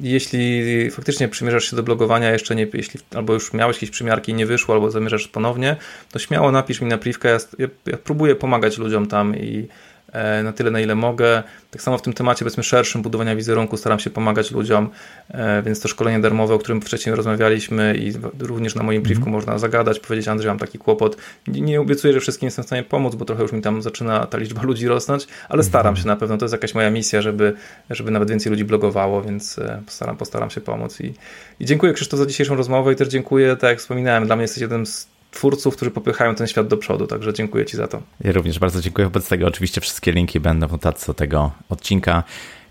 Jeśli 0.00 0.90
faktycznie 0.90 1.28
przymierzasz 1.28 1.70
się 1.70 1.76
do 1.76 1.82
blogowania 1.82 2.32
jeszcze 2.32 2.54
nie, 2.54 2.66
jeśli 2.72 3.00
albo 3.14 3.32
już 3.32 3.52
miałeś 3.52 3.76
jakieś 3.76 3.90
przymiarki 3.90 4.32
i 4.32 4.34
nie 4.34 4.46
wyszło, 4.46 4.74
albo 4.74 4.90
zamierzasz 4.90 5.28
ponownie, 5.28 5.76
to 6.12 6.18
śmiało 6.18 6.52
napisz 6.52 6.80
mi 6.80 6.88
na 6.88 6.98
privkę, 6.98 7.28
ja, 7.28 7.38
ja, 7.58 7.68
ja 7.86 7.98
próbuję 8.04 8.34
pomagać 8.34 8.78
ludziom 8.78 9.06
tam 9.06 9.36
i 9.36 9.68
E, 9.95 9.95
na 10.44 10.52
tyle, 10.52 10.70
na 10.70 10.80
ile 10.80 10.94
mogę. 10.94 11.42
Tak 11.70 11.82
samo 11.82 11.98
w 11.98 12.02
tym 12.02 12.12
temacie, 12.12 12.38
powiedzmy, 12.38 12.62
szerszym 12.62 13.02
budowania 13.02 13.36
wizerunku 13.36 13.76
staram 13.76 13.98
się 13.98 14.10
pomagać 14.10 14.50
ludziom, 14.50 14.90
e, 15.28 15.62
więc 15.62 15.80
to 15.80 15.88
szkolenie 15.88 16.20
darmowe, 16.20 16.54
o 16.54 16.58
którym 16.58 16.80
wcześniej 16.80 17.16
rozmawialiśmy 17.16 17.96
i 17.96 18.12
również 18.38 18.74
na 18.74 18.82
moim 18.82 19.02
pliwku 19.02 19.22
mm. 19.22 19.32
można 19.32 19.58
zagadać, 19.58 20.00
powiedzieć, 20.00 20.28
Andrzej, 20.28 20.48
mam 20.48 20.58
taki 20.58 20.78
kłopot. 20.78 21.16
Nie 21.48 21.80
obiecuję, 21.80 22.12
że 22.12 22.20
wszystkim 22.20 22.46
jestem 22.46 22.62
w 22.62 22.66
stanie 22.66 22.82
pomóc, 22.82 23.14
bo 23.14 23.24
trochę 23.24 23.42
już 23.42 23.52
mi 23.52 23.62
tam 23.62 23.82
zaczyna 23.82 24.26
ta 24.26 24.38
liczba 24.38 24.62
ludzi 24.62 24.88
rosnąć, 24.88 25.26
ale 25.48 25.60
mhm. 25.60 25.64
staram 25.64 25.96
się 25.96 26.06
na 26.06 26.16
pewno, 26.16 26.38
to 26.38 26.44
jest 26.44 26.52
jakaś 26.52 26.74
moja 26.74 26.90
misja, 26.90 27.22
żeby, 27.22 27.54
żeby 27.90 28.10
nawet 28.10 28.30
więcej 28.30 28.50
ludzi 28.50 28.64
blogowało, 28.64 29.22
więc 29.22 29.58
e, 29.58 29.82
postaram, 29.86 30.16
postaram 30.16 30.50
się 30.50 30.60
pomóc. 30.60 31.00
I, 31.00 31.14
i 31.60 31.64
dziękuję 31.64 31.92
Krzysztof 31.92 32.18
za 32.18 32.26
dzisiejszą 32.26 32.56
rozmowę 32.56 32.92
i 32.92 32.96
też 32.96 33.08
dziękuję, 33.08 33.56
tak 33.56 33.70
jak 33.70 33.78
wspominałem, 33.78 34.26
dla 34.26 34.36
mnie 34.36 34.42
jesteś 34.42 34.60
jednym 34.60 34.86
z 34.86 35.15
twórców, 35.36 35.76
którzy 35.76 35.90
popychają 35.90 36.34
ten 36.34 36.46
świat 36.46 36.66
do 36.66 36.76
przodu, 36.76 37.06
także 37.06 37.32
dziękuję 37.32 37.64
Ci 37.64 37.76
za 37.76 37.88
to. 37.88 38.02
Ja 38.20 38.32
również 38.32 38.58
bardzo 38.58 38.80
dziękuję. 38.80 39.06
Wobec 39.06 39.28
tego 39.28 39.46
oczywiście 39.46 39.80
wszystkie 39.80 40.12
linki 40.12 40.40
będą 40.40 40.68
w 40.68 40.72
notatce 40.72 41.06
do 41.06 41.14
tego 41.14 41.52
odcinka. 41.68 42.22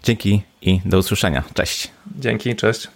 Dzięki 0.03 0.41
i 0.61 0.81
do 0.85 0.97
usłyszenia. 0.97 1.43
Cześć. 1.53 1.91
Dzięki, 2.19 2.55
cześć. 2.55 2.87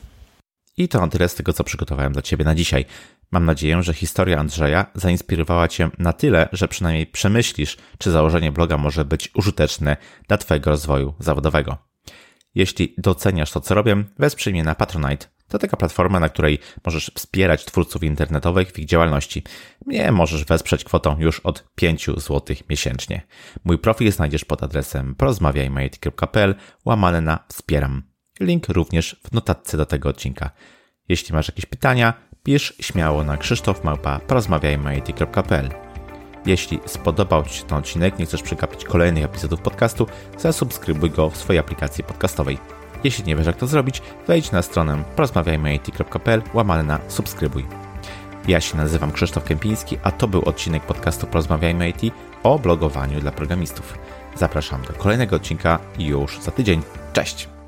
I 0.78 0.88
to 0.88 1.08
tyle 1.08 1.30
z 1.30 1.36
tego, 1.36 1.54
co 1.54 1.64
przygotowałem 1.64 2.14
dla 2.14 2.22
Ciebie 2.22 2.46
na 2.46 2.56
dzisiaj. 2.56 2.86
Mam 3.32 3.46
nadzieję, 3.46 3.84
że 3.84 3.94
historia 3.94 4.40
Andrzeja 4.40 4.86
zainspirowała 4.96 5.68
Cię 5.68 5.90
na 6.00 6.14
tyle, 6.14 6.50
że 6.52 6.68
przynajmniej 6.68 7.08
przemyślisz, 7.08 7.78
czy 7.98 8.12
założenie 8.12 8.52
bloga 8.52 8.78
może 8.78 9.06
być 9.06 9.32
użyteczne 9.36 9.98
dla 10.28 10.38
Twojego 10.38 10.70
rozwoju 10.70 11.14
zawodowego. 11.20 11.78
Jeśli 12.56 12.94
doceniasz 12.98 13.52
to, 13.52 13.62
co 13.62 13.76
robię, 13.76 14.04
wesprzyj 14.20 14.54
mnie 14.54 14.64
na 14.64 14.76
Patronite 14.76 15.28
to 15.50 15.60
taka 15.60 15.78
platforma, 15.78 16.20
na 16.20 16.30
której 16.30 16.60
możesz 16.86 17.12
wspierać 17.16 17.66
twórców 17.66 18.04
internetowych 18.04 18.72
w 18.72 18.80
ich 18.80 18.86
działalności. 18.86 19.44
Mnie 19.86 20.12
możesz 20.12 20.46
wesprzeć 20.46 20.84
kwotą 20.84 21.16
już 21.20 21.40
od 21.40 21.66
5 21.76 22.06
zł 22.06 22.56
miesięcznie. 22.70 23.22
Mój 23.64 23.78
profil 23.78 24.12
znajdziesz 24.12 24.46
pod 24.46 24.64
adresem 24.64 25.16
porozmawiajmy.pl 25.16 26.56
łamane 26.86 27.22
na 27.22 27.40
wspieram. 27.48 28.04
Link 28.40 28.70
również 28.70 29.22
w 29.24 29.32
notatce 29.32 29.78
do 29.78 29.86
tego 29.86 30.10
odcinka. 30.10 30.52
Jeśli 31.10 31.36
masz 31.36 31.48
jakieś 31.48 31.66
pytania, 31.66 32.14
pisz 32.44 32.74
śmiało 32.82 33.24
na 33.24 33.38
krzysztofmałpa.porozmawiajmy.pl 33.38 35.70
Jeśli 36.46 36.80
spodobał 36.86 37.44
Ci 37.44 37.54
się 37.54 37.64
ten 37.64 37.78
odcinek, 37.78 38.20
nie 38.20 38.26
chcesz 38.26 38.42
przegapić 38.42 38.86
kolejnych 38.86 39.26
epizodów 39.26 39.62
podcastu, 39.62 40.08
zasubskrybuj 40.38 41.10
go 41.10 41.30
w 41.30 41.38
swojej 41.38 41.60
aplikacji 41.60 42.04
podcastowej. 42.04 42.79
Jeśli 43.04 43.24
nie 43.24 43.36
wiesz 43.36 43.48
jak 43.48 43.56
to 43.56 43.68
zrobić, 43.68 44.02
wejdź 44.28 44.52
na 44.52 44.62
stronę 44.62 45.04
porozmawiajmy.it.pl 45.16 46.42
łamane 46.54 46.84
na 46.84 47.00
subskrybuj. 47.08 47.66
Ja 48.48 48.62
się 48.62 48.78
nazywam 48.78 49.12
Krzysztof 49.12 49.44
Kępiński, 49.44 49.98
a 50.04 50.12
to 50.12 50.28
był 50.28 50.42
odcinek 50.42 50.84
podcastu 50.84 51.28
Porozmawiajmy 51.28 51.90
IT 51.90 52.14
o 52.44 52.60
blogowaniu 52.60 53.20
dla 53.20 53.32
programistów. 53.32 53.98
Zapraszam 54.36 54.82
do 54.82 54.94
kolejnego 54.94 55.36
odcinka 55.36 55.80
już 56.00 56.40
za 56.40 56.52
tydzień. 56.52 56.82
Cześć! 57.14 57.59